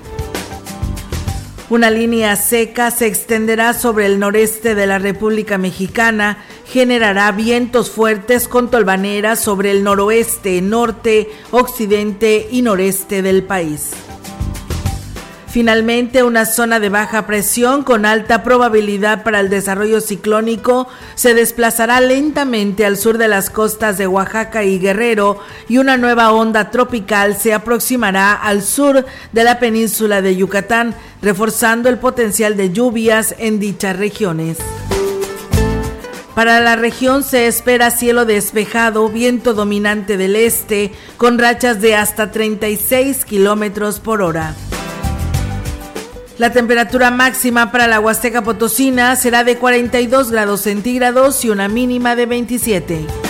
Una 1.71 1.89
línea 1.89 2.35
seca 2.35 2.91
se 2.91 3.07
extenderá 3.07 3.75
sobre 3.75 4.07
el 4.07 4.19
noreste 4.19 4.75
de 4.75 4.89
la 4.89 4.99
República 4.99 5.57
Mexicana, 5.57 6.39
generará 6.71 7.33
vientos 7.33 7.91
fuertes 7.91 8.47
con 8.47 8.71
tolvaneras 8.71 9.41
sobre 9.41 9.73
el 9.73 9.83
noroeste, 9.83 10.63
norte, 10.63 11.29
occidente 11.51 12.47
y 12.51 12.63
noreste 12.63 13.23
del 13.23 13.43
país. 13.43 13.91
Finalmente, 15.49 16.23
una 16.23 16.47
zona 16.47 16.79
de 16.79 16.91
baja 16.91 17.27
presión 17.27 17.83
con 17.83 18.07
alta 18.07 18.45
probabilidad 18.45 19.25
para 19.25 19.41
el 19.41 19.51
desarrollo 19.51 20.01
ciclónico 20.01 20.87
se 21.17 21.35
desplazará 21.35 22.01
lentamente 22.01 22.87
al 22.87 22.97
sur 22.97 23.19
de 23.19 23.27
las 23.27 23.51
costas 23.51 23.99
de 23.99 24.07
Oaxaca 24.07 24.63
y 24.63 24.79
Guerrero 24.79 25.41
y 25.69 25.79
una 25.79 25.97
nueva 25.97 26.31
onda 26.31 26.71
tropical 26.71 27.37
se 27.37 27.53
aproximará 27.53 28.33
al 28.33 28.63
sur 28.63 29.05
de 29.33 29.45
la 29.45 29.59
península 29.59 30.23
de 30.23 30.37
Yucatán, 30.37 30.95
reforzando 31.21 31.89
el 31.89 31.99
potencial 31.99 32.57
de 32.57 32.71
lluvias 32.71 33.35
en 33.37 33.59
dichas 33.59 33.97
regiones. 33.97 34.59
Para 36.41 36.63
la 36.63 36.75
región 36.75 37.23
se 37.23 37.47
espera 37.47 37.91
cielo 37.91 38.25
despejado, 38.25 39.11
viento 39.11 39.53
dominante 39.53 40.17
del 40.17 40.37
este, 40.37 40.91
con 41.19 41.39
rachas 41.39 41.83
de 41.83 41.97
hasta 41.97 42.31
36 42.31 43.27
kilómetros 43.27 44.01
por 44.01 44.23
hora. 44.23 44.55
La 46.39 46.51
temperatura 46.51 47.11
máxima 47.11 47.71
para 47.71 47.87
la 47.89 48.01
Huasteca 48.01 48.43
Potosina 48.43 49.17
será 49.17 49.45
de 49.45 49.59
42 49.59 50.31
grados 50.31 50.63
centígrados 50.63 51.45
y 51.45 51.51
una 51.51 51.69
mínima 51.69 52.17
de 52.17 52.25
27. 52.25 53.30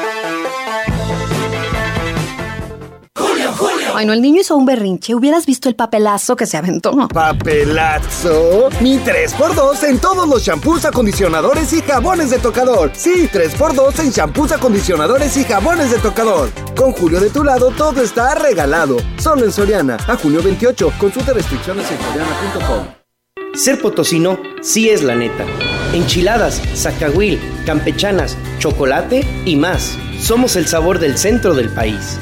Bueno, 4.01 4.13
el 4.13 4.21
niño 4.23 4.41
hizo 4.41 4.55
un 4.55 4.65
berrinche. 4.65 5.13
Hubieras 5.13 5.45
visto 5.45 5.69
el 5.69 5.75
papelazo 5.75 6.35
que 6.35 6.47
se 6.47 6.57
aventó. 6.57 7.07
¿Papelazo? 7.09 8.69
Mi 8.79 8.97
3x2 8.97 9.83
en 9.83 9.99
todos 9.99 10.27
los 10.27 10.41
shampoos, 10.43 10.85
acondicionadores 10.85 11.71
y 11.71 11.83
jabones 11.83 12.31
de 12.31 12.39
tocador. 12.39 12.89
Sí, 12.95 13.29
3x2 13.31 13.99
en 13.99 14.09
shampoos, 14.09 14.53
acondicionadores 14.53 15.37
y 15.37 15.43
jabones 15.43 15.91
de 15.91 15.99
tocador. 15.99 16.49
Con 16.75 16.93
Julio 16.93 17.19
de 17.19 17.29
tu 17.29 17.43
lado, 17.43 17.69
todo 17.77 18.01
está 18.01 18.33
regalado. 18.33 18.97
Solo 19.19 19.45
en 19.45 19.51
Soriana. 19.51 19.97
A 20.07 20.15
junio 20.15 20.41
28. 20.41 20.93
Consulta 20.97 21.33
restricciones 21.33 21.85
en 21.91 21.99
soriana.com. 21.99 22.87
Ser 23.53 23.79
potosino 23.79 24.39
sí 24.63 24.89
es 24.89 25.03
la 25.03 25.13
neta. 25.13 25.45
Enchiladas, 25.93 26.59
zacahuil, 26.73 27.39
campechanas, 27.67 28.35
chocolate 28.57 29.27
y 29.45 29.57
más. 29.57 29.95
Somos 30.19 30.55
el 30.55 30.65
sabor 30.65 30.97
del 30.97 31.19
centro 31.19 31.53
del 31.53 31.69
país. 31.69 32.17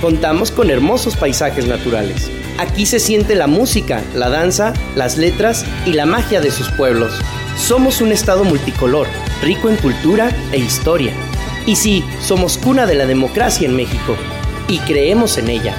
Contamos 0.00 0.52
con 0.52 0.70
hermosos 0.70 1.16
paisajes 1.16 1.66
naturales. 1.66 2.30
Aquí 2.58 2.86
se 2.86 3.00
siente 3.00 3.34
la 3.34 3.48
música, 3.48 4.02
la 4.14 4.28
danza, 4.28 4.72
las 4.94 5.16
letras 5.16 5.64
y 5.86 5.92
la 5.92 6.06
magia 6.06 6.40
de 6.40 6.52
sus 6.52 6.70
pueblos. 6.72 7.12
Somos 7.56 8.00
un 8.00 8.12
estado 8.12 8.44
multicolor, 8.44 9.08
rico 9.42 9.68
en 9.68 9.76
cultura 9.76 10.30
e 10.52 10.58
historia. 10.58 11.12
Y 11.66 11.74
sí, 11.74 12.04
somos 12.20 12.58
cuna 12.58 12.86
de 12.86 12.94
la 12.94 13.06
democracia 13.06 13.66
en 13.66 13.74
México. 13.74 14.16
Y 14.68 14.78
creemos 14.80 15.36
en 15.36 15.50
ella. 15.50 15.74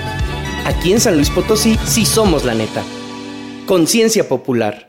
Aquí 0.65 0.91
en 0.91 0.99
San 0.99 1.15
Luis 1.15 1.29
Potosí 1.29 1.79
sí 1.85 2.05
somos 2.05 2.43
la 2.43 2.55
neta. 2.55 2.83
Conciencia 3.65 4.27
popular. 4.27 4.88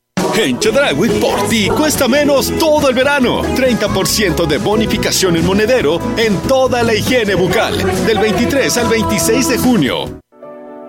En 0.37 0.59
Chedragui, 0.59 1.09
por 1.19 1.47
ti 1.49 1.67
cuesta 1.67 2.07
menos 2.07 2.51
todo 2.57 2.89
el 2.89 2.95
verano. 2.95 3.43
30% 3.43 4.47
de 4.47 4.57
bonificación 4.57 5.35
en 5.35 5.45
monedero 5.45 5.99
en 6.17 6.37
toda 6.41 6.83
la 6.83 6.93
higiene 6.93 7.35
bucal. 7.35 7.77
Del 8.05 8.17
23 8.17 8.77
al 8.77 8.87
26 8.87 9.49
de 9.49 9.57
junio. 9.57 10.21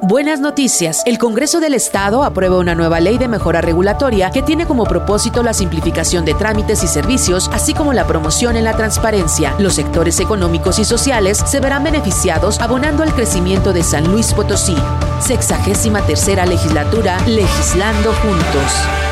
Buenas 0.05 0.41
noticias. 0.41 1.03
El 1.07 1.19
Congreso 1.19 1.61
del 1.61 1.75
Estado 1.75 2.25
aprueba 2.25 2.59
una 2.59 2.75
nueva 2.75 2.99
ley 2.99 3.19
de 3.19 3.29
mejora 3.29 3.61
regulatoria 3.61 4.31
que 4.31 4.43
tiene 4.43 4.67
como 4.67 4.85
propósito 4.85 5.43
la 5.43 5.55
simplificación 5.55 6.25
de 6.25 6.35
trámites 6.35 6.83
y 6.83 6.89
servicios, 6.89 7.49
así 7.53 7.73
como 7.73 7.93
la 7.93 8.07
promoción 8.07 8.57
en 8.57 8.65
la 8.65 8.77
transparencia. 8.77 9.55
Los 9.59 9.75
sectores 9.75 10.19
económicos 10.19 10.81
y 10.81 10.85
sociales 10.85 11.39
se 11.47 11.61
verán 11.61 11.85
beneficiados 11.85 12.61
abonando 12.61 13.05
al 13.05 13.15
crecimiento 13.15 13.73
de 13.73 13.85
San 13.85 14.11
Luis 14.11 14.35
Potosí. 14.35 14.77
Sexagésima 15.21 16.03
tercera 16.03 16.47
legislatura, 16.47 17.19
legislando 17.27 18.13
juntos. 18.15 19.12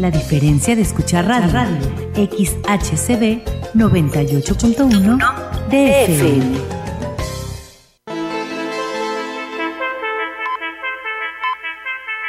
La 0.00 0.10
diferencia 0.10 0.74
de 0.74 0.80
escuchar 0.80 1.26
radio, 1.26 1.52
radio 1.52 1.76
XHCB 2.14 3.44
98.1 3.74 5.18
DFM. 5.68 6.58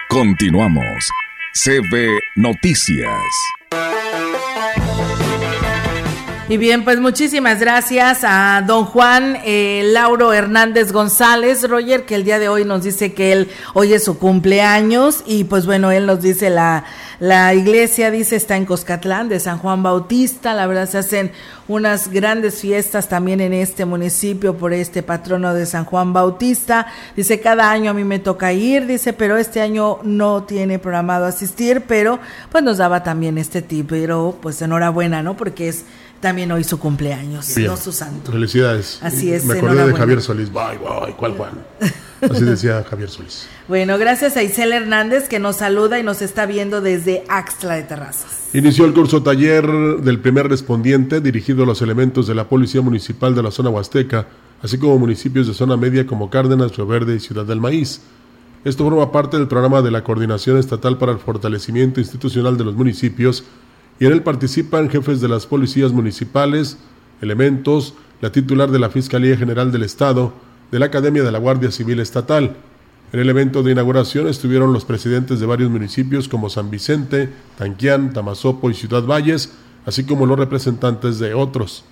Continuamos. 0.10 1.10
CB 1.54 2.20
Noticias. 2.36 3.61
Y 6.52 6.58
bien, 6.58 6.84
pues 6.84 7.00
muchísimas 7.00 7.62
gracias 7.62 8.26
a 8.26 8.62
don 8.68 8.84
Juan 8.84 9.38
eh, 9.46 9.84
Lauro 9.86 10.34
Hernández 10.34 10.92
González, 10.92 11.66
Roger, 11.66 12.06
que 12.06 12.16
el 12.16 12.26
día 12.26 12.40
de 12.40 12.50
hoy 12.50 12.66
nos 12.66 12.84
dice 12.84 13.14
que 13.14 13.32
él 13.32 13.50
hoy 13.74 13.94
es 13.94 14.04
su 14.04 14.20
cumpleaños 14.20 15.24
y 15.26 15.46
pues 15.46 15.66
bueno, 15.66 15.92
él 15.92 16.06
nos 16.06 16.22
dice 16.22 16.50
la, 16.50 16.84
la 17.22 17.54
iglesia, 17.54 18.12
dice, 18.12 18.36
está 18.36 18.58
en 18.58 18.66
Coscatlán 18.66 19.30
de 19.30 19.40
San 19.40 19.60
Juan 19.60 19.82
Bautista, 19.82 20.54
la 20.54 20.68
verdad 20.68 20.90
se 20.90 20.98
hacen 20.98 21.32
unas 21.70 22.10
grandes 22.10 22.60
fiestas 22.60 23.08
también 23.08 23.40
en 23.40 23.54
este 23.54 23.86
municipio 23.86 24.58
por 24.58 24.74
este 24.74 25.04
patrono 25.04 25.54
de 25.54 25.66
San 25.66 25.86
Juan 25.86 26.12
Bautista. 26.12 26.88
Dice, 27.16 27.40
cada 27.40 27.72
año 27.72 27.92
a 27.92 27.94
mí 27.94 28.04
me 28.04 28.20
toca 28.20 28.52
ir, 28.52 28.88
dice, 28.88 29.14
pero 29.14 29.38
este 29.38 29.62
año 29.62 30.00
no 30.04 30.44
tiene 30.44 30.80
programado 30.80 31.28
asistir, 31.28 31.84
pero 31.88 32.20
pues 32.52 32.62
nos 32.62 32.78
daba 32.78 33.04
también 33.04 33.38
este 33.38 33.62
tip, 33.62 33.88
pero 33.88 34.38
pues 34.42 34.62
enhorabuena, 34.62 35.24
¿no? 35.24 35.38
Porque 35.38 35.70
es 35.70 35.86
también 36.22 36.52
hoy 36.52 36.64
su 36.64 36.80
cumpleaños, 36.80 37.58
no 37.58 37.76
su 37.76 37.92
santo. 37.92 38.32
Felicidades. 38.32 39.00
Así 39.02 39.34
es. 39.34 39.44
Me 39.44 39.58
acordé 39.58 39.88
de 39.88 39.94
Javier 39.94 40.22
Solís. 40.22 40.52
Bye, 40.52 40.78
bye, 40.78 41.14
¿cuál 41.18 41.34
Juan? 41.34 41.52
Así 42.22 42.46
decía 42.46 42.86
Javier 42.88 43.10
Solís. 43.10 43.48
Bueno, 43.68 43.98
gracias 43.98 44.38
a 44.38 44.44
Isel 44.44 44.72
Hernández 44.72 45.28
que 45.28 45.40
nos 45.40 45.58
saluda 45.58 46.00
y 46.00 46.04
nos 46.04 46.22
está 46.22 46.46
viendo 46.46 46.80
desde 46.80 47.24
Axtla 47.28 47.74
de 47.76 47.84
Terrazas. 47.84 48.50
Inició 48.54 48.86
el 48.86 48.94
curso 48.94 49.24
taller 49.24 49.66
del 49.66 50.20
primer 50.20 50.48
respondiente 50.48 51.20
dirigido 51.20 51.64
a 51.64 51.66
los 51.66 51.82
elementos 51.82 52.28
de 52.28 52.36
la 52.36 52.48
Policía 52.48 52.82
Municipal 52.82 53.34
de 53.34 53.42
la 53.42 53.50
zona 53.50 53.72
Huasteca, 53.72 54.28
así 54.62 54.78
como 54.78 55.00
municipios 55.00 55.48
de 55.48 55.56
zona 55.56 55.76
media 55.76 56.06
como 56.06 56.30
Cárdenas, 56.30 56.78
Río 56.78 56.86
Verde 56.86 57.16
y 57.16 57.20
Ciudad 57.20 57.46
del 57.46 57.60
Maíz. 57.60 58.02
Esto 58.64 58.84
forma 58.84 59.12
parte 59.12 59.38
del 59.38 59.48
programa 59.48 59.82
de 59.82 59.90
la 59.90 60.04
Coordinación 60.04 60.58
Estatal 60.60 61.00
para 61.00 61.14
el 61.14 61.18
Fortalecimiento 61.18 62.00
Institucional 62.00 62.58
de 62.58 62.66
los 62.66 62.76
Municipios 62.76 63.44
y 64.02 64.08
en 64.08 64.14
él 64.14 64.24
participan 64.24 64.90
jefes 64.90 65.22
de 65.22 65.28
las 65.28 65.46
policías 65.46 65.92
municipales, 65.92 66.80
elementos, 67.22 67.94
la 68.20 68.32
titular 68.32 68.72
de 68.72 68.80
la 68.80 68.90
Fiscalía 68.90 69.38
General 69.38 69.72
del 69.72 69.84
Estado, 69.84 70.34
de 70.72 70.80
la 70.80 70.88
Academia 70.88 71.22
de 71.22 71.32
la 71.32 71.38
Guardia 71.38 71.70
Civil 71.70 72.00
Estatal. 72.00 72.56
En 73.14 73.20
el 73.20 73.30
evento 73.30 73.62
de 73.62 73.74
inauguración 73.74 74.28
estuvieron 74.28 74.74
los 74.74 74.86
presidentes 74.86 75.40
de 75.40 75.46
varios 75.46 75.70
municipios 75.70 76.28
como 76.28 76.50
San 76.50 76.72
Vicente, 76.72 77.30
Tanquián, 77.60 78.12
Tamazopo 78.12 78.72
y 78.72 78.74
Ciudad 78.74 79.04
Valles, 79.04 79.54
así 79.86 80.04
como 80.04 80.26
los 80.26 80.40
representantes 80.40 81.20
de 81.20 81.36
otros. 81.36 81.86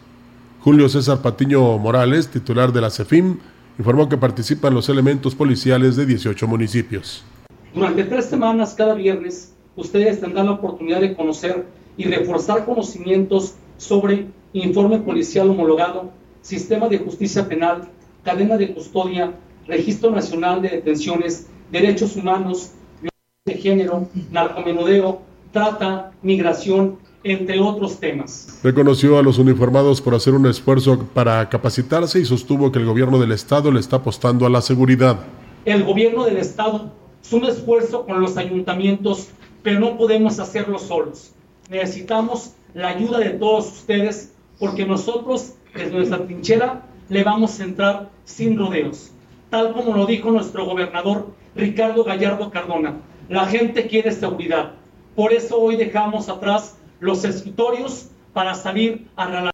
Julio 0.61 0.89
César 0.89 1.21
Patiño 1.21 1.77
Morales, 1.77 2.29
titular 2.29 2.73
de 2.73 2.81
la 2.81 2.89
CEFIM, 2.89 3.37
informó 3.77 4.09
que 4.09 4.17
participan 4.17 4.73
los 4.73 4.89
elementos 4.89 5.35
policiales 5.35 5.95
de 5.95 6.07
18 6.07 6.47
municipios. 6.47 7.23
Durante 7.71 8.03
tres 8.05 8.25
semanas 8.25 8.73
cada 8.75 8.95
viernes, 8.95 9.53
ustedes 9.75 10.19
tendrán 10.19 10.47
la 10.47 10.53
oportunidad 10.53 11.01
de 11.01 11.15
conocer 11.15 11.77
y 11.99 12.05
reforzar 12.05 12.65
conocimientos 12.65 13.55
sobre 13.77 14.27
informe 14.53 14.99
policial 14.99 15.49
homologado, 15.49 16.09
sistema 16.41 16.87
de 16.87 16.97
justicia 16.97 17.45
penal, 17.45 17.89
cadena 18.23 18.55
de 18.55 18.73
custodia, 18.73 19.33
registro 19.67 20.09
nacional 20.09 20.61
de 20.61 20.69
detenciones, 20.69 21.47
derechos 21.69 22.15
humanos, 22.15 22.71
violencia 23.01 23.43
de 23.45 23.53
género, 23.55 24.07
narcomenudeo, 24.31 25.19
trata, 25.51 26.13
migración, 26.23 26.97
entre 27.25 27.59
otros 27.59 27.99
temas. 27.99 28.61
Reconoció 28.63 29.19
a 29.19 29.21
los 29.21 29.37
uniformados 29.37 30.01
por 30.01 30.15
hacer 30.15 30.33
un 30.33 30.45
esfuerzo 30.45 31.05
para 31.13 31.49
capacitarse 31.49 32.17
y 32.21 32.23
sostuvo 32.23 32.71
que 32.71 32.79
el 32.79 32.85
gobierno 32.85 33.19
del 33.19 33.33
Estado 33.33 33.73
le 33.73 33.81
está 33.81 33.97
apostando 33.97 34.45
a 34.45 34.49
la 34.49 34.61
seguridad. 34.61 35.19
El 35.65 35.83
gobierno 35.83 36.23
del 36.23 36.37
Estado 36.37 36.93
es 37.21 37.33
un 37.33 37.43
esfuerzo 37.43 38.05
con 38.05 38.21
los 38.21 38.37
ayuntamientos, 38.37 39.27
pero 39.63 39.81
no 39.81 39.97
podemos 39.97 40.39
hacerlo 40.39 40.79
solos 40.79 41.33
necesitamos 41.69 42.53
la 42.73 42.89
ayuda 42.89 43.19
de 43.19 43.31
todos 43.31 43.67
ustedes 43.67 44.33
porque 44.59 44.85
nosotros 44.85 45.53
desde 45.73 45.91
nuestra 45.91 46.25
trinchera 46.25 46.83
le 47.07 47.23
vamos 47.23 47.59
a 47.59 47.63
entrar 47.63 48.09
sin 48.25 48.57
rodeos, 48.57 49.11
tal 49.49 49.73
como 49.73 49.95
lo 49.95 50.05
dijo 50.05 50.31
nuestro 50.31 50.65
gobernador 50.65 51.33
Ricardo 51.55 52.03
Gallardo 52.03 52.51
Cardona. 52.51 52.97
La 53.29 53.45
gente 53.45 53.87
quiere 53.87 54.11
seguridad. 54.11 54.73
Por 55.15 55.33
eso 55.33 55.59
hoy 55.59 55.75
dejamos 55.75 56.29
atrás 56.29 56.77
los 56.99 57.23
escritorios 57.23 58.09
para 58.33 58.53
salir 58.53 59.07
a 59.15 59.25
relajar, 59.25 59.53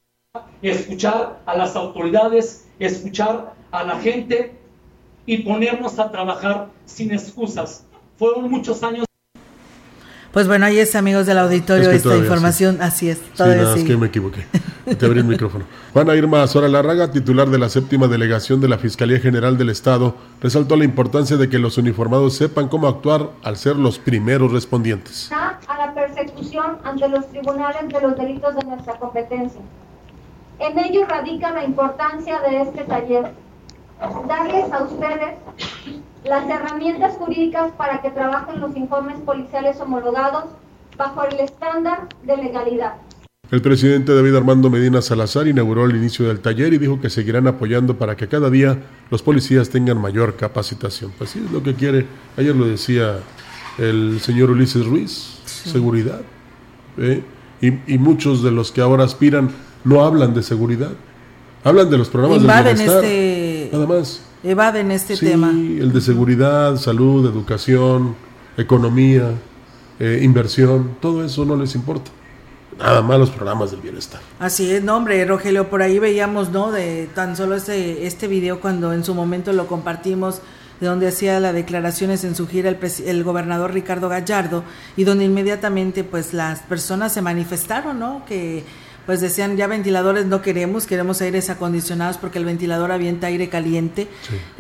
escuchar 0.61 1.41
a 1.45 1.57
las 1.57 1.75
autoridades, 1.75 2.67
escuchar 2.79 3.53
a 3.71 3.83
la 3.83 3.99
gente 3.99 4.57
y 5.25 5.39
ponernos 5.39 5.99
a 5.99 6.11
trabajar 6.11 6.69
sin 6.85 7.11
excusas. 7.11 7.85
Fueron 8.17 8.49
muchos 8.49 8.83
años 8.83 9.04
pues 10.35 10.49
bueno, 10.49 10.65
ahí 10.65 10.79
es, 10.79 10.97
amigos 10.97 11.25
del 11.27 11.37
auditorio, 11.37 11.89
esta 11.91 12.17
información. 12.17 12.79
Así 12.81 13.09
es, 13.09 13.21
todavía 13.35 13.73
sí. 13.73 13.79
es 13.79 13.85
que 13.85 13.95
me 13.95 14.07
equivoqué. 14.07 14.45
Te 14.99 15.05
abrí 15.05 15.19
el 15.19 15.25
micrófono. 15.25 15.63
Juana 15.93 16.13
Irma 16.13 16.45
Sora 16.45 16.67
Larraga, 16.67 17.09
titular 17.09 17.47
de 17.47 17.57
la 17.57 17.69
séptima 17.69 18.09
delegación 18.09 18.59
de 18.59 18.67
la 18.67 18.77
Fiscalía 18.77 19.17
General 19.21 19.57
del 19.57 19.69
Estado, 19.69 20.13
resaltó 20.41 20.75
la 20.75 20.83
importancia 20.83 21.37
de 21.37 21.47
que 21.47 21.57
los 21.57 21.77
uniformados 21.77 22.35
sepan 22.35 22.67
cómo 22.67 22.89
actuar 22.89 23.29
al 23.43 23.55
ser 23.55 23.77
los 23.77 23.97
primeros 23.97 24.51
respondientes. 24.51 25.31
A 25.31 25.57
la 25.77 25.93
persecución 25.93 26.79
ante 26.83 27.07
los 27.07 27.29
tribunales 27.29 27.87
de 27.87 28.01
los 28.01 28.17
delitos 28.17 28.57
de 28.57 28.65
nuestra 28.65 28.99
competencia. 28.99 29.61
En 30.59 30.77
ello 30.77 31.05
radica 31.07 31.53
la 31.53 31.63
importancia 31.63 32.41
de 32.41 32.61
este 32.61 32.83
taller. 32.83 33.31
Darles 34.27 34.71
a 34.71 34.83
ustedes 34.83 35.35
las 36.25 36.49
herramientas 36.49 37.15
jurídicas 37.17 37.71
para 37.77 38.01
que 38.01 38.09
trabajen 38.09 38.59
los 38.59 38.75
informes 38.75 39.17
policiales 39.19 39.79
homologados 39.79 40.45
bajo 40.97 41.23
el 41.23 41.39
estándar 41.39 42.07
de 42.23 42.37
legalidad. 42.37 42.95
El 43.51 43.61
presidente 43.61 44.13
David 44.15 44.35
Armando 44.35 44.71
Medina 44.71 45.01
Salazar 45.01 45.47
inauguró 45.47 45.85
el 45.85 45.95
inicio 45.95 46.27
del 46.27 46.39
taller 46.39 46.73
y 46.73 46.79
dijo 46.79 46.99
que 46.99 47.11
seguirán 47.11 47.47
apoyando 47.47 47.95
para 47.95 48.17
que 48.17 48.27
cada 48.27 48.49
día 48.49 48.77
los 49.11 49.21
policías 49.21 49.69
tengan 49.69 50.01
mayor 50.01 50.35
capacitación. 50.35 51.11
Pues 51.17 51.29
sí, 51.29 51.43
es 51.45 51.51
lo 51.51 51.61
que 51.61 51.75
quiere. 51.75 52.07
Ayer 52.37 52.55
lo 52.55 52.65
decía 52.65 53.19
el 53.77 54.19
señor 54.19 54.49
Ulises 54.49 54.85
Ruiz, 54.85 55.39
seguridad. 55.45 56.21
¿eh? 56.97 57.21
Y, 57.61 57.93
y, 57.93 57.97
muchos 57.97 58.41
de 58.43 58.51
los 58.51 58.71
que 58.71 58.81
ahora 58.81 59.03
aspiran 59.03 59.51
no 59.83 60.03
hablan 60.03 60.33
de 60.33 60.41
seguridad. 60.41 60.91
Hablan 61.63 61.89
de 61.89 61.97
los 61.97 62.09
programas 62.09 62.41
de 62.41 62.47
bienestar. 62.47 63.03
Este... 63.03 63.54
Nada 63.71 63.87
más 63.87 64.21
evaden 64.43 64.91
este 64.91 65.17
tema. 65.17 65.49
El 65.49 65.91
de 65.91 66.01
seguridad, 66.01 66.77
salud, 66.77 67.25
educación, 67.25 68.15
economía, 68.57 69.31
eh, 69.99 70.19
inversión, 70.23 70.97
todo 71.01 71.23
eso 71.23 71.45
no 71.45 71.55
les 71.55 71.75
importa. 71.75 72.11
Nada 72.77 73.01
más 73.01 73.17
los 73.19 73.29
programas 73.29 73.71
del 73.71 73.79
bienestar. 73.79 74.19
Así 74.37 74.69
es, 74.69 74.83
no, 74.83 74.97
hombre, 74.97 75.23
Rogelio, 75.23 75.69
por 75.69 75.81
ahí 75.81 75.97
veíamos, 75.97 76.49
¿no? 76.49 76.71
De 76.71 77.07
tan 77.15 77.37
solo 77.37 77.55
este, 77.55 78.05
este 78.05 78.27
video 78.27 78.59
cuando 78.59 78.91
en 78.91 79.05
su 79.05 79.15
momento 79.15 79.53
lo 79.53 79.67
compartimos, 79.67 80.41
de 80.81 80.87
donde 80.87 81.07
hacía 81.07 81.39
las 81.39 81.53
declaraciones 81.53 82.25
en 82.25 82.35
su 82.35 82.47
gira 82.47 82.69
el, 82.69 82.77
el, 83.05 83.23
gobernador 83.23 83.73
Ricardo 83.73 84.09
Gallardo, 84.09 84.65
y 84.97 85.05
donde 85.05 85.23
inmediatamente, 85.23 86.03
pues, 86.03 86.33
las 86.33 86.59
personas 86.59 87.13
se 87.13 87.21
manifestaron, 87.21 87.97
¿no? 87.97 88.23
Que 88.27 88.65
pues 89.05 89.21
decían 89.21 89.57
ya 89.57 89.67
ventiladores 89.67 90.25
no 90.25 90.41
queremos, 90.41 90.85
queremos 90.85 91.21
aires 91.21 91.49
acondicionados 91.49 92.17
porque 92.17 92.39
el 92.39 92.45
ventilador 92.45 92.91
avienta 92.91 93.27
aire 93.27 93.49
caliente, 93.49 94.07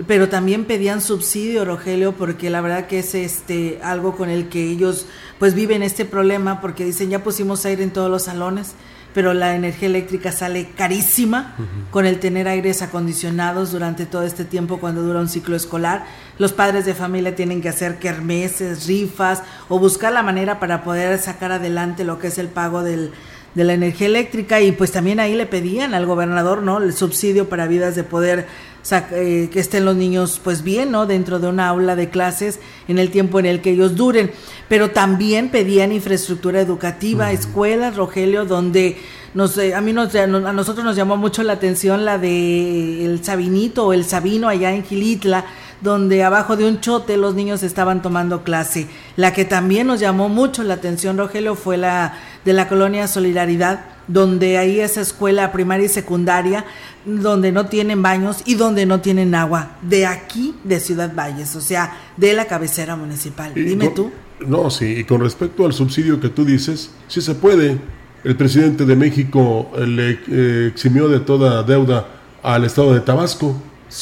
pero 0.07 0.29
también 0.29 0.65
pedían 0.65 1.01
subsidio, 1.01 1.65
Rogelio, 1.65 2.13
porque 2.13 2.49
la 2.49 2.61
verdad 2.61 2.87
que 2.87 2.99
es 2.99 3.15
este 3.15 3.79
algo 3.83 4.15
con 4.15 4.29
el 4.29 4.49
que 4.49 4.63
ellos 4.63 5.07
pues 5.39 5.53
viven 5.55 5.83
este 5.83 6.05
problema 6.05 6.61
porque 6.61 6.85
dicen 6.85 7.09
ya 7.09 7.23
pusimos 7.23 7.65
aire 7.65 7.83
en 7.83 7.91
todos 7.91 8.09
los 8.09 8.23
salones, 8.23 8.73
pero 9.15 9.33
la 9.33 9.55
energía 9.55 9.87
eléctrica 9.87 10.33
sale 10.33 10.71
carísima 10.75 11.55
con 11.89 12.05
el 12.05 12.19
tener 12.19 12.49
aires 12.49 12.81
acondicionados 12.81 13.71
durante 13.71 14.05
todo 14.05 14.23
este 14.23 14.43
tiempo 14.43 14.77
cuando 14.77 15.03
dura 15.03 15.21
un 15.21 15.29
ciclo 15.29 15.55
escolar. 15.55 16.05
Los 16.37 16.51
padres 16.51 16.85
de 16.85 16.93
familia 16.93 17.33
tienen 17.33 17.61
que 17.61 17.69
hacer 17.69 17.97
kermeses, 17.97 18.87
rifas 18.87 19.41
o 19.69 19.79
buscar 19.79 20.11
la 20.11 20.21
manera 20.21 20.59
para 20.59 20.83
poder 20.83 21.17
sacar 21.17 21.53
adelante 21.53 22.03
lo 22.03 22.19
que 22.19 22.27
es 22.27 22.37
el 22.37 22.49
pago 22.49 22.83
del 22.83 23.13
de 23.55 23.63
la 23.63 23.73
energía 23.73 24.07
eléctrica 24.07 24.61
y 24.61 24.71
pues 24.73 24.91
también 24.91 25.19
ahí 25.19 25.33
le 25.33 25.45
pedían 25.45 25.93
al 25.93 26.05
gobernador, 26.05 26.61
¿no? 26.61 26.77
El 26.77 26.93
subsidio 26.93 27.49
para 27.49 27.67
vidas 27.67 27.95
de 27.95 28.03
poder 28.03 28.47
eh, 28.91 29.49
que 29.51 29.59
estén 29.59 29.83
los 29.83 29.95
niños 29.95 30.39
pues 30.43 30.61
bien, 30.61 30.91
¿no? 30.91 31.07
Dentro 31.07 31.39
de 31.39 31.47
una 31.47 31.69
aula 31.69 31.95
de 31.95 32.09
clases 32.09 32.59
en 32.87 32.99
el 32.99 33.09
tiempo 33.09 33.39
en 33.39 33.47
el 33.47 33.61
que 33.61 33.71
ellos 33.71 33.95
duren, 33.95 34.31
pero 34.67 34.91
también 34.91 35.49
pedían 35.49 35.91
infraestructura 35.91 36.59
educativa, 36.61 37.31
escuelas, 37.31 37.95
Rogelio, 37.95 38.45
donde 38.45 38.97
nos, 39.33 39.57
eh, 39.57 39.73
a 39.73 39.81
mí 39.81 39.91
nos, 39.91 40.13
a 40.15 40.27
nosotros 40.27 40.85
nos 40.85 40.95
llamó 40.95 41.17
mucho 41.17 41.41
la 41.41 41.53
atención 41.53 42.05
la 42.05 42.17
de 42.17 43.05
el 43.05 43.23
Sabinito 43.23 43.87
o 43.87 43.93
el 43.93 44.05
Sabino 44.05 44.49
allá 44.49 44.73
en 44.73 44.83
Gilitla, 44.83 45.45
donde 45.81 46.23
abajo 46.23 46.55
de 46.55 46.67
un 46.67 46.79
chote 46.81 47.17
los 47.17 47.35
niños 47.35 47.63
estaban 47.63 48.01
tomando 48.01 48.43
clase. 48.43 48.87
La 49.15 49.33
que 49.33 49.45
también 49.45 49.87
nos 49.87 49.99
llamó 49.99 50.29
mucho 50.29 50.63
la 50.63 50.75
atención, 50.75 51.17
Rogelio, 51.17 51.55
fue 51.55 51.77
la 51.77 52.13
de 52.43 52.53
la 52.53 52.67
colonia 52.67 53.07
Solidaridad, 53.07 53.85
donde 54.07 54.57
hay 54.57 54.79
esa 54.79 55.01
escuela 55.01 55.51
primaria 55.51 55.87
y 55.87 55.89
secundaria, 55.89 56.65
donde 57.05 57.51
no 57.51 57.67
tienen 57.67 58.01
baños 58.01 58.43
y 58.45 58.55
donde 58.55 58.85
no 58.85 59.01
tienen 59.01 59.33
agua, 59.35 59.77
de 59.81 60.05
aquí, 60.05 60.55
de 60.63 60.79
Ciudad 60.79 61.13
Valles, 61.15 61.55
o 61.55 61.61
sea, 61.61 61.97
de 62.17 62.33
la 62.33 62.45
cabecera 62.45 62.95
municipal. 62.95 63.53
Dime 63.53 63.89
tú. 63.89 64.11
No, 64.45 64.69
sí, 64.69 64.85
y 64.85 65.03
con 65.05 65.21
respecto 65.21 65.65
al 65.65 65.73
subsidio 65.73 66.19
que 66.19 66.29
tú 66.29 66.45
dices, 66.45 66.91
sí 67.07 67.21
se 67.21 67.35
puede, 67.35 67.77
el 68.23 68.35
presidente 68.35 68.85
de 68.85 68.95
México 68.95 69.71
le 69.77 70.19
eh, 70.27 70.67
eximió 70.71 71.07
de 71.07 71.19
toda 71.19 71.63
deuda 71.63 72.07
al 72.43 72.65
estado 72.65 72.93
de 72.93 72.99
Tabasco. 72.99 73.55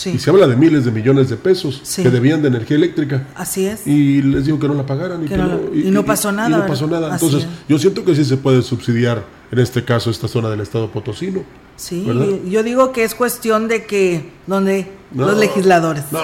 Y 0.05 0.17
se 0.17 0.29
habla 0.29 0.47
de 0.47 0.55
miles 0.55 0.85
de 0.85 0.91
millones 0.91 1.29
de 1.29 1.37
pesos 1.37 1.81
que 1.95 2.09
debían 2.09 2.41
de 2.41 2.47
energía 2.47 2.77
eléctrica. 2.77 3.27
Así 3.35 3.67
es. 3.67 3.85
Y 3.85 4.21
les 4.21 4.45
dijo 4.45 4.59
que 4.59 4.67
no 4.67 4.73
la 4.73 4.85
pagaran. 4.85 5.23
Y, 5.23 5.91
no, 5.91 6.03
pasó 6.03 6.31
nada. 6.31 6.49
Y 6.49 6.61
no 6.61 6.65
pasó 6.65 6.87
nada. 6.87 7.13
Entonces, 7.13 7.45
yo 7.69 7.77
siento 7.77 8.03
que 8.03 8.15
sí 8.15 8.25
se 8.25 8.37
puede 8.37 8.61
subsidiar, 8.61 9.23
en 9.51 9.59
este 9.59 9.83
caso, 9.85 10.09
esta 10.09 10.27
zona 10.27 10.49
del 10.49 10.61
estado 10.61 10.91
potosino. 10.91 11.43
Sí, 11.75 12.05
yo 12.47 12.63
digo 12.63 12.91
que 12.91 13.03
es 13.03 13.15
cuestión 13.15 13.67
de 13.67 13.85
que, 13.85 14.31
donde 14.47 14.87
los 15.13 15.37
legisladores. 15.37 16.05
No, 16.11 16.21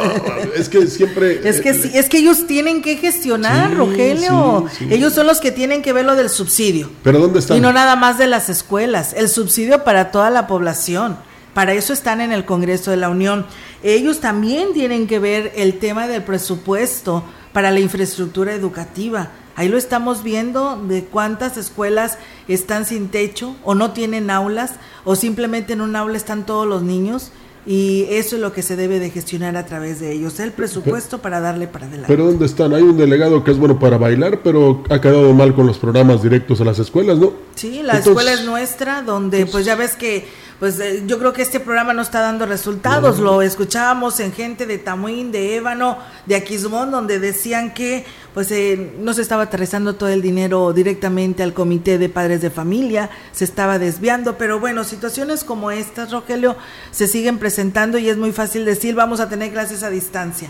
es 0.55 0.69
que 0.69 0.87
siempre. 0.87 1.41
es 1.47 1.61
que 1.61 1.69
es 1.69 2.09
que 2.09 2.17
ellos 2.17 2.47
tienen 2.47 2.81
que 2.81 2.97
gestionar, 2.97 3.75
Rogelio. 3.75 4.65
ellos 4.89 5.13
son 5.13 5.27
los 5.27 5.39
que 5.39 5.51
tienen 5.51 5.81
que 5.81 5.93
ver 5.93 6.05
lo 6.05 6.15
del 6.15 6.29
subsidio. 6.29 6.89
Pero 7.03 7.19
¿dónde 7.19 7.39
están? 7.39 7.57
Y 7.57 7.61
no 7.61 7.71
nada 7.71 7.95
más 7.95 8.17
de 8.17 8.27
las 8.27 8.49
escuelas. 8.49 9.13
El 9.13 9.29
subsidio 9.29 9.83
para 9.83 10.11
toda 10.11 10.29
la 10.29 10.47
población. 10.47 11.17
Para 11.53 11.73
eso 11.73 11.93
están 11.93 12.21
en 12.21 12.31
el 12.31 12.45
Congreso 12.45 12.91
de 12.91 12.97
la 12.97 13.09
Unión. 13.09 13.45
Ellos 13.83 14.19
también 14.19 14.73
tienen 14.73 15.07
que 15.07 15.19
ver 15.19 15.51
el 15.55 15.79
tema 15.79 16.07
del 16.07 16.23
presupuesto 16.23 17.23
para 17.53 17.71
la 17.71 17.79
infraestructura 17.79 18.53
educativa. 18.53 19.31
Ahí 19.55 19.67
lo 19.67 19.77
estamos 19.77 20.23
viendo 20.23 20.81
de 20.87 21.03
cuántas 21.03 21.57
escuelas 21.57 22.17
están 22.47 22.85
sin 22.85 23.09
techo 23.09 23.55
o 23.63 23.75
no 23.75 23.91
tienen 23.91 24.29
aulas 24.29 24.75
o 25.03 25.15
simplemente 25.15 25.73
en 25.73 25.81
un 25.81 25.95
aula 25.95 26.15
están 26.15 26.45
todos 26.45 26.65
los 26.65 26.81
niños 26.81 27.31
y 27.65 28.05
eso 28.09 28.37
es 28.37 28.41
lo 28.41 28.53
que 28.53 28.61
se 28.61 28.75
debe 28.75 28.99
de 28.99 29.09
gestionar 29.09 29.57
a 29.57 29.65
través 29.65 29.99
de 29.99 30.13
ellos, 30.13 30.39
el 30.39 30.51
presupuesto 30.53 31.19
para 31.19 31.39
darle 31.39 31.67
para 31.67 31.87
adelante. 31.87 32.07
Pero 32.07 32.25
¿dónde 32.25 32.45
están? 32.45 32.73
Hay 32.73 32.83
un 32.83 32.97
delegado 32.97 33.43
que 33.43 33.51
es 33.51 33.57
bueno 33.57 33.77
para 33.77 33.97
bailar, 33.97 34.39
pero 34.43 34.83
ha 34.89 35.01
quedado 35.01 35.33
mal 35.33 35.53
con 35.53 35.67
los 35.67 35.77
programas 35.77 36.23
directos 36.23 36.61
a 36.61 36.65
las 36.65 36.79
escuelas, 36.79 37.17
¿no? 37.17 37.33
Sí, 37.55 37.81
la 37.83 37.99
escuela 37.99 38.33
es 38.33 38.45
nuestra, 38.45 39.01
donde 39.01 39.45
pues 39.45 39.65
ya 39.65 39.75
ves 39.75 39.95
que 39.95 40.25
pues 40.59 40.79
eh, 40.79 41.03
yo 41.07 41.17
creo 41.19 41.31
que 41.31 41.41
este 41.41 41.59
programa 41.59 41.93
no 41.93 42.01
está 42.01 42.19
dando 42.19 42.45
resultados. 42.45 43.19
Lo 43.19 43.41
escuchábamos 43.41 44.19
en 44.19 44.33
gente 44.33 44.65
de 44.65 44.77
Tamuín, 44.77 45.31
de 45.31 45.55
Ébano, 45.55 45.97
de 46.25 46.35
Aquismón, 46.35 46.91
donde 46.91 47.19
decían 47.19 47.73
que 47.73 48.05
pues 48.33 48.51
eh, 48.51 48.93
no 48.99 49.13
se 49.13 49.21
estaba 49.21 49.43
aterrizando 49.43 49.95
todo 49.95 50.09
el 50.09 50.21
dinero 50.21 50.73
directamente 50.73 51.43
al 51.43 51.53
comité 51.53 51.97
de 51.97 52.09
padres 52.09 52.41
de 52.41 52.49
familia, 52.49 53.09
se 53.31 53.45
estaba 53.45 53.79
desviando, 53.79 54.37
pero 54.37 54.59
bueno, 54.59 54.83
situaciones 54.83 55.43
como 55.43 55.71
estas, 55.71 56.11
Rogelio, 56.11 56.55
se 56.91 57.07
siguen 57.07 57.39
presentando 57.39 57.97
y 57.97 58.09
es 58.09 58.17
muy 58.17 58.31
fácil 58.31 58.65
decir, 58.65 58.95
vamos 58.95 59.19
a 59.19 59.29
tener 59.29 59.51
clases 59.51 59.83
a 59.83 59.89
distancia 59.89 60.49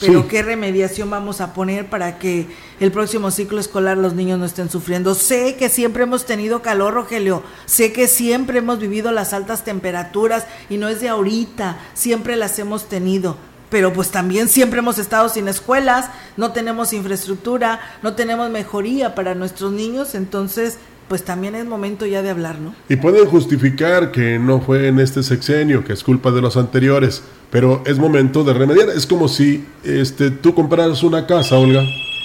pero 0.00 0.26
qué 0.28 0.42
remediación 0.42 1.10
vamos 1.10 1.40
a 1.40 1.52
poner 1.52 1.88
para 1.88 2.18
que 2.18 2.48
el 2.80 2.90
próximo 2.90 3.30
ciclo 3.30 3.60
escolar 3.60 3.98
los 3.98 4.14
niños 4.14 4.38
no 4.38 4.46
estén 4.46 4.70
sufriendo. 4.70 5.14
Sé 5.14 5.56
que 5.56 5.68
siempre 5.68 6.04
hemos 6.04 6.24
tenido 6.24 6.62
calor, 6.62 6.94
Rogelio, 6.94 7.42
sé 7.66 7.92
que 7.92 8.08
siempre 8.08 8.58
hemos 8.58 8.78
vivido 8.78 9.12
las 9.12 9.32
altas 9.32 9.64
temperaturas 9.64 10.46
y 10.68 10.78
no 10.78 10.88
es 10.88 11.00
de 11.00 11.08
ahorita, 11.08 11.78
siempre 11.94 12.36
las 12.36 12.58
hemos 12.58 12.88
tenido. 12.88 13.36
Pero 13.68 13.92
pues 13.92 14.10
también 14.10 14.48
siempre 14.48 14.80
hemos 14.80 14.98
estado 14.98 15.28
sin 15.28 15.46
escuelas, 15.46 16.10
no 16.36 16.52
tenemos 16.52 16.92
infraestructura, 16.92 17.80
no 18.02 18.14
tenemos 18.14 18.50
mejoría 18.50 19.14
para 19.14 19.36
nuestros 19.36 19.70
niños, 19.70 20.16
entonces 20.16 20.78
pues 21.10 21.24
también 21.24 21.56
es 21.56 21.66
momento 21.66 22.06
ya 22.06 22.22
de 22.22 22.30
hablar, 22.30 22.60
¿no? 22.60 22.72
Y 22.88 22.94
pueden 22.94 23.26
justificar 23.26 24.12
que 24.12 24.38
no 24.38 24.60
fue 24.60 24.86
en 24.86 25.00
este 25.00 25.24
sexenio, 25.24 25.82
que 25.82 25.92
es 25.92 26.04
culpa 26.04 26.30
de 26.30 26.40
los 26.40 26.56
anteriores, 26.56 27.24
pero 27.50 27.82
es 27.84 27.98
momento 27.98 28.44
de 28.44 28.52
remediar. 28.52 28.90
Es 28.90 29.06
como 29.08 29.26
si 29.26 29.66
este, 29.82 30.30
tú 30.30 30.54
compraras 30.54 31.02
una 31.02 31.26
casa, 31.26 31.58
Olga, 31.58 31.82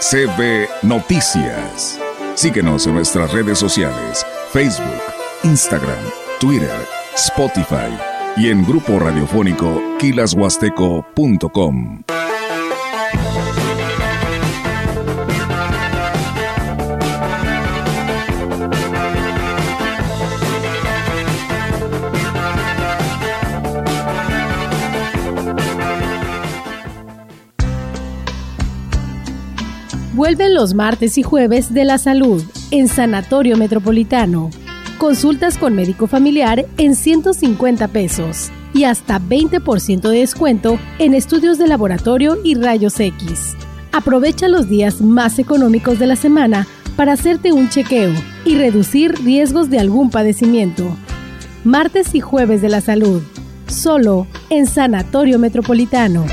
CB 0.00 0.68
Noticias. 0.82 1.98
Síguenos 2.34 2.86
en 2.86 2.94
nuestras 2.94 3.32
redes 3.32 3.58
sociales, 3.58 4.24
Facebook, 4.52 5.02
Instagram, 5.42 5.98
Twitter, 6.40 6.86
Spotify 7.16 7.90
y 8.36 8.50
en 8.50 8.64
grupo 8.64 9.00
radiofónico 9.00 9.82
kilashuasteco.com. 9.98 12.02
Vuelven 30.14 30.54
los 30.54 30.74
martes 30.74 31.18
y 31.18 31.24
jueves 31.24 31.74
de 31.74 31.84
la 31.84 31.98
salud 31.98 32.44
en 32.70 32.86
Sanatorio 32.86 33.56
Metropolitano 33.56 34.50
Consultas 34.98 35.58
con 35.58 35.76
médico 35.76 36.08
familiar 36.08 36.66
en 36.76 36.96
150 36.96 37.86
pesos 37.86 38.50
y 38.74 38.82
hasta 38.82 39.20
20% 39.20 40.00
de 40.00 40.18
descuento 40.18 40.76
en 40.98 41.14
estudios 41.14 41.56
de 41.56 41.68
laboratorio 41.68 42.36
y 42.42 42.56
rayos 42.56 42.98
X. 42.98 43.54
Aprovecha 43.92 44.48
los 44.48 44.68
días 44.68 45.00
más 45.00 45.38
económicos 45.38 46.00
de 46.00 46.08
la 46.08 46.16
semana 46.16 46.66
para 46.96 47.12
hacerte 47.12 47.52
un 47.52 47.68
chequeo 47.68 48.12
y 48.44 48.56
reducir 48.56 49.14
riesgos 49.24 49.70
de 49.70 49.78
algún 49.78 50.10
padecimiento. 50.10 50.96
Martes 51.62 52.16
y 52.16 52.20
jueves 52.20 52.60
de 52.60 52.68
la 52.68 52.80
salud, 52.80 53.22
solo 53.68 54.26
en 54.50 54.66
Sanatorio 54.66 55.38
Metropolitano. 55.38 56.26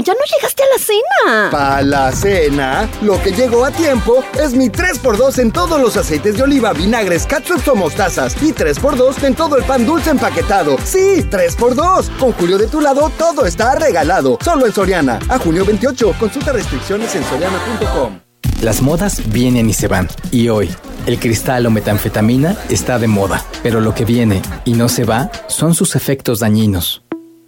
Ya 0.00 0.14
no 0.14 0.20
llegaste 0.36 0.62
a 0.62 0.66
la 0.66 0.78
cena. 0.78 1.50
Para 1.50 1.82
la 1.82 2.12
cena, 2.12 2.88
lo 3.02 3.20
que 3.22 3.32
llegó 3.32 3.64
a 3.64 3.70
tiempo 3.70 4.24
es 4.40 4.54
mi 4.54 4.68
3x2 4.68 5.38
en 5.38 5.52
todos 5.52 5.80
los 5.80 5.96
aceites 5.96 6.36
de 6.36 6.42
oliva, 6.42 6.72
vinagres, 6.72 7.26
catsup 7.26 7.66
o 7.68 7.74
mostazas 7.74 8.36
y 8.42 8.52
3x2 8.52 9.22
en 9.24 9.34
todo 9.34 9.56
el 9.56 9.64
pan 9.64 9.86
dulce 9.86 10.10
empaquetado. 10.10 10.76
Sí, 10.84 11.26
3x2. 11.30 12.18
Con 12.18 12.32
Julio 12.32 12.58
de 12.58 12.66
tu 12.66 12.80
lado, 12.80 13.10
todo 13.18 13.46
está 13.46 13.74
regalado. 13.74 14.38
Solo 14.42 14.66
en 14.66 14.72
Soriana. 14.72 15.18
A 15.28 15.38
junio 15.38 15.64
28. 15.64 16.14
Consulta 16.18 16.52
restricciones 16.52 17.14
en 17.14 17.24
soriana.com. 17.24 18.20
Las 18.62 18.80
modas 18.80 19.22
vienen 19.30 19.68
y 19.68 19.74
se 19.74 19.86
van. 19.88 20.08
Y 20.30 20.48
hoy, 20.48 20.74
el 21.06 21.18
cristal 21.18 21.66
o 21.66 21.70
metanfetamina 21.70 22.56
está 22.70 22.98
de 22.98 23.06
moda. 23.06 23.44
Pero 23.62 23.80
lo 23.80 23.94
que 23.94 24.04
viene 24.04 24.42
y 24.64 24.72
no 24.72 24.88
se 24.88 25.04
va 25.04 25.30
son 25.48 25.74
sus 25.74 25.94
efectos 25.94 26.40
dañinos. 26.40 27.05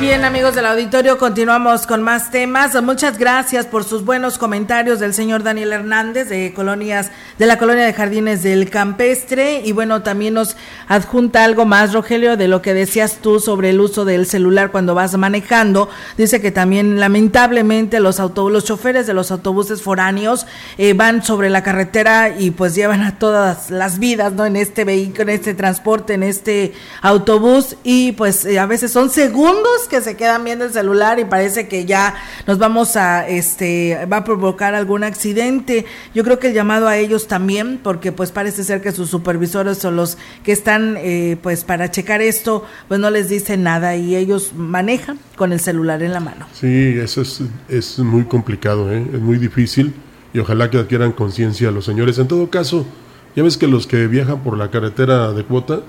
Bien, 0.00 0.26
amigos 0.26 0.54
del 0.54 0.66
auditorio, 0.66 1.16
continuamos 1.16 1.86
con 1.86 2.02
más 2.02 2.30
temas. 2.30 2.80
Muchas 2.82 3.16
gracias 3.18 3.66
por 3.66 3.82
sus 3.82 4.04
buenos 4.04 4.36
comentarios 4.36 5.00
del 5.00 5.14
señor 5.14 5.42
Daniel 5.42 5.72
Hernández 5.72 6.28
de 6.28 6.52
colonias 6.52 7.10
de 7.38 7.46
la 7.46 7.58
colonia 7.58 7.86
de 7.86 7.94
Jardines 7.94 8.42
del 8.42 8.68
Campestre 8.68 9.62
y 9.64 9.72
bueno, 9.72 10.02
también 10.02 10.34
nos 10.34 10.56
adjunta 10.86 11.44
algo 11.44 11.64
más 11.64 11.94
Rogelio 11.94 12.36
de 12.36 12.46
lo 12.46 12.60
que 12.60 12.74
decías 12.74 13.18
tú 13.22 13.40
sobre 13.40 13.70
el 13.70 13.80
uso 13.80 14.04
del 14.04 14.26
celular 14.26 14.70
cuando 14.70 14.94
vas 14.94 15.16
manejando. 15.16 15.88
Dice 16.18 16.42
que 16.42 16.52
también 16.52 17.00
lamentablemente 17.00 17.98
los 17.98 18.20
autobuses, 18.20 18.52
los 18.52 18.64
choferes 18.64 19.06
de 19.06 19.14
los 19.14 19.30
autobuses 19.30 19.80
foráneos 19.80 20.46
eh, 20.76 20.92
van 20.92 21.24
sobre 21.24 21.48
la 21.48 21.62
carretera 21.62 22.36
y 22.38 22.50
pues 22.50 22.74
llevan 22.74 23.02
a 23.02 23.18
todas 23.18 23.70
las 23.70 23.98
vidas, 23.98 24.34
¿no? 24.34 24.44
En 24.44 24.56
este 24.56 24.84
vehículo, 24.84 25.22
en 25.22 25.30
este 25.30 25.54
transporte, 25.54 26.14
en 26.14 26.22
este 26.22 26.74
autobús 27.00 27.76
y 27.82 28.12
pues 28.12 28.44
eh, 28.44 28.58
a 28.58 28.66
veces 28.66 28.92
son 28.92 29.08
segundos 29.08 29.85
que 29.88 30.00
se 30.00 30.16
quedan 30.16 30.44
viendo 30.44 30.64
el 30.64 30.72
celular 30.72 31.18
y 31.18 31.24
parece 31.24 31.68
que 31.68 31.84
ya 31.84 32.14
nos 32.46 32.58
vamos 32.58 32.96
a, 32.96 33.28
este, 33.28 34.06
va 34.10 34.18
a 34.18 34.24
provocar 34.24 34.74
algún 34.74 35.04
accidente. 35.04 35.86
Yo 36.14 36.24
creo 36.24 36.38
que 36.38 36.48
el 36.48 36.54
llamado 36.54 36.88
a 36.88 36.96
ellos 36.96 37.28
también, 37.28 37.78
porque 37.82 38.12
pues 38.12 38.32
parece 38.32 38.64
ser 38.64 38.82
que 38.82 38.92
sus 38.92 39.10
supervisores 39.10 39.78
son 39.78 39.96
los 39.96 40.18
que 40.42 40.52
están, 40.52 40.96
eh, 40.98 41.36
pues 41.42 41.64
para 41.64 41.90
checar 41.90 42.22
esto, 42.22 42.64
pues 42.88 43.00
no 43.00 43.10
les 43.10 43.28
dicen 43.28 43.62
nada 43.62 43.96
y 43.96 44.16
ellos 44.16 44.52
manejan 44.56 45.18
con 45.36 45.52
el 45.52 45.60
celular 45.60 46.02
en 46.02 46.12
la 46.12 46.20
mano. 46.20 46.46
Sí, 46.52 46.96
eso 46.98 47.22
es, 47.22 47.42
es 47.68 47.98
muy 47.98 48.24
complicado, 48.24 48.92
¿eh? 48.92 49.06
es 49.12 49.20
muy 49.20 49.38
difícil 49.38 49.94
y 50.32 50.38
ojalá 50.38 50.70
que 50.70 50.78
adquieran 50.78 51.12
conciencia 51.12 51.70
los 51.70 51.84
señores. 51.84 52.18
En 52.18 52.28
todo 52.28 52.50
caso, 52.50 52.86
ya 53.34 53.42
ves 53.42 53.56
que 53.56 53.66
los 53.66 53.86
que 53.86 54.06
viajan 54.06 54.42
por 54.42 54.56
la 54.56 54.70
carretera 54.70 55.32
de 55.32 55.44
cuota, 55.44 55.80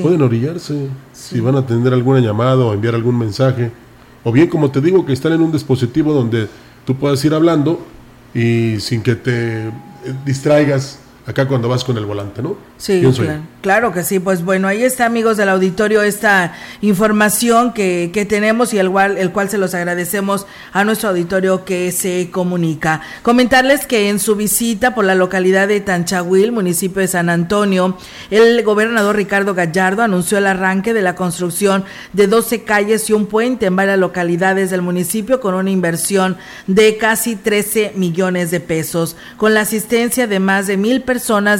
Pueden 0.00 0.22
orillarse 0.22 0.88
si 1.12 1.40
van 1.40 1.56
a 1.56 1.66
tener 1.66 1.92
alguna 1.92 2.20
llamada 2.20 2.64
o 2.64 2.72
enviar 2.72 2.94
algún 2.94 3.18
mensaje. 3.18 3.70
O 4.24 4.32
bien, 4.32 4.48
como 4.48 4.70
te 4.70 4.80
digo, 4.80 5.04
que 5.04 5.12
están 5.12 5.32
en 5.32 5.42
un 5.42 5.52
dispositivo 5.52 6.12
donde 6.12 6.48
tú 6.86 6.96
puedas 6.96 7.24
ir 7.24 7.34
hablando 7.34 7.84
y 8.34 8.78
sin 8.80 9.02
que 9.02 9.14
te 9.16 9.70
distraigas 10.24 10.98
acá 11.26 11.46
cuando 11.46 11.68
vas 11.68 11.84
con 11.84 11.96
el 11.96 12.04
volante, 12.04 12.42
¿no? 12.42 12.56
Sí, 12.78 13.02
claro, 13.60 13.92
que 13.92 14.02
sí. 14.02 14.18
Pues 14.18 14.44
bueno, 14.44 14.66
ahí 14.66 14.82
está, 14.82 15.06
amigos 15.06 15.36
del 15.36 15.48
auditorio, 15.48 16.02
esta 16.02 16.54
información 16.80 17.72
que, 17.72 18.10
que 18.12 18.24
tenemos 18.24 18.74
y 18.74 18.78
el 18.78 18.90
cual, 18.90 19.16
el 19.18 19.30
cual 19.30 19.48
se 19.48 19.56
los 19.56 19.72
agradecemos 19.74 20.46
a 20.72 20.82
nuestro 20.82 21.10
auditorio 21.10 21.64
que 21.64 21.92
se 21.92 22.30
comunica. 22.32 23.02
Comentarles 23.22 23.86
que 23.86 24.08
en 24.08 24.18
su 24.18 24.34
visita 24.34 24.96
por 24.96 25.04
la 25.04 25.14
localidad 25.14 25.68
de 25.68 25.80
Tanchahuil, 25.80 26.50
municipio 26.50 27.00
de 27.00 27.08
San 27.08 27.30
Antonio, 27.30 27.96
el 28.30 28.62
gobernador 28.64 29.14
Ricardo 29.14 29.54
Gallardo 29.54 30.02
anunció 30.02 30.38
el 30.38 30.46
arranque 30.46 30.92
de 30.92 31.02
la 31.02 31.14
construcción 31.14 31.84
de 32.12 32.26
12 32.26 32.64
calles 32.64 33.08
y 33.10 33.12
un 33.12 33.26
puente 33.26 33.66
en 33.66 33.76
varias 33.76 33.98
localidades 33.98 34.70
del 34.70 34.82
municipio 34.82 35.40
con 35.40 35.54
una 35.54 35.70
inversión 35.70 36.36
de 36.66 36.96
casi 36.96 37.36
13 37.36 37.92
millones 37.94 38.50
de 38.50 38.58
pesos. 38.58 39.16
Con 39.36 39.54
la 39.54 39.60
asistencia 39.60 40.26
de 40.26 40.40
más 40.40 40.66
de 40.66 40.76
mil 40.76 41.02
personas, 41.02 41.11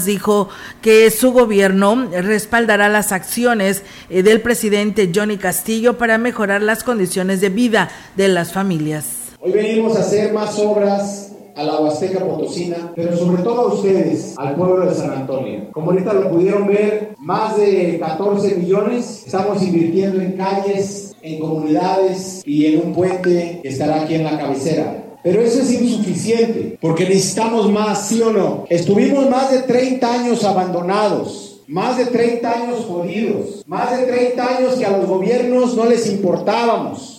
dijo 0.04 0.48
que 0.80 1.10
su 1.10 1.32
gobierno 1.32 2.08
respaldará 2.10 2.88
las 2.88 3.12
acciones 3.12 3.82
eh, 4.08 4.22
del 4.22 4.40
presidente 4.40 5.10
Johnny 5.14 5.36
Castillo 5.36 5.98
para 5.98 6.18
mejorar 6.18 6.62
las 6.62 6.84
condiciones 6.84 7.40
de 7.40 7.50
vida 7.50 7.90
de 8.16 8.28
las 8.28 8.52
familias. 8.52 9.34
Hoy 9.40 9.52
venimos 9.52 9.96
a 9.96 10.00
hacer 10.00 10.32
más 10.32 10.58
obras 10.58 11.32
a 11.54 11.64
la 11.64 11.80
Huasteca 11.80 12.20
Potosina, 12.20 12.92
pero 12.94 13.16
sobre 13.16 13.42
todo 13.42 13.60
a 13.62 13.74
ustedes, 13.74 14.34
al 14.38 14.54
pueblo 14.54 14.86
de 14.86 14.94
San 14.94 15.10
Antonio. 15.10 15.70
Como 15.72 15.90
ahorita 15.90 16.12
lo 16.14 16.30
pudieron 16.30 16.66
ver, 16.66 17.14
más 17.18 17.56
de 17.56 17.98
14 18.00 18.56
millones 18.56 19.24
estamos 19.26 19.62
invirtiendo 19.62 20.20
en 20.20 20.32
calles, 20.32 21.14
en 21.22 21.40
comunidades 21.40 22.42
y 22.46 22.66
en 22.66 22.86
un 22.86 22.94
puente 22.94 23.60
que 23.62 23.68
estará 23.68 24.02
aquí 24.02 24.14
en 24.14 24.24
la 24.24 24.38
cabecera. 24.38 25.01
Pero 25.22 25.40
eso 25.40 25.60
es 25.60 25.70
insuficiente, 25.70 26.78
porque 26.80 27.04
necesitamos 27.04 27.70
más, 27.70 28.08
¿sí 28.08 28.20
o 28.22 28.32
no? 28.32 28.64
Estuvimos 28.68 29.30
más 29.30 29.52
de 29.52 29.60
30 29.60 30.12
años 30.12 30.44
abandonados, 30.44 31.60
más 31.68 31.96
de 31.96 32.06
30 32.06 32.50
años 32.50 32.84
jodidos, 32.86 33.62
más 33.66 33.96
de 33.96 34.06
30 34.06 34.56
años 34.56 34.74
que 34.74 34.84
a 34.84 34.96
los 34.96 35.06
gobiernos 35.06 35.76
no 35.76 35.84
les 35.84 36.08
importábamos. 36.08 37.11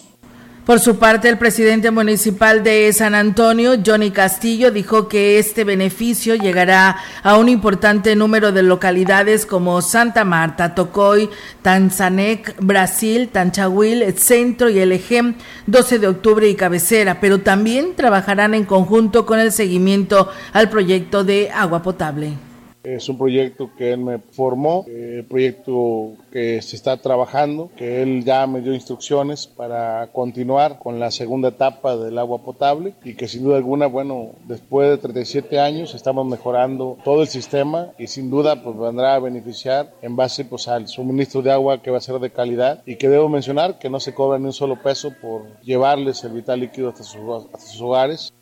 Por 0.65 0.79
su 0.79 0.97
parte, 0.97 1.27
el 1.27 1.37
presidente 1.37 1.91
municipal 1.91 2.63
de 2.63 2.93
San 2.93 3.15
Antonio, 3.15 3.73
Johnny 3.85 4.11
Castillo, 4.11 4.71
dijo 4.71 5.09
que 5.09 5.37
este 5.37 5.65
beneficio 5.65 6.35
llegará 6.35 6.95
a 7.21 7.35
un 7.37 7.49
importante 7.49 8.15
número 8.15 8.53
de 8.53 8.63
localidades 8.63 9.45
como 9.45 9.81
Santa 9.81 10.23
Marta, 10.23 10.73
Tocoy, 10.73 11.29
Tanzanec, 11.61 12.55
Brasil, 12.61 13.27
Tanchahuil, 13.27 14.17
Centro 14.17 14.69
y 14.69 14.79
El 14.79 14.93
Ejem, 14.93 15.35
12 15.67 15.99
de 15.99 16.07
octubre 16.07 16.47
y 16.47 16.55
Cabecera, 16.55 17.19
pero 17.19 17.41
también 17.41 17.93
trabajarán 17.97 18.53
en 18.53 18.63
conjunto 18.63 19.25
con 19.25 19.41
el 19.41 19.51
seguimiento 19.51 20.29
al 20.53 20.69
proyecto 20.69 21.25
de 21.25 21.51
agua 21.51 21.83
potable. 21.83 22.37
Es 22.83 23.07
un 23.09 23.17
proyecto 23.17 23.71
que 23.77 23.93
él 23.93 23.99
me 23.99 24.19
formó, 24.19 24.85
eh, 24.87 25.25
proyecto 25.27 26.13
que 26.31 26.61
se 26.61 26.75
está 26.75 26.97
trabajando, 26.97 27.71
que 27.77 28.01
él 28.01 28.23
ya 28.25 28.45
me 28.47 28.61
dio 28.61 28.73
instrucciones 28.73 29.47
para 29.47 30.07
continuar 30.11 30.79
con 30.79 30.99
la 30.99 31.11
segunda 31.11 31.49
etapa 31.49 31.95
del 31.95 32.17
agua 32.17 32.43
potable 32.43 32.93
y 33.03 33.15
que 33.15 33.27
sin 33.27 33.43
duda 33.43 33.57
alguna, 33.57 33.87
bueno, 33.87 34.31
después 34.45 34.89
de 34.89 34.97
37 34.97 35.59
años 35.59 35.95
estamos 35.95 36.25
mejorando 36.25 36.97
todo 37.03 37.21
el 37.21 37.27
sistema 37.27 37.91
y 37.97 38.07
sin 38.07 38.29
duda 38.29 38.61
pues 38.63 38.77
vendrá 38.77 39.15
a 39.15 39.19
beneficiar 39.19 39.93
en 40.01 40.15
base 40.15 40.45
pues 40.45 40.67
al 40.67 40.87
suministro 40.87 41.41
de 41.41 41.51
agua 41.51 41.81
que 41.81 41.91
va 41.91 41.97
a 41.97 42.01
ser 42.01 42.19
de 42.19 42.31
calidad 42.31 42.81
y 42.85 42.97
que 42.97 43.09
debo 43.09 43.29
mencionar 43.29 43.79
que 43.79 43.89
no 43.89 43.99
se 43.99 44.13
cobra 44.13 44.39
ni 44.39 44.45
un 44.45 44.53
solo 44.53 44.81
peso 44.81 45.13
por 45.21 45.59
llevarles 45.61 46.23
el 46.23 46.33
vital 46.33 46.59
líquido 46.59 46.89
hasta 46.89 47.03
sus, 47.03 47.21
hasta 47.53 47.67
sus 47.67 47.81
hogares. 47.81 48.33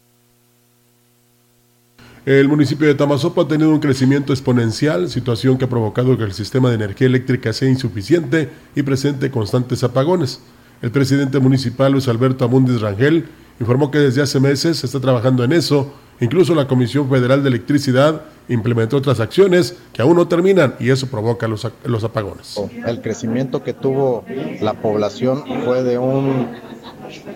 El 2.24 2.48
municipio 2.48 2.88
de 2.88 2.94
Tamazopo 2.94 3.42
ha 3.42 3.48
tenido 3.48 3.72
un 3.72 3.80
crecimiento 3.80 4.32
exponencial, 4.32 5.10
situación 5.10 5.58
que 5.58 5.66
ha 5.66 5.70
provocado 5.70 6.16
que 6.20 6.24
el 6.24 6.34
sistema 6.34 6.70
de 6.70 6.76
energía 6.76 7.08
eléctrica 7.08 7.52
sea 7.52 7.68
insuficiente 7.68 8.48
y 8.76 8.84
presente 8.84 9.32
constantes 9.32 9.84
apagones. 9.84 10.40
El 10.84 10.92
presidente 10.92 11.40
municipal 11.40 11.92
Luis 11.92 12.08
Alberto 12.08 12.46
Abundis 12.46 12.80
Rangel 12.80 13.26
informó 13.60 13.90
que 13.90 13.98
desde 13.98 14.22
hace 14.22 14.40
meses 14.40 14.78
se 14.78 14.86
está 14.86 15.00
trabajando 15.00 15.44
en 15.44 15.52
eso. 15.52 15.92
Incluso 16.20 16.54
la 16.54 16.68
Comisión 16.68 17.10
Federal 17.10 17.42
de 17.42 17.50
Electricidad 17.50 18.22
implementó 18.50 18.98
otras 18.98 19.20
acciones 19.20 19.76
que 19.92 20.04
aún 20.04 20.16
no 20.16 20.28
terminan 20.28 20.76
y 20.80 20.92
eso 20.92 21.08
provoca 21.08 21.48
los, 21.48 21.68
los 21.86 22.04
apagones. 22.04 22.56
El 22.86 23.02
crecimiento 23.02 23.64
que 23.64 23.74
tuvo 23.74 24.26
la 24.62 24.74
población 24.74 25.44
fue 25.66 25.82
de 25.82 25.98
un 25.98 26.50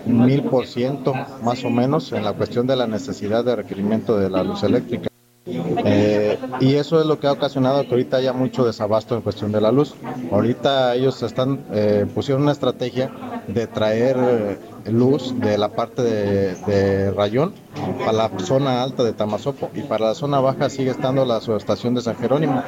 mil 0.06 0.42
por 0.44 0.66
ciento 0.66 1.14
más 1.42 1.64
o 1.64 1.70
menos 1.70 2.12
en 2.12 2.24
la 2.24 2.32
cuestión 2.32 2.66
de 2.66 2.76
la 2.76 2.86
necesidad 2.86 3.44
de 3.44 3.56
requerimiento 3.56 4.18
de 4.18 4.30
la 4.30 4.42
luz 4.42 4.62
eléctrica. 4.62 5.08
Eh, 5.48 6.38
y 6.60 6.74
eso 6.74 7.00
es 7.00 7.06
lo 7.06 7.20
que 7.20 7.28
ha 7.28 7.32
ocasionado 7.32 7.84
que 7.84 7.90
ahorita 7.90 8.16
haya 8.16 8.32
mucho 8.32 8.64
desabasto 8.64 9.14
en 9.14 9.22
cuestión 9.22 9.52
de 9.52 9.60
la 9.60 9.70
luz. 9.70 9.94
Ahorita 10.32 10.94
ellos 10.94 11.22
están 11.22 11.64
eh, 11.72 12.06
pusieron 12.12 12.42
una 12.42 12.52
estrategia 12.52 13.10
de 13.46 13.66
traer 13.68 14.16
eh, 14.18 14.58
luz 14.90 15.38
de 15.38 15.56
la 15.56 15.68
parte 15.68 16.02
de, 16.02 17.12
Rayón 17.12 17.52
para 18.00 18.12
la 18.12 18.30
zona 18.38 18.82
alta 18.82 19.04
de 19.04 19.12
Tamazopo 19.12 19.70
y 19.74 19.82
para 19.82 20.06
la 20.06 20.14
zona 20.14 20.40
baja 20.40 20.68
sigue 20.68 20.90
estando 20.90 21.24
la 21.24 21.40
subestación 21.40 21.94
de 21.94 22.00
San 22.00 22.16
Jerónimo, 22.16 22.62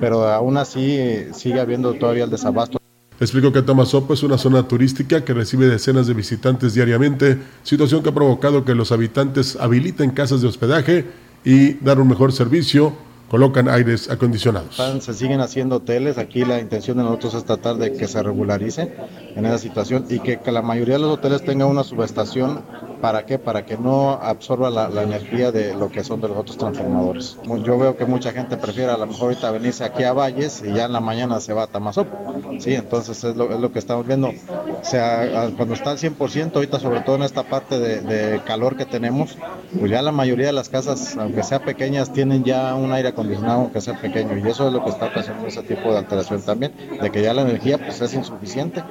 pero 0.00 0.28
aún 0.28 0.58
así 0.58 1.28
sigue 1.32 1.60
habiendo 1.60 1.94
todavía 1.94 2.24
el 2.24 2.30
desabasto. 2.30 2.77
Explico 3.20 3.52
que 3.52 3.62
Tamazopo 3.62 4.14
es 4.14 4.22
una 4.22 4.38
zona 4.38 4.68
turística 4.68 5.24
que 5.24 5.34
recibe 5.34 5.66
decenas 5.66 6.06
de 6.06 6.14
visitantes 6.14 6.74
diariamente, 6.74 7.38
situación 7.64 8.02
que 8.02 8.10
ha 8.10 8.14
provocado 8.14 8.64
que 8.64 8.76
los 8.76 8.92
habitantes 8.92 9.56
habiliten 9.56 10.12
casas 10.12 10.40
de 10.40 10.46
hospedaje 10.46 11.04
y 11.44 11.74
dar 11.74 12.00
un 12.00 12.08
mejor 12.08 12.32
servicio 12.32 13.07
colocan 13.30 13.68
aires 13.68 14.10
acondicionados. 14.10 14.80
Se 15.00 15.14
siguen 15.14 15.40
haciendo 15.40 15.76
hoteles, 15.76 16.18
aquí 16.18 16.44
la 16.44 16.60
intención 16.60 16.96
de 16.96 17.04
nosotros 17.04 17.34
es 17.34 17.44
tratar 17.44 17.76
de 17.76 17.92
que 17.92 18.08
se 18.08 18.22
regularice 18.22 18.92
en 19.36 19.44
esa 19.44 19.58
situación 19.58 20.06
y 20.08 20.20
que, 20.20 20.38
la 20.48 20.62
mayoría 20.62 20.94
de 20.94 21.00
los 21.00 21.18
hoteles 21.18 21.44
tengan 21.44 21.68
una 21.68 21.84
subestación, 21.84 22.62
¿para 23.02 23.26
qué? 23.26 23.38
Para 23.38 23.66
que 23.66 23.76
no 23.76 24.12
absorba 24.12 24.70
la, 24.70 25.02
energía 25.02 25.52
de 25.52 25.74
lo 25.74 25.90
que 25.90 26.02
son 26.02 26.20
de 26.20 26.28
los 26.28 26.38
otros 26.38 26.56
transformadores. 26.56 27.36
Yo 27.64 27.78
veo 27.78 27.96
que 27.96 28.06
mucha 28.06 28.32
gente 28.32 28.56
prefiere 28.56 28.90
a 28.90 28.96
lo 28.96 29.06
mejor 29.06 29.28
ahorita 29.28 29.50
venirse 29.50 29.84
aquí 29.84 30.04
a 30.04 30.12
Valles 30.12 30.62
y 30.66 30.72
ya 30.72 30.86
en 30.86 30.92
la 30.92 31.00
mañana 31.00 31.38
se 31.40 31.52
va 31.52 31.64
a 31.64 31.66
Tamazopo, 31.66 32.16
¿sí? 32.58 32.74
Entonces 32.74 33.22
es 33.22 33.36
lo, 33.36 33.52
es 33.52 33.60
lo 33.60 33.70
que 33.72 33.78
estamos 33.78 34.06
viendo. 34.06 34.28
O 34.28 34.84
sea, 34.84 35.50
cuando 35.56 35.74
está 35.74 35.90
al 35.90 35.98
100%, 35.98 36.54
ahorita 36.54 36.80
sobre 36.80 37.00
todo 37.00 37.16
en 37.16 37.22
esta 37.22 37.42
parte 37.42 37.78
de, 37.78 38.00
de 38.00 38.40
calor 38.40 38.76
que 38.76 38.86
tenemos, 38.86 39.36
pues 39.78 39.90
ya 39.90 40.02
la 40.02 40.12
mayoría 40.12 40.46
de 40.46 40.52
las 40.52 40.68
casas, 40.68 41.16
aunque 41.16 41.42
sea 41.42 41.62
pequeñas, 41.62 42.12
tienen 42.12 42.42
ya 42.42 42.74
un 42.74 42.92
aire 42.92 43.08
acondicionado 43.10 43.17
que 43.72 43.80
sea 43.80 43.94
pequeño. 44.00 44.36
Y 44.36 44.48
eso 44.48 44.66
es 44.66 44.72
lo 44.72 44.82
que 44.82 44.90
está 44.90 45.06
ocasionando 45.06 45.48
ese 45.48 45.62
tipo 45.62 45.92
de 45.92 45.98
alteración 45.98 46.42
también, 46.42 46.72
de 47.00 47.10
que 47.10 47.22
ya 47.22 47.34
la 47.34 47.42
energía 47.42 47.78
pues 47.78 48.00
es 48.00 48.14
insuficiente 48.14 48.82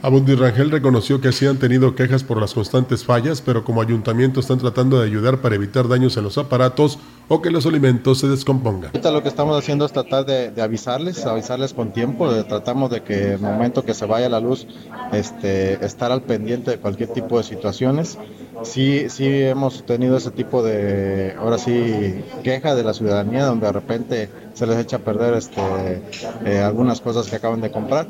Abundi 0.00 0.36
Rangel 0.36 0.70
reconoció 0.70 1.20
que 1.20 1.32
sí 1.32 1.46
han 1.46 1.58
tenido 1.58 1.94
quejas 1.96 2.22
por 2.22 2.40
las 2.40 2.54
constantes 2.54 3.04
fallas, 3.04 3.40
pero 3.40 3.64
como 3.64 3.82
ayuntamiento 3.82 4.38
están 4.38 4.58
tratando 4.58 5.00
de 5.00 5.06
ayudar 5.06 5.38
para 5.40 5.56
evitar 5.56 5.88
daños 5.88 6.16
en 6.16 6.24
los 6.24 6.38
aparatos 6.38 6.98
o 7.26 7.42
que 7.42 7.50
los 7.50 7.66
alimentos 7.66 8.20
se 8.20 8.28
descompongan. 8.28 8.90
Ahorita 8.90 9.10
lo 9.10 9.22
que 9.22 9.28
estamos 9.28 9.58
haciendo 9.58 9.84
es 9.84 9.92
tratar 9.92 10.24
de, 10.24 10.62
avisarles, 10.62 11.26
avisarles 11.26 11.74
con 11.74 11.92
tiempo, 11.92 12.30
tratamos 12.44 12.90
de 12.90 13.02
que 13.02 13.26
en 13.26 13.32
el 13.32 13.40
momento 13.40 13.84
que 13.84 13.92
se 13.92 14.06
vaya 14.06 14.28
la 14.28 14.40
luz, 14.40 14.66
este, 15.12 15.84
estar 15.84 16.12
al 16.12 16.22
pendiente 16.22 16.70
de 16.70 16.78
cualquier 16.78 17.10
tipo 17.10 17.38
de 17.38 17.44
situaciones. 17.44 18.18
Sí, 18.62 19.08
sí 19.08 19.26
hemos 19.26 19.84
tenido 19.84 20.16
ese 20.16 20.30
tipo 20.30 20.62
de, 20.62 21.34
ahora 21.38 21.58
sí, 21.58 22.24
queja 22.42 22.74
de 22.74 22.84
la 22.84 22.94
ciudadanía, 22.94 23.46
donde 23.46 23.66
de 23.66 23.72
repente 23.72 24.30
se 24.54 24.66
les 24.66 24.78
echa 24.78 24.96
a 24.96 25.00
perder 25.00 25.34
este, 25.34 25.60
eh, 26.44 26.60
algunas 26.60 27.00
cosas 27.00 27.28
que 27.28 27.36
acaban 27.36 27.60
de 27.60 27.70
comprar. 27.70 28.08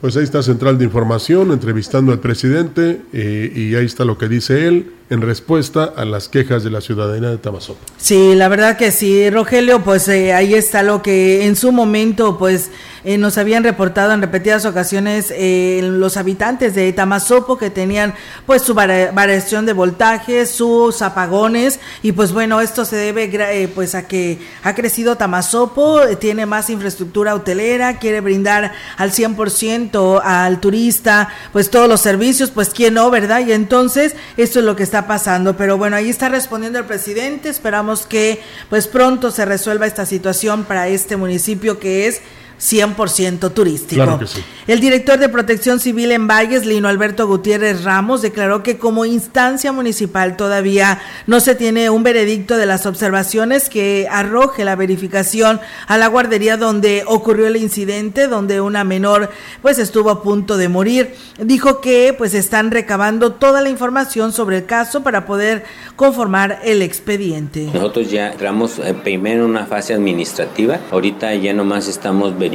Pues 0.00 0.16
ahí 0.16 0.24
está 0.24 0.42
Central 0.42 0.78
de 0.78 0.84
Información 0.84 1.50
entrevistando 1.50 2.12
al 2.12 2.20
presidente 2.20 3.00
eh, 3.12 3.52
y 3.54 3.74
ahí 3.74 3.84
está 3.84 4.04
lo 4.04 4.16
que 4.16 4.28
dice 4.28 4.68
él 4.68 4.92
en 5.10 5.22
respuesta 5.22 5.84
a 5.96 6.04
las 6.04 6.28
quejas 6.28 6.62
de 6.64 6.70
la 6.70 6.80
ciudadanía 6.80 7.30
de 7.30 7.38
Tamazopo. 7.38 7.80
Sí, 7.96 8.34
la 8.34 8.48
verdad 8.48 8.76
que 8.76 8.90
sí, 8.90 9.30
Rogelio, 9.30 9.82
pues 9.82 10.06
eh, 10.08 10.34
ahí 10.34 10.54
está 10.54 10.82
lo 10.82 11.02
que 11.02 11.46
en 11.46 11.56
su 11.56 11.72
momento 11.72 12.36
pues 12.38 12.70
eh, 13.04 13.16
nos 13.16 13.38
habían 13.38 13.64
reportado 13.64 14.12
en 14.12 14.20
repetidas 14.20 14.66
ocasiones 14.66 15.32
eh, 15.34 15.80
los 15.82 16.16
habitantes 16.16 16.74
de 16.74 16.92
Tamazopo 16.92 17.56
que 17.56 17.70
tenían 17.70 18.14
pues 18.44 18.62
su 18.62 18.74
variación 18.74 19.64
de 19.64 19.72
voltaje, 19.72 20.44
sus 20.44 21.00
apagones 21.00 21.80
y 22.02 22.12
pues 22.12 22.32
bueno, 22.32 22.60
esto 22.60 22.84
se 22.84 22.96
debe 22.96 23.68
pues 23.74 23.94
a 23.94 24.06
que 24.06 24.38
ha 24.62 24.74
crecido 24.74 25.16
Tamazopo, 25.16 26.00
tiene 26.18 26.44
más 26.44 26.68
infraestructura 26.68 27.34
hotelera, 27.34 27.98
quiere 27.98 28.20
brindar 28.20 28.72
al 28.96 29.12
100% 29.12 30.20
al 30.22 30.60
turista 30.60 31.30
pues 31.52 31.70
todos 31.70 31.88
los 31.88 32.00
servicios, 32.00 32.50
pues 32.50 32.70
quién 32.70 32.94
no, 32.94 33.10
¿verdad? 33.10 33.46
Y 33.46 33.52
entonces 33.52 34.14
esto 34.36 34.58
es 34.58 34.64
lo 34.64 34.76
que 34.76 34.82
está 34.82 34.97
pasando. 35.06 35.56
Pero 35.56 35.78
bueno, 35.78 35.96
ahí 35.96 36.08
está 36.08 36.28
respondiendo 36.28 36.78
el 36.78 36.84
presidente. 36.84 37.48
Esperamos 37.48 38.06
que 38.06 38.40
pues 38.68 38.86
pronto 38.86 39.30
se 39.30 39.44
resuelva 39.44 39.86
esta 39.86 40.06
situación 40.06 40.64
para 40.64 40.88
este 40.88 41.16
municipio 41.16 41.78
que 41.78 42.06
es 42.06 42.20
100% 42.58 43.52
turístico. 43.52 44.02
Claro 44.02 44.18
que 44.18 44.26
sí. 44.26 44.42
El 44.66 44.80
director 44.80 45.18
de 45.18 45.28
Protección 45.28 45.80
Civil 45.80 46.12
en 46.12 46.26
Valles, 46.26 46.66
Lino 46.66 46.88
Alberto 46.88 47.26
Gutiérrez 47.26 47.84
Ramos, 47.84 48.20
declaró 48.20 48.62
que 48.62 48.76
como 48.76 49.04
instancia 49.04 49.72
municipal 49.72 50.36
todavía 50.36 51.00
no 51.26 51.40
se 51.40 51.54
tiene 51.54 51.88
un 51.88 52.02
veredicto 52.02 52.56
de 52.56 52.66
las 52.66 52.84
observaciones 52.84 53.68
que 53.68 54.08
arroje 54.10 54.64
la 54.64 54.76
verificación 54.76 55.60
a 55.86 55.96
la 55.96 56.08
guardería 56.08 56.56
donde 56.56 57.04
ocurrió 57.06 57.46
el 57.46 57.56
incidente, 57.56 58.26
donde 58.26 58.60
una 58.60 58.84
menor 58.84 59.30
pues 59.62 59.78
estuvo 59.78 60.10
a 60.10 60.22
punto 60.22 60.56
de 60.56 60.68
morir. 60.68 61.14
Dijo 61.38 61.80
que 61.80 62.14
pues 62.16 62.34
están 62.34 62.70
recabando 62.70 63.32
toda 63.32 63.62
la 63.62 63.70
información 63.70 64.32
sobre 64.32 64.58
el 64.58 64.66
caso 64.66 65.02
para 65.02 65.24
poder 65.24 65.64
conformar 65.96 66.60
el 66.64 66.82
expediente. 66.82 67.70
Nosotros 67.72 68.10
ya 68.10 68.32
entramos 68.32 68.78
eh, 68.78 68.94
primero 68.94 69.44
en 69.44 69.50
una 69.50 69.66
fase 69.66 69.94
administrativa, 69.94 70.80
ahorita 70.90 71.34
ya 71.36 71.54
nomás 71.54 71.88
estamos 71.88 72.32
verificando 72.32 72.47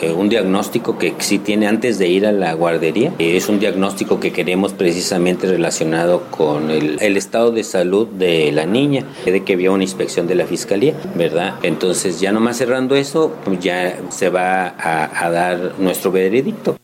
eh, 0.00 0.12
un 0.12 0.28
diagnóstico 0.28 0.98
que 0.98 1.14
sí 1.18 1.38
tiene 1.38 1.66
antes 1.66 1.98
de 1.98 2.08
ir 2.08 2.26
a 2.26 2.32
la 2.32 2.52
guardería. 2.54 3.12
Eh, 3.18 3.36
es 3.36 3.48
un 3.48 3.58
diagnóstico 3.58 4.20
que 4.20 4.32
queremos 4.32 4.72
precisamente 4.72 5.46
relacionado 5.46 6.24
con 6.30 6.70
el, 6.70 7.16
estado 7.16 7.50
de 7.50 7.64
salud 7.64 8.06
de 8.06 8.52
la 8.52 8.64
niña, 8.64 9.04
de 9.24 9.42
que 9.42 9.54
había 9.54 9.72
una 9.72 9.82
inspección 9.82 10.26
de 10.26 10.36
la 10.36 10.46
fiscalía, 10.46 10.94
¿verdad? 11.16 11.56
Entonces 11.62 12.20
ya 12.20 12.32
nomás 12.32 12.58
cerrando 12.58 12.94
eso, 12.94 13.34
pues 13.44 13.58
ya 13.58 13.98
se 14.10 14.28
va 14.28 14.74
a 14.78 15.30
dar 15.30 15.74
nuestro 15.78 16.12
veredicto. 16.12 16.76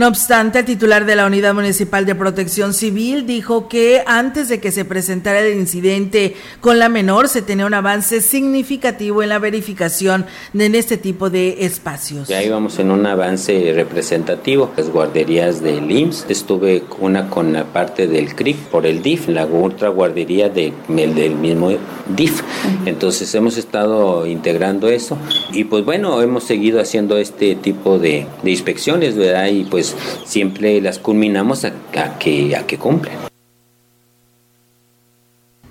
No 0.00 0.08
obstante, 0.08 0.60
el 0.60 0.64
titular 0.64 1.04
de 1.04 1.14
la 1.14 1.26
Unidad 1.26 1.52
Municipal 1.52 2.06
de 2.06 2.14
Protección 2.14 2.72
Civil 2.72 3.26
dijo 3.26 3.68
que 3.68 4.02
antes 4.06 4.48
de 4.48 4.58
que 4.58 4.72
se 4.72 4.86
presentara 4.86 5.40
el 5.40 5.58
incidente 5.58 6.36
con 6.62 6.78
la 6.78 6.88
menor 6.88 7.28
se 7.28 7.42
tenía 7.42 7.66
un 7.66 7.74
avance 7.74 8.22
significativo 8.22 9.22
en 9.22 9.28
la 9.28 9.38
verificación 9.38 10.24
de 10.54 10.64
en 10.64 10.74
este 10.74 10.96
tipo 10.96 11.28
de 11.28 11.66
espacios. 11.66 12.28
Ya 12.28 12.42
íbamos 12.42 12.78
en 12.78 12.90
un 12.90 13.04
avance 13.04 13.74
representativo. 13.74 14.72
Las 14.74 14.88
guarderías 14.88 15.60
del 15.60 15.90
IMSS, 15.90 16.24
estuve 16.30 16.82
una 16.98 17.28
con 17.28 17.52
la 17.52 17.64
parte 17.64 18.06
del 18.06 18.34
CRIC 18.34 18.56
por 18.68 18.86
el 18.86 19.02
DIF, 19.02 19.28
la 19.28 19.44
otra 19.44 19.90
guardería 19.90 20.48
de, 20.48 20.72
del 20.88 21.34
mismo 21.34 21.72
DIF. 22.16 22.40
Entonces 22.86 23.34
hemos 23.34 23.58
estado 23.58 24.26
integrando 24.26 24.88
eso 24.88 25.18
y 25.52 25.64
pues 25.64 25.84
bueno, 25.84 26.22
hemos 26.22 26.44
seguido 26.44 26.80
haciendo 26.80 27.18
este 27.18 27.54
tipo 27.54 27.98
de, 27.98 28.26
de 28.42 28.50
inspecciones, 28.50 29.14
¿verdad? 29.14 29.48
Y 29.48 29.64
pues 29.64 29.89
siempre 30.24 30.80
las 30.80 30.98
culminamos 30.98 31.64
a, 31.64 31.72
a, 31.96 32.18
que, 32.18 32.56
a 32.56 32.66
que 32.66 32.78
cumplen. 32.78 33.14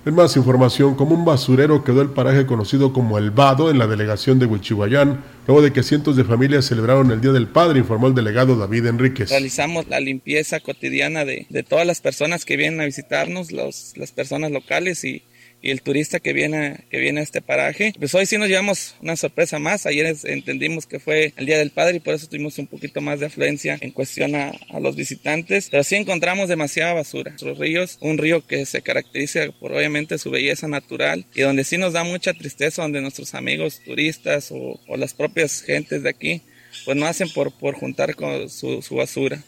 En 0.06 0.14
más 0.14 0.34
información, 0.36 0.94
como 0.94 1.14
un 1.14 1.26
basurero 1.26 1.84
quedó 1.84 2.00
el 2.00 2.08
paraje 2.08 2.46
conocido 2.46 2.94
como 2.94 3.18
El 3.18 3.30
Vado 3.30 3.70
en 3.70 3.78
la 3.78 3.86
delegación 3.86 4.38
de 4.38 4.46
Huichihuayán, 4.46 5.22
luego 5.46 5.60
de 5.60 5.74
que 5.74 5.82
cientos 5.82 6.16
de 6.16 6.24
familias 6.24 6.64
celebraron 6.64 7.10
el 7.10 7.20
Día 7.20 7.32
del 7.32 7.48
Padre, 7.48 7.80
informó 7.80 8.06
el 8.06 8.14
delegado 8.14 8.56
David 8.56 8.86
Enríquez. 8.86 9.28
Realizamos 9.28 9.88
la 9.88 10.00
limpieza 10.00 10.58
cotidiana 10.60 11.26
de, 11.26 11.46
de 11.50 11.62
todas 11.62 11.86
las 11.86 12.00
personas 12.00 12.46
que 12.46 12.56
vienen 12.56 12.80
a 12.80 12.86
visitarnos, 12.86 13.52
los, 13.52 13.92
las 13.96 14.10
personas 14.10 14.50
locales 14.50 15.04
y, 15.04 15.22
y 15.62 15.70
el 15.70 15.82
turista 15.82 16.20
que 16.20 16.32
viene, 16.32 16.84
que 16.90 16.98
viene 16.98 17.20
a 17.20 17.22
este 17.22 17.42
paraje. 17.42 17.92
Pues 17.98 18.14
hoy 18.14 18.26
sí 18.26 18.38
nos 18.38 18.48
llevamos 18.48 18.96
una 19.00 19.16
sorpresa 19.16 19.58
más. 19.58 19.86
Ayer 19.86 20.16
entendimos 20.24 20.86
que 20.86 20.98
fue 20.98 21.32
el 21.36 21.46
Día 21.46 21.58
del 21.58 21.70
Padre 21.70 21.96
y 21.96 22.00
por 22.00 22.14
eso 22.14 22.26
tuvimos 22.26 22.58
un 22.58 22.66
poquito 22.66 23.00
más 23.00 23.20
de 23.20 23.26
afluencia 23.26 23.78
en 23.80 23.90
cuestión 23.90 24.34
a, 24.34 24.52
a 24.70 24.80
los 24.80 24.96
visitantes. 24.96 25.68
Pero 25.70 25.84
sí 25.84 25.96
encontramos 25.96 26.48
demasiada 26.48 26.94
basura. 26.94 27.30
Nuestros 27.30 27.58
ríos, 27.58 27.98
un 28.00 28.18
río 28.18 28.46
que 28.46 28.66
se 28.66 28.82
caracteriza 28.82 29.50
por 29.58 29.72
obviamente 29.72 30.18
su 30.18 30.30
belleza 30.30 30.68
natural 30.68 31.26
y 31.34 31.42
donde 31.42 31.64
sí 31.64 31.78
nos 31.78 31.92
da 31.92 32.04
mucha 32.04 32.32
tristeza, 32.32 32.82
donde 32.82 33.00
nuestros 33.00 33.34
amigos 33.34 33.80
turistas 33.84 34.50
o, 34.50 34.80
o 34.86 34.96
las 34.96 35.14
propias 35.14 35.62
gentes 35.62 36.02
de 36.02 36.10
aquí 36.10 36.42
pues 36.84 36.96
no 36.96 37.06
hacen 37.06 37.28
por, 37.30 37.52
por 37.52 37.74
juntar 37.74 38.14
con 38.14 38.48
su, 38.48 38.82
su 38.82 38.96
basura. 38.96 39.42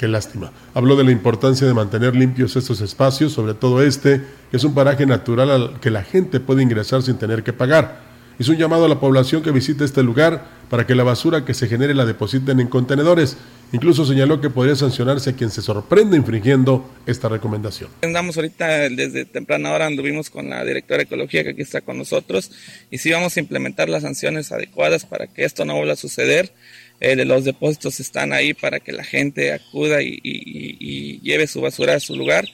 Qué 0.00 0.08
lástima. 0.08 0.50
Habló 0.72 0.96
de 0.96 1.04
la 1.04 1.10
importancia 1.10 1.66
de 1.66 1.74
mantener 1.74 2.16
limpios 2.16 2.56
estos 2.56 2.80
espacios, 2.80 3.32
sobre 3.32 3.52
todo 3.52 3.82
este, 3.82 4.24
que 4.50 4.56
es 4.56 4.64
un 4.64 4.72
paraje 4.72 5.04
natural 5.04 5.50
al 5.50 5.78
que 5.78 5.90
la 5.90 6.02
gente 6.02 6.40
puede 6.40 6.62
ingresar 6.62 7.02
sin 7.02 7.18
tener 7.18 7.42
que 7.42 7.52
pagar. 7.52 8.00
Hizo 8.38 8.52
un 8.52 8.56
llamado 8.56 8.86
a 8.86 8.88
la 8.88 8.98
población 8.98 9.42
que 9.42 9.50
visite 9.50 9.84
este 9.84 10.02
lugar 10.02 10.46
para 10.70 10.86
que 10.86 10.94
la 10.94 11.04
basura 11.04 11.44
que 11.44 11.52
se 11.52 11.68
genere 11.68 11.92
la 11.92 12.06
depositen 12.06 12.60
en 12.60 12.68
contenedores. 12.68 13.36
Incluso 13.72 14.04
señaló 14.04 14.40
que 14.40 14.50
podría 14.50 14.74
sancionarse 14.74 15.30
a 15.30 15.32
quien 15.34 15.50
se 15.50 15.62
sorprenda 15.62 16.16
infringiendo 16.16 16.88
esta 17.06 17.28
recomendación. 17.28 17.90
Andamos 18.02 18.36
ahorita 18.36 18.88
desde 18.88 19.24
temprana 19.24 19.72
hora, 19.72 19.86
anduvimos 19.86 20.30
con 20.30 20.50
la 20.50 20.64
directora 20.64 20.98
de 20.98 21.04
Ecología 21.04 21.44
que 21.44 21.50
aquí 21.50 21.62
está 21.62 21.80
con 21.80 21.96
nosotros 21.96 22.50
y 22.90 22.98
sí 22.98 23.10
vamos 23.10 23.36
a 23.36 23.40
implementar 23.40 23.88
las 23.88 24.02
sanciones 24.02 24.50
adecuadas 24.50 25.04
para 25.04 25.26
que 25.26 25.44
esto 25.44 25.64
no 25.64 25.76
vuelva 25.76 25.92
a 25.92 25.96
suceder. 25.96 26.52
Eh, 27.00 27.24
los 27.24 27.44
depósitos 27.44 27.98
están 28.00 28.32
ahí 28.32 28.52
para 28.52 28.78
que 28.80 28.92
la 28.92 29.04
gente 29.04 29.52
acuda 29.52 30.02
y, 30.02 30.20
y, 30.22 30.76
y, 30.78 31.20
lleve 31.20 31.46
su 31.46 31.62
basura 31.62 31.94
a 31.94 32.00
su 32.00 32.14
lugar 32.14 32.44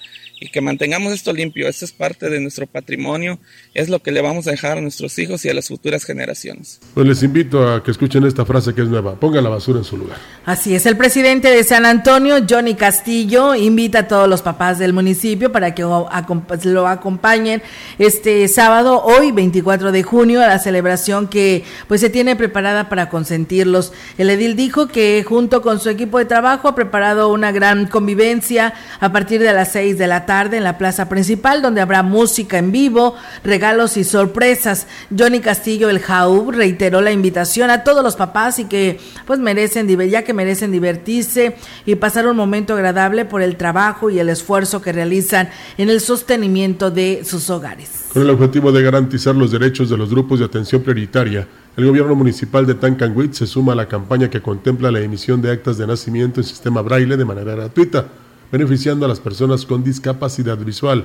y 0.41 0.49
que 0.49 0.61
mantengamos 0.61 1.13
esto 1.13 1.33
limpio. 1.33 1.69
Esto 1.69 1.85
es 1.85 1.93
parte 1.93 2.29
de 2.29 2.41
nuestro 2.41 2.67
patrimonio, 2.67 3.39
es 3.75 3.89
lo 3.89 4.01
que 4.01 4.13
le 4.13 4.21
vamos 4.21 4.47
a 4.47 4.51
dejar 4.51 4.79
a 4.79 4.81
nuestros 4.81 5.19
hijos 5.19 5.45
y 5.45 5.49
a 5.49 5.55
las 5.55 5.69
futuras 5.69 6.05
generaciones. 6.05 6.81
Pues 6.95 7.07
les 7.07 7.23
invito 7.23 7.69
a 7.69 7.83
que 7.83 7.91
escuchen 7.91 8.25
esta 8.25 8.45
frase 8.45 8.75
que 8.75 8.83
es 8.83 8.89
nueva, 8.89 9.19
ponga 9.19 9.41
la 9.41 9.49
basura 9.49 9.79
en 9.79 9.85
su 9.85 9.97
lugar. 9.97 10.19
Así 10.45 10.75
es, 10.75 10.87
el 10.87 10.97
presidente 10.97 11.49
de 11.49 11.65
San 11.65 11.87
Antonio, 11.87 12.37
Johnny 12.49 12.75
Castillo, 12.75 13.55
invita 13.55 14.01
a 14.01 14.09
todos 14.09 14.29
los 14.29 14.43
papás 14.43 14.79
del 14.79 14.93
municipio 14.93 15.51
para 15.53 15.75
que 15.75 15.83
lo 15.83 16.87
acompañen 16.87 17.63
este 17.99 18.47
sábado, 18.49 19.03
hoy 19.03 19.33
24 19.33 19.93
de 19.93 20.03
junio, 20.03 20.43
a 20.43 20.47
la 20.47 20.59
celebración 20.59 21.29
que 21.29 21.65
pues 21.89 22.01
se 22.01 22.11
tiene 22.11 22.37
preparada 22.37 22.89
para 22.89 23.09
consentirlos. 23.09 23.93
El 24.19 24.31
edil 24.31 24.57
dijo 24.57 24.89
que 24.89 25.25
junto 25.27 25.63
con 25.63 25.81
su 25.81 25.89
equipo 25.89 26.19
de 26.19 26.27
trabajo 26.27 26.69
ha 26.69 26.75
preparado 26.75 27.33
una 27.33 27.53
gran 27.53 27.87
convivencia 27.87 28.75
a 29.01 29.13
partir 29.13 29.41
de 29.41 29.53
las 29.53 29.73
6 29.73 29.99
de 29.99 30.07
la 30.07 30.26
tarde 30.27 30.59
en 30.59 30.65
la 30.65 30.79
plaza 30.79 31.09
principal, 31.09 31.63
donde 31.63 31.81
habrá 31.81 32.03
música 32.03 32.59
en 32.59 32.73
vivo, 32.73 33.15
regalos 33.45 33.97
y 33.97 34.05
sorpresas. 34.05 34.87
Johnny 35.17 35.41
Castillo, 35.41 35.89
el 35.89 36.01
Jaub, 36.01 36.51
reiteró 36.51 37.01
la 37.01 37.13
invitación 37.13 37.71
a 37.71 37.85
todos 37.85 38.03
los 38.03 38.17
papás 38.17 38.59
y 38.59 38.65
que 38.67 38.99
pues 39.27 39.39
merecen, 39.39 39.89
ya 40.11 40.25
que 40.25 40.35
merecen 40.35 40.73
divertirse 40.73 41.57
y 41.87 41.95
pasar 41.95 42.27
un 42.27 42.37
momento 42.37 42.75
agradable 42.75 43.25
por 43.25 43.43
el 43.43 43.57
trabajo 43.57 44.11
y 44.11 44.19
el 44.19 44.29
esfuerzo 44.29 44.83
que 44.83 44.93
realizan 44.93 45.49
en 45.79 45.89
el 45.89 46.01
sostenimiento 46.01 46.91
de 46.91 47.23
sus 47.25 47.49
hogares. 47.49 48.07
Con 48.13 48.23
el 48.23 48.31
objetivo 48.31 48.73
de 48.73 48.83
garantizar 48.83 49.35
los 49.35 49.51
derechos 49.51 49.91
de 49.91 49.97
los 49.97 50.11
grupos 50.11 50.39
de 50.39 50.47
atención 50.47 50.83
prioritaria, 50.83 51.47
el 51.77 51.87
gobierno 51.87 52.15
municipal 52.15 52.67
de 52.67 52.75
Tancanwit 52.75 53.35
se 53.35 53.47
suma 53.47 53.73
a 53.73 53.77
la 53.77 53.87
campaña 53.87 54.31
que 54.31 54.41
contempla 54.41 54.91
la 54.91 55.01
emisión 55.01 55.43
de 55.43 55.51
actas 55.51 55.77
de 55.77 55.87
nacimiento 55.87 56.41
en 56.41 56.47
sistema 56.47 56.81
braille 56.81 57.17
de 57.17 57.25
manera 57.25 57.55
gratuita 57.55 58.07
beneficiando 58.51 59.05
a 59.05 59.09
las 59.09 59.21
personas 59.21 59.67
con 59.67 59.83
discapacidad 59.83 60.59
visual. 60.59 61.05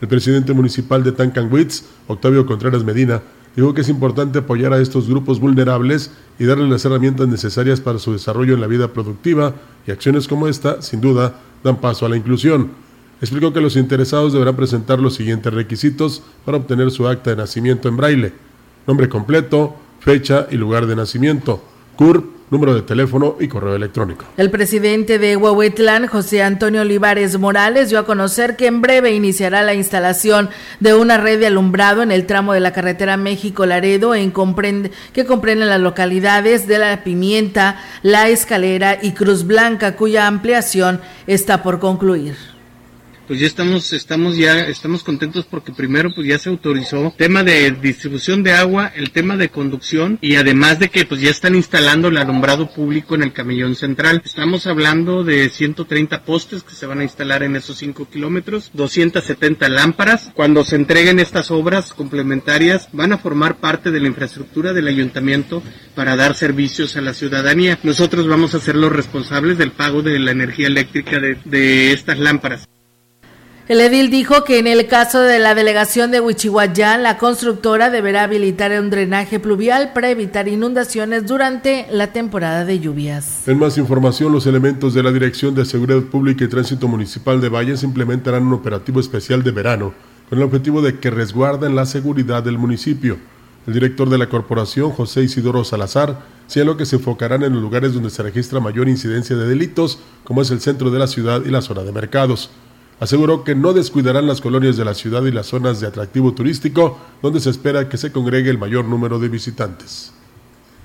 El 0.00 0.08
presidente 0.08 0.52
municipal 0.52 1.04
de 1.04 1.12
Tancanwitz, 1.12 1.84
Octavio 2.08 2.44
Contreras 2.44 2.84
Medina, 2.84 3.22
dijo 3.54 3.74
que 3.74 3.82
es 3.82 3.88
importante 3.88 4.40
apoyar 4.40 4.72
a 4.72 4.80
estos 4.80 5.08
grupos 5.08 5.38
vulnerables 5.38 6.10
y 6.38 6.44
darles 6.44 6.68
las 6.68 6.84
herramientas 6.84 7.28
necesarias 7.28 7.80
para 7.80 7.98
su 7.98 8.12
desarrollo 8.12 8.54
en 8.54 8.60
la 8.60 8.66
vida 8.66 8.88
productiva 8.88 9.54
y 9.86 9.90
acciones 9.90 10.26
como 10.26 10.48
esta, 10.48 10.82
sin 10.82 11.00
duda, 11.00 11.36
dan 11.62 11.80
paso 11.80 12.06
a 12.06 12.08
la 12.08 12.16
inclusión. 12.16 12.70
Explicó 13.20 13.52
que 13.52 13.60
los 13.60 13.76
interesados 13.76 14.32
deberán 14.32 14.56
presentar 14.56 14.98
los 14.98 15.14
siguientes 15.14 15.54
requisitos 15.54 16.22
para 16.44 16.58
obtener 16.58 16.90
su 16.90 17.06
acta 17.06 17.30
de 17.30 17.36
nacimiento 17.36 17.88
en 17.88 17.96
braille. 17.96 18.32
Nombre 18.86 19.08
completo, 19.08 19.76
fecha 20.00 20.48
y 20.50 20.56
lugar 20.56 20.86
de 20.86 20.96
nacimiento. 20.96 21.62
CURP, 21.94 22.24
número 22.52 22.74
de 22.74 22.82
teléfono 22.82 23.36
y 23.40 23.48
correo 23.48 23.74
electrónico. 23.74 24.26
El 24.36 24.50
presidente 24.50 25.18
de 25.18 25.38
Huehuetlán, 25.38 26.06
José 26.06 26.42
Antonio 26.42 26.82
Olivares 26.82 27.38
Morales, 27.38 27.88
dio 27.88 27.98
a 27.98 28.04
conocer 28.04 28.56
que 28.56 28.66
en 28.66 28.82
breve 28.82 29.12
iniciará 29.12 29.62
la 29.62 29.72
instalación 29.72 30.50
de 30.78 30.92
una 30.92 31.16
red 31.16 31.40
de 31.40 31.46
alumbrado 31.46 32.02
en 32.02 32.12
el 32.12 32.26
tramo 32.26 32.52
de 32.52 32.60
la 32.60 32.74
carretera 32.74 33.16
México-Laredo 33.16 34.12
que 34.12 35.24
comprende 35.24 35.64
las 35.64 35.80
localidades 35.80 36.66
de 36.66 36.76
La 36.76 37.02
Pimienta, 37.02 37.80
La 38.02 38.28
Escalera 38.28 38.98
y 39.00 39.12
Cruz 39.12 39.46
Blanca, 39.46 39.96
cuya 39.96 40.26
ampliación 40.26 41.00
está 41.26 41.62
por 41.62 41.78
concluir 41.78 42.36
pues 43.26 43.40
ya 43.40 43.46
estamos, 43.46 43.92
estamos 43.92 44.36
ya, 44.36 44.60
estamos 44.60 45.02
contentos 45.02 45.46
porque 45.48 45.72
primero 45.72 46.10
pues 46.14 46.26
ya 46.26 46.38
se 46.38 46.48
autorizó 46.48 47.14
tema 47.16 47.42
de 47.42 47.70
distribución 47.70 48.42
de 48.42 48.52
agua, 48.52 48.92
el 48.94 49.10
tema 49.10 49.36
de 49.36 49.48
conducción 49.48 50.18
y 50.20 50.36
además 50.36 50.78
de 50.78 50.88
que 50.88 51.04
pues 51.04 51.20
ya 51.20 51.30
están 51.30 51.54
instalando 51.54 52.08
el 52.08 52.18
alumbrado 52.18 52.72
público 52.72 53.14
en 53.14 53.22
el 53.22 53.32
camellón 53.32 53.74
central. 53.74 54.22
Estamos 54.24 54.66
hablando 54.66 55.24
de 55.24 55.48
130 55.48 56.24
postes 56.24 56.62
que 56.62 56.74
se 56.74 56.86
van 56.86 57.00
a 57.00 57.04
instalar 57.04 57.42
en 57.42 57.56
esos 57.56 57.78
5 57.78 58.08
kilómetros, 58.08 58.70
270 58.74 59.68
lámparas. 59.68 60.30
Cuando 60.34 60.64
se 60.64 60.76
entreguen 60.76 61.18
estas 61.18 61.50
obras 61.50 61.92
complementarias 61.92 62.88
van 62.92 63.12
a 63.12 63.18
formar 63.18 63.58
parte 63.58 63.90
de 63.90 64.00
la 64.00 64.08
infraestructura 64.08 64.72
del 64.72 64.88
ayuntamiento 64.88 65.62
para 65.94 66.16
dar 66.16 66.34
servicios 66.34 66.96
a 66.96 67.00
la 67.00 67.14
ciudadanía. 67.14 67.78
Nosotros 67.82 68.26
vamos 68.26 68.54
a 68.54 68.60
ser 68.60 68.76
los 68.76 68.92
responsables 68.92 69.58
del 69.58 69.72
pago 69.72 70.02
de 70.02 70.18
la 70.18 70.30
energía 70.30 70.66
eléctrica 70.66 71.20
de 71.20 71.92
estas 71.92 72.18
lámparas. 72.18 72.68
El 73.68 73.80
edil 73.80 74.10
dijo 74.10 74.42
que 74.42 74.58
en 74.58 74.66
el 74.66 74.88
caso 74.88 75.20
de 75.20 75.38
la 75.38 75.54
delegación 75.54 76.10
de 76.10 76.20
Huichihuayán, 76.20 77.04
la 77.04 77.16
constructora 77.16 77.90
deberá 77.90 78.24
habilitar 78.24 78.72
un 78.72 78.90
drenaje 78.90 79.38
pluvial 79.38 79.92
para 79.92 80.10
evitar 80.10 80.48
inundaciones 80.48 81.28
durante 81.28 81.86
la 81.92 82.08
temporada 82.08 82.64
de 82.64 82.80
lluvias. 82.80 83.46
En 83.46 83.60
más 83.60 83.78
información, 83.78 84.32
los 84.32 84.48
elementos 84.48 84.94
de 84.94 85.04
la 85.04 85.12
Dirección 85.12 85.54
de 85.54 85.64
Seguridad 85.64 86.02
Pública 86.02 86.44
y 86.44 86.48
Tránsito 86.48 86.88
Municipal 86.88 87.40
de 87.40 87.48
Valles 87.48 87.84
implementarán 87.84 88.48
un 88.48 88.54
operativo 88.54 88.98
especial 88.98 89.44
de 89.44 89.52
verano 89.52 89.94
con 90.28 90.38
el 90.38 90.44
objetivo 90.44 90.82
de 90.82 90.98
que 90.98 91.10
resguarden 91.10 91.76
la 91.76 91.86
seguridad 91.86 92.42
del 92.42 92.58
municipio. 92.58 93.18
El 93.68 93.74
director 93.74 94.10
de 94.10 94.18
la 94.18 94.28
corporación, 94.28 94.90
José 94.90 95.22
Isidoro 95.22 95.62
Salazar, 95.62 96.18
señaló 96.48 96.76
que 96.76 96.84
se 96.84 96.96
enfocarán 96.96 97.44
en 97.44 97.52
los 97.52 97.62
lugares 97.62 97.94
donde 97.94 98.10
se 98.10 98.24
registra 98.24 98.58
mayor 98.58 98.88
incidencia 98.88 99.36
de 99.36 99.46
delitos, 99.46 100.00
como 100.24 100.42
es 100.42 100.50
el 100.50 100.60
centro 100.60 100.90
de 100.90 100.98
la 100.98 101.06
ciudad 101.06 101.42
y 101.46 101.50
la 101.50 101.62
zona 101.62 101.84
de 101.84 101.92
mercados. 101.92 102.50
Aseguró 103.00 103.42
que 103.42 103.54
no 103.54 103.72
descuidarán 103.72 104.26
las 104.26 104.40
colonias 104.40 104.76
de 104.76 104.84
la 104.84 104.94
ciudad 104.94 105.24
y 105.24 105.32
las 105.32 105.46
zonas 105.46 105.80
de 105.80 105.88
atractivo 105.88 106.32
turístico, 106.32 106.98
donde 107.20 107.40
se 107.40 107.50
espera 107.50 107.88
que 107.88 107.96
se 107.96 108.12
congregue 108.12 108.50
el 108.50 108.58
mayor 108.58 108.84
número 108.84 109.18
de 109.18 109.28
visitantes. 109.28 110.12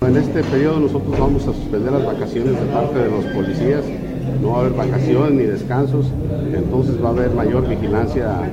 En 0.02 0.16
este 0.16 0.44
periodo 0.44 0.80
nosotros 0.80 1.18
vamos 1.18 1.44
a 1.44 1.54
suspender 1.54 1.92
las 1.92 2.06
vacaciones 2.06 2.60
de 2.60 2.66
parte 2.68 3.00
de 3.00 3.10
los 3.10 3.26
policías, 3.26 3.84
no 4.42 4.52
va 4.52 4.58
a 4.58 4.60
haber 4.62 4.74
vacaciones 4.74 5.32
ni 5.32 5.44
descansos, 5.44 6.06
entonces 6.54 7.04
va 7.04 7.10
a 7.10 7.12
haber 7.12 7.32
mayor 7.32 7.68
vigilancia. 7.68 8.52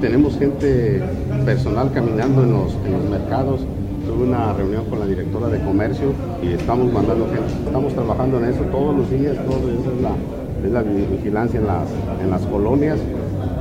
Tenemos 0.00 0.36
gente 0.38 1.02
personal 1.44 1.92
caminando 1.92 2.42
en 2.42 2.52
los, 2.52 2.72
en 2.84 2.92
los 2.92 3.04
mercados, 3.08 3.60
tuve 4.06 4.24
una 4.24 4.52
reunión 4.52 4.84
con 4.86 4.98
la 4.98 5.06
directora 5.06 5.48
de 5.48 5.62
comercio 5.62 6.12
y 6.42 6.52
estamos 6.52 6.92
mandando 6.92 7.26
gente, 7.26 7.52
estamos 7.64 7.94
trabajando 7.94 8.38
en 8.38 8.44
eso 8.46 8.62
todos 8.64 8.96
los 8.96 9.10
días, 9.10 9.36
todos 9.46 9.62
es 9.62 10.02
la, 10.02 10.16
es 10.64 10.72
la 10.72 10.82
vigilancia 10.82 11.60
en 11.60 11.66
las, 11.66 11.88
en 12.22 12.30
las 12.30 12.42
colonias 12.42 12.98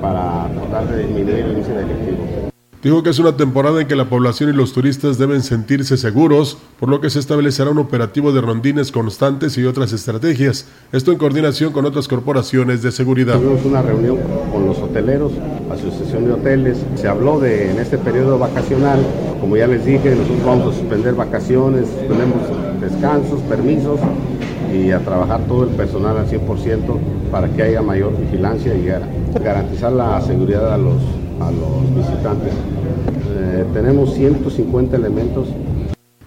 para 0.02 0.48
tratar 0.54 0.90
de 0.90 1.04
disminuir 1.04 1.36
el 1.36 1.52
índice 1.52 1.74
delictivo. 1.74 2.52
Dijo 2.84 3.04
que 3.04 3.12
es 3.12 3.20
una 3.20 3.38
temporada 3.38 3.80
en 3.80 3.88
que 3.88 3.96
la 3.96 4.10
población 4.10 4.50
y 4.50 4.54
los 4.54 4.74
turistas 4.74 5.20
deben 5.20 5.44
sentirse 5.44 5.98
seguros, 5.98 6.58
por 6.80 6.90
lo 6.90 7.00
que 7.00 7.12
se 7.12 7.20
establecerá 7.20 7.70
un 7.70 7.78
operativo 7.78 8.32
de 8.32 8.42
rondines 8.42 8.92
constantes 8.92 9.56
y 9.60 9.66
otras 9.66 9.94
estrategias, 9.94 10.66
esto 10.92 11.12
en 11.12 11.20
coordinación 11.20 11.74
con 11.74 11.86
otras 11.86 12.08
corporaciones 12.08 12.82
de 12.82 12.92
seguridad. 12.92 13.36
Tuvimos 13.36 13.64
una 13.66 13.84
reunión 13.84 14.18
con 14.52 14.66
los 14.66 14.80
hoteleros, 14.80 15.32
Asociación 15.72 16.26
de 16.26 16.34
Hoteles, 16.34 16.80
se 16.96 17.08
habló 17.08 17.40
de 17.40 17.70
en 17.70 17.78
este 17.78 18.00
periodo 18.00 18.40
vacacional, 18.40 19.00
como 19.40 19.58
ya 19.58 19.68
les 19.68 19.86
dije, 19.86 20.16
nosotros 20.16 20.44
vamos 20.44 20.74
a 20.74 20.80
suspender 20.80 21.14
vacaciones, 21.14 21.86
suspendemos 21.88 22.42
descansos, 22.82 23.42
permisos 23.42 24.00
y 24.74 24.92
a 24.92 25.00
trabajar 25.00 25.42
todo 25.48 25.64
el 25.64 25.70
personal 25.70 26.18
al 26.18 26.28
100% 26.28 27.00
para 27.32 27.48
que 27.50 27.64
haya 27.64 27.82
mayor 27.82 28.18
vigilancia 28.18 28.74
y 28.74 28.86
garantizar 29.44 29.92
la 29.92 30.22
seguridad 30.22 30.74
a 30.74 30.78
los 30.78 31.02
a 31.42 31.52
los 31.52 31.96
visitantes. 31.96 32.54
Eh, 33.30 33.66
tenemos 33.74 34.14
150 34.14 34.96
elementos. 34.96 35.48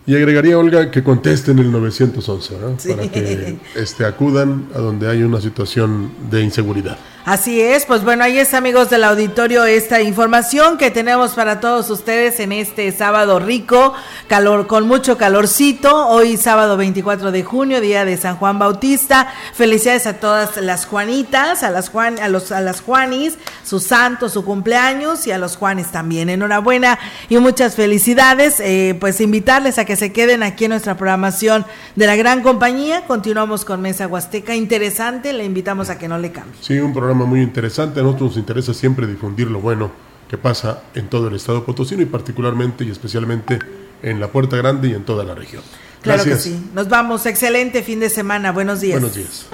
Y 0.06 0.16
agregaría, 0.16 0.58
Olga, 0.58 0.90
que 0.90 1.02
contesten 1.02 1.58
el 1.58 1.72
911, 1.72 2.54
para 2.94 3.08
que 3.08 3.56
este, 3.74 4.04
acudan 4.04 4.66
a 4.74 4.78
donde 4.78 5.08
hay 5.08 5.22
una 5.22 5.40
situación 5.40 6.10
de 6.30 6.42
inseguridad. 6.42 6.98
Así 7.24 7.58
es, 7.58 7.86
pues 7.86 8.04
bueno, 8.04 8.22
ahí 8.22 8.36
está 8.36 8.58
amigos 8.58 8.90
del 8.90 9.02
auditorio 9.02 9.64
esta 9.64 10.02
información 10.02 10.76
que 10.76 10.90
tenemos 10.90 11.30
para 11.30 11.58
todos 11.58 11.88
ustedes 11.88 12.38
en 12.38 12.52
este 12.52 12.92
sábado 12.92 13.38
rico, 13.38 13.94
calor 14.28 14.66
con 14.66 14.86
mucho 14.86 15.16
calorcito, 15.16 16.08
hoy 16.08 16.36
sábado 16.36 16.76
24 16.76 17.32
de 17.32 17.42
junio, 17.42 17.80
día 17.80 18.04
de 18.04 18.18
San 18.18 18.36
Juan 18.36 18.58
Bautista. 18.58 19.32
Felicidades 19.54 20.06
a 20.06 20.20
todas 20.20 20.58
las 20.58 20.84
Juanitas, 20.84 21.62
a 21.62 21.70
las 21.70 21.88
Juan, 21.88 22.18
a 22.18 22.28
los 22.28 22.52
a 22.52 22.60
las 22.60 22.82
Juanis, 22.82 23.38
su 23.64 23.80
santo, 23.80 24.28
su 24.28 24.44
cumpleaños 24.44 25.26
y 25.26 25.32
a 25.32 25.38
los 25.38 25.56
Juanes 25.56 25.90
también. 25.90 26.28
Enhorabuena 26.28 26.98
y 27.30 27.38
muchas 27.38 27.74
felicidades. 27.74 28.60
Eh, 28.60 28.98
pues 29.00 29.22
invitarles 29.22 29.78
a 29.78 29.86
que 29.86 29.96
se 29.96 30.12
queden 30.12 30.42
aquí 30.42 30.66
en 30.66 30.72
nuestra 30.72 30.98
programación 30.98 31.64
de 31.96 32.06
la 32.06 32.16
gran 32.16 32.42
compañía. 32.42 33.06
Continuamos 33.06 33.64
con 33.64 33.80
Mesa 33.80 34.06
Huasteca, 34.08 34.54
interesante, 34.54 35.32
le 35.32 35.46
invitamos 35.46 35.88
a 35.88 35.96
que 35.96 36.06
no 36.06 36.18
le 36.18 36.30
cambie. 36.30 36.60
Sí, 36.60 36.78
un 36.78 36.92
programa 36.92 37.13
muy 37.14 37.40
interesante. 37.40 38.00
A 38.00 38.02
nosotros 38.02 38.30
nos 38.30 38.38
interesa 38.38 38.74
siempre 38.74 39.06
difundir 39.06 39.50
lo 39.50 39.60
bueno 39.60 39.92
que 40.28 40.36
pasa 40.36 40.82
en 40.94 41.08
todo 41.08 41.28
el 41.28 41.36
estado 41.36 41.64
potosino 41.64 42.02
y 42.02 42.06
particularmente 42.06 42.84
y 42.84 42.90
especialmente 42.90 43.58
en 44.02 44.20
la 44.20 44.28
Puerta 44.28 44.56
Grande 44.56 44.88
y 44.88 44.94
en 44.94 45.04
toda 45.04 45.24
la 45.24 45.34
región. 45.34 45.62
Claro 46.02 46.24
que 46.24 46.36
sí. 46.36 46.70
Nos 46.74 46.88
vamos. 46.88 47.24
Excelente 47.24 47.82
fin 47.82 48.00
de 48.00 48.10
semana. 48.10 48.52
Buenos 48.52 48.80
días. 48.80 49.00
Buenos 49.00 49.16
días. 49.16 49.46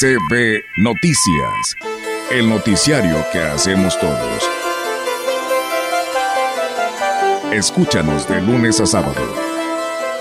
CB 0.00 0.64
Noticias. 0.78 1.76
El 2.30 2.48
noticiario 2.48 3.16
que 3.32 3.40
hacemos 3.40 3.98
todos. 3.98 4.48
Escúchanos 7.52 8.28
de 8.28 8.40
lunes 8.40 8.80
a 8.80 8.86
sábado 8.86 9.39